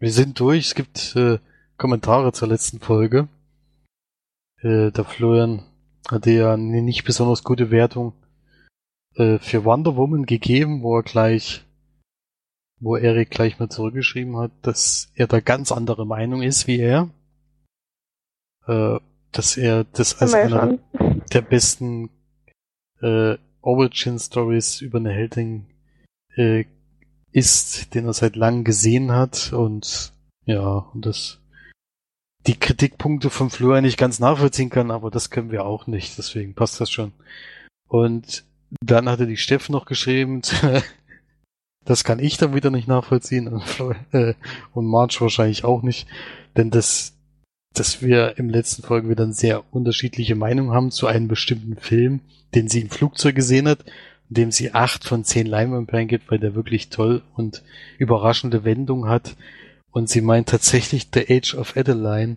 Wir 0.00 0.10
sind 0.10 0.40
durch. 0.40 0.68
Es 0.68 0.74
gibt 0.74 1.14
äh, 1.14 1.38
Kommentare 1.76 2.32
zur 2.32 2.48
letzten 2.48 2.80
Folge. 2.80 3.28
Äh, 4.62 4.90
der 4.90 5.04
Florian 5.04 5.62
hatte 6.10 6.30
ja 6.30 6.54
eine 6.54 6.80
nicht 6.80 7.04
besonders 7.04 7.44
gute 7.44 7.70
Wertung 7.70 8.14
äh, 9.16 9.38
für 9.38 9.66
Wonder 9.66 9.96
Woman 9.96 10.24
gegeben, 10.24 10.82
wo 10.82 10.96
er 10.96 11.02
gleich, 11.02 11.66
wo 12.80 12.96
Erik 12.96 13.30
gleich 13.30 13.58
mal 13.58 13.68
zurückgeschrieben 13.68 14.38
hat, 14.38 14.52
dass 14.62 15.12
er 15.14 15.26
da 15.26 15.40
ganz 15.40 15.70
andere 15.70 16.06
Meinung 16.06 16.40
ist 16.40 16.66
wie 16.66 16.80
er. 16.80 17.10
Äh, 18.66 18.98
dass 19.32 19.58
er 19.58 19.84
das 19.84 20.20
als 20.20 20.32
einer 20.32 20.78
der 21.30 21.42
besten 21.42 22.08
äh, 23.02 23.36
Origin 23.60 24.18
Stories 24.18 24.80
über 24.80 24.98
eine 24.98 25.12
Heldin 25.12 25.66
äh, 26.36 26.64
ist, 27.32 27.94
den 27.94 28.06
er 28.06 28.12
seit 28.12 28.36
langem 28.36 28.64
gesehen 28.64 29.12
hat 29.12 29.52
und 29.52 30.12
ja, 30.46 30.86
und 30.92 31.06
das 31.06 31.40
die 32.46 32.58
Kritikpunkte 32.58 33.30
von 33.30 33.50
Florian 33.50 33.84
nicht 33.84 33.98
ganz 33.98 34.18
nachvollziehen 34.18 34.70
kann, 34.70 34.90
aber 34.90 35.10
das 35.10 35.30
können 35.30 35.50
wir 35.50 35.64
auch 35.66 35.86
nicht, 35.86 36.16
deswegen 36.16 36.54
passt 36.54 36.80
das 36.80 36.90
schon. 36.90 37.12
Und 37.88 38.44
dann 38.82 39.08
hatte 39.08 39.26
die 39.26 39.36
Steff 39.36 39.68
noch 39.68 39.84
geschrieben, 39.84 40.40
das 41.84 42.04
kann 42.04 42.18
ich 42.18 42.38
dann 42.38 42.54
wieder 42.54 42.70
nicht 42.70 42.88
nachvollziehen 42.88 43.48
und, 43.48 43.62
Flo- 43.62 43.94
äh, 44.12 44.34
und 44.72 44.86
Marge 44.86 45.18
wahrscheinlich 45.20 45.64
auch 45.64 45.82
nicht, 45.82 46.08
denn 46.56 46.70
das, 46.70 47.14
dass 47.74 48.00
wir 48.02 48.38
im 48.38 48.48
letzten 48.48 48.82
Folge 48.82 49.08
wieder 49.10 49.24
eine 49.24 49.34
sehr 49.34 49.62
unterschiedliche 49.72 50.34
Meinung 50.34 50.72
haben 50.72 50.90
zu 50.90 51.06
einem 51.06 51.28
bestimmten 51.28 51.76
Film, 51.76 52.20
den 52.54 52.68
sie 52.68 52.80
im 52.80 52.90
Flugzeug 52.90 53.34
gesehen 53.34 53.68
hat, 53.68 53.84
dem 54.30 54.50
sie 54.50 54.72
acht 54.72 55.04
von 55.04 55.24
zehn 55.24 55.46
Leinwandperlen 55.46 56.08
gibt, 56.08 56.30
weil 56.30 56.38
der 56.38 56.54
wirklich 56.54 56.88
toll 56.88 57.22
und 57.36 57.62
überraschende 57.98 58.64
Wendung 58.64 59.08
hat. 59.08 59.36
Und 59.90 60.08
sie 60.08 60.20
meint 60.20 60.48
tatsächlich 60.48 61.08
The 61.12 61.26
Age 61.28 61.54
of 61.56 61.76
Adeline, 61.76 62.36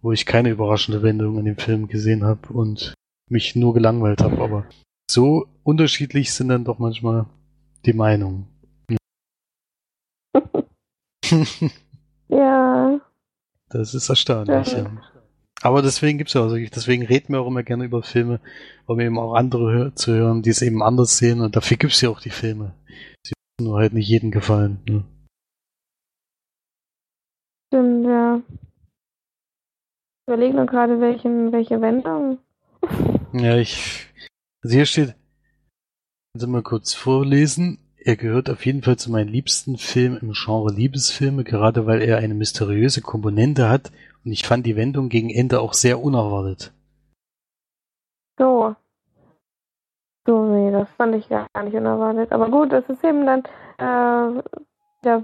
wo 0.00 0.10
ich 0.12 0.26
keine 0.26 0.48
überraschende 0.50 1.02
Wendung 1.02 1.38
in 1.38 1.44
dem 1.44 1.58
Film 1.58 1.86
gesehen 1.86 2.24
habe 2.24 2.48
und 2.52 2.94
mich 3.28 3.54
nur 3.54 3.74
gelangweilt 3.74 4.22
habe. 4.22 4.38
Aber 4.40 4.64
so 5.10 5.46
unterschiedlich 5.64 6.32
sind 6.32 6.48
dann 6.48 6.64
doch 6.64 6.78
manchmal 6.78 7.26
die 7.84 7.92
Meinungen. 7.92 8.46
Ja, 12.30 13.00
Das 13.70 13.94
ist 13.94 14.08
erstaunlich, 14.08 14.72
Ja. 14.72 14.78
ja. 14.78 15.07
Aber 15.62 15.82
deswegen 15.82 16.18
gibt's 16.18 16.34
ja 16.34 16.42
auch, 16.42 16.48
solche- 16.50 16.70
deswegen 16.70 17.04
reden 17.04 17.32
wir 17.32 17.40
auch 17.40 17.48
immer 17.48 17.62
gerne 17.64 17.84
über 17.84 18.02
Filme, 18.02 18.40
um 18.86 19.00
eben 19.00 19.18
auch 19.18 19.34
andere 19.34 19.72
hör 19.72 19.94
zu 19.96 20.12
hören, 20.12 20.42
die 20.42 20.50
es 20.50 20.62
eben 20.62 20.82
anders 20.82 21.18
sehen 21.18 21.40
und 21.40 21.56
dafür 21.56 21.76
gibt's 21.76 22.00
ja 22.00 22.10
auch 22.10 22.20
die 22.20 22.30
Filme. 22.30 22.74
Sie 23.26 23.32
müssen 23.58 23.68
nur 23.70 23.78
halt 23.78 23.92
nicht 23.92 24.08
jedem 24.08 24.30
gefallen. 24.30 24.80
Ne? 24.88 25.04
stimmt, 27.72 28.06
ja. 28.06 28.40
Ich 30.20 30.32
überlege 30.32 30.54
nur 30.56 30.66
gerade, 30.66 31.00
welchen, 31.00 31.52
welche 31.52 31.80
Wendung. 31.80 32.38
Ja, 33.32 33.56
ich. 33.56 34.06
Also 34.62 34.74
hier 34.76 34.86
steht, 34.86 35.14
also 36.34 36.46
mal 36.46 36.62
kurz 36.62 36.94
vorlesen. 36.94 37.78
Er 38.08 38.16
gehört 38.16 38.48
auf 38.48 38.64
jeden 38.64 38.80
Fall 38.80 38.96
zu 38.96 39.12
meinen 39.12 39.28
liebsten 39.28 39.76
Filmen 39.76 40.16
im 40.22 40.32
Genre 40.32 40.72
Liebesfilme, 40.72 41.44
gerade 41.44 41.86
weil 41.86 42.00
er 42.00 42.16
eine 42.16 42.32
mysteriöse 42.32 43.02
Komponente 43.02 43.68
hat 43.68 43.92
und 44.24 44.32
ich 44.32 44.46
fand 44.46 44.64
die 44.64 44.76
Wendung 44.76 45.10
gegen 45.10 45.28
Ende 45.28 45.60
auch 45.60 45.74
sehr 45.74 46.02
unerwartet. 46.02 46.72
So. 48.38 48.74
So, 50.26 50.42
nee, 50.46 50.72
das 50.72 50.88
fand 50.96 51.16
ich 51.16 51.28
gar 51.28 51.46
nicht 51.62 51.74
unerwartet. 51.74 52.32
Aber 52.32 52.48
gut, 52.48 52.72
das 52.72 52.88
ist 52.88 53.04
eben 53.04 53.26
dann, 53.26 53.42
äh, 53.76 54.42
ja, 55.04 55.22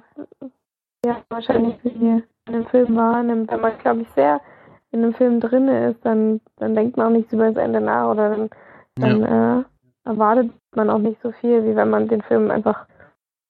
ja, 1.06 1.22
wahrscheinlich 1.30 1.76
wie 1.84 1.88
in 1.88 2.22
dem 2.52 2.66
Film 2.66 2.96
wahrnimmt. 2.96 3.50
Wenn 3.50 3.62
man, 3.62 3.78
glaube 3.78 4.02
ich, 4.02 4.08
sehr 4.10 4.42
in 4.90 5.00
dem 5.00 5.14
Film 5.14 5.40
drin 5.40 5.68
ist, 5.68 6.04
dann, 6.04 6.42
dann 6.56 6.74
denkt 6.74 6.98
man 6.98 7.06
auch 7.06 7.16
nichts 7.16 7.32
über 7.32 7.50
das 7.50 7.64
Ende 7.64 7.80
nach 7.80 8.10
oder 8.10 8.28
dann, 8.28 8.50
dann 8.96 9.22
äh, 9.22 9.64
erwartet 10.04 10.50
man 10.76 10.90
auch 10.90 10.98
nicht 10.98 11.20
so 11.22 11.32
viel, 11.32 11.64
wie 11.64 11.76
wenn 11.76 11.90
man 11.90 12.08
den 12.08 12.22
Film 12.22 12.50
einfach, 12.50 12.86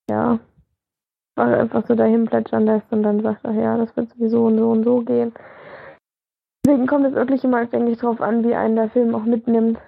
ja, 0.09 0.38
einfach 1.36 1.86
so 1.86 1.94
dahin 1.94 2.26
plätschern 2.26 2.64
lässt 2.64 2.90
und 2.92 3.02
dann 3.02 3.22
sagt, 3.22 3.40
ach 3.44 3.55
ja, 3.55 3.76
das 3.76 3.96
wird 3.96 4.10
sowieso 4.10 4.46
und 4.46 4.59
so 4.59 4.70
und 4.70 4.84
so 4.84 5.01
gehen. 5.01 5.32
Deswegen 6.64 6.86
kommt 6.86 7.06
es 7.06 7.14
wirklich 7.14 7.44
immer, 7.44 7.66
denke 7.66 7.90
ich, 7.90 7.98
drauf 7.98 8.20
an, 8.20 8.44
wie 8.44 8.55
einen 8.55 8.76
der 8.76 8.90
Film 8.90 9.14
auch 9.14 9.24
mitnimmt. 9.24 9.78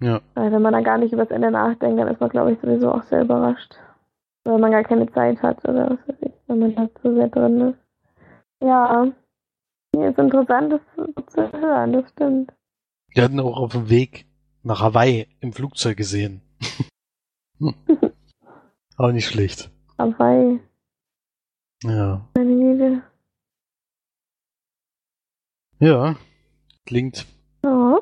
Ja. 0.00 0.20
Weil 0.34 0.52
wenn 0.52 0.62
man 0.62 0.72
dann 0.72 0.84
gar 0.84 0.98
nicht 0.98 1.12
über 1.12 1.24
das 1.24 1.34
Ende 1.34 1.50
nachdenkt, 1.50 1.98
dann 1.98 2.08
ist 2.08 2.20
man, 2.20 2.30
glaube 2.30 2.52
ich, 2.52 2.60
sowieso 2.60 2.92
auch 2.92 3.02
sehr 3.04 3.22
überrascht. 3.22 3.74
Wenn 4.44 4.60
man 4.60 4.70
gar 4.70 4.84
keine 4.84 5.10
Zeit 5.12 5.42
hat 5.42 5.64
oder 5.64 5.90
was 5.90 6.08
weiß 6.08 6.16
ich, 6.20 6.32
wenn 6.46 6.58
man 6.60 6.74
da 6.74 6.88
so 7.02 7.14
sehr 7.14 7.28
drin 7.28 7.60
ist. 7.60 7.78
Ja. 8.62 9.06
Hier 9.94 10.10
ist 10.10 10.18
interessant, 10.18 10.72
das 10.72 10.80
zu 11.32 11.52
hören, 11.52 11.92
das 11.94 12.08
stimmt. 12.10 12.52
Wir 13.08 13.24
hatten 13.24 13.40
auch 13.40 13.58
auf 13.58 13.72
dem 13.72 13.88
Weg 13.88 14.26
nach 14.62 14.82
Hawaii 14.82 15.26
im 15.40 15.52
Flugzeug 15.52 15.96
gesehen. 15.96 16.42
Hm. 17.58 17.74
Auch 18.96 19.12
nicht 19.12 19.26
schlecht. 19.26 19.70
Hawaii, 19.98 20.60
Ja. 21.84 22.28
meine 22.36 22.54
Güte. 22.56 23.02
Ja. 25.80 26.16
Klingt, 26.86 27.26
Ja. 27.64 27.98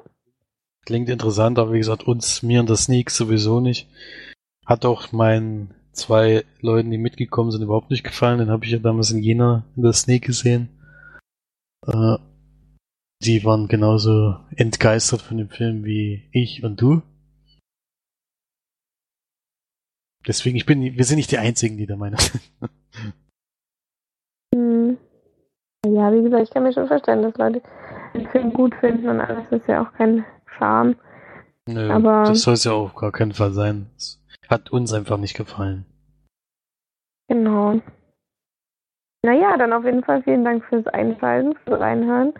klingt 0.84 1.08
interessant, 1.08 1.58
aber 1.58 1.72
wie 1.72 1.78
gesagt, 1.78 2.04
uns, 2.04 2.42
mir 2.42 2.60
und 2.60 2.68
der 2.68 2.76
Sneak 2.76 3.10
sowieso 3.10 3.60
nicht. 3.60 3.88
Hat 4.64 4.84
auch 4.84 5.12
meinen 5.12 5.74
zwei 5.92 6.44
Leuten, 6.60 6.90
die 6.90 6.98
mitgekommen 6.98 7.50
sind, 7.50 7.62
überhaupt 7.62 7.90
nicht 7.90 8.04
gefallen. 8.04 8.38
Den 8.38 8.50
habe 8.50 8.64
ich 8.64 8.70
ja 8.72 8.78
damals 8.78 9.10
in 9.10 9.22
Jena 9.22 9.64
in 9.76 9.82
der 9.82 9.92
Sneak 9.92 10.24
gesehen. 10.24 10.68
Äh, 11.86 12.16
die 13.22 13.44
waren 13.44 13.68
genauso 13.68 14.36
entgeistert 14.56 15.22
von 15.22 15.38
dem 15.38 15.48
Film 15.48 15.84
wie 15.84 16.28
ich 16.32 16.62
und 16.64 16.80
du. 16.80 17.02
Deswegen, 20.26 20.56
ich 20.56 20.66
bin, 20.66 20.82
wir 20.82 21.04
sind 21.04 21.16
nicht 21.16 21.30
die 21.30 21.38
Einzigen, 21.38 21.76
die 21.76 21.86
der 21.86 21.96
Meinung 21.96 22.18
sind. 22.18 22.42
Hm. 24.54 24.98
Ja, 25.86 26.12
wie 26.12 26.22
gesagt, 26.22 26.42
ich 26.44 26.50
kann 26.50 26.64
mir 26.64 26.72
schon 26.72 26.88
vorstellen, 26.88 27.22
dass 27.22 27.36
Leute 27.36 27.62
den 28.14 28.28
Film 28.28 28.52
gut 28.52 28.74
finden 28.76 29.08
und 29.08 29.20
alles 29.20 29.46
ist 29.52 29.68
ja 29.68 29.82
auch 29.82 29.92
kein 29.94 30.24
Charme. 30.58 30.96
Nö, 31.68 31.90
Aber- 31.90 32.24
das 32.24 32.42
soll 32.42 32.54
es 32.54 32.64
ja 32.64 32.72
auf 32.72 32.94
gar 32.94 33.12
keinen 33.12 33.32
Fall 33.32 33.52
sein. 33.52 33.86
Es 33.96 34.20
hat 34.48 34.70
uns 34.70 34.92
einfach 34.92 35.18
nicht 35.18 35.36
gefallen. 35.36 35.84
Genau. 37.28 37.80
Naja, 39.24 39.56
dann 39.56 39.72
auf 39.72 39.84
jeden 39.84 40.04
Fall 40.04 40.22
vielen 40.22 40.44
Dank 40.44 40.64
fürs 40.64 40.86
Einschalten, 40.88 41.56
fürs 41.64 41.80
Reinhören 41.80 42.32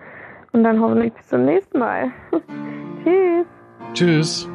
und 0.53 0.63
dann 0.63 0.81
hoffentlich 0.81 1.13
bis 1.15 1.27
zum 1.29 1.45
nächsten 1.45 1.79
Mal. 1.79 2.11
Tschüss. 3.05 3.47
Tschüss. 3.95 4.49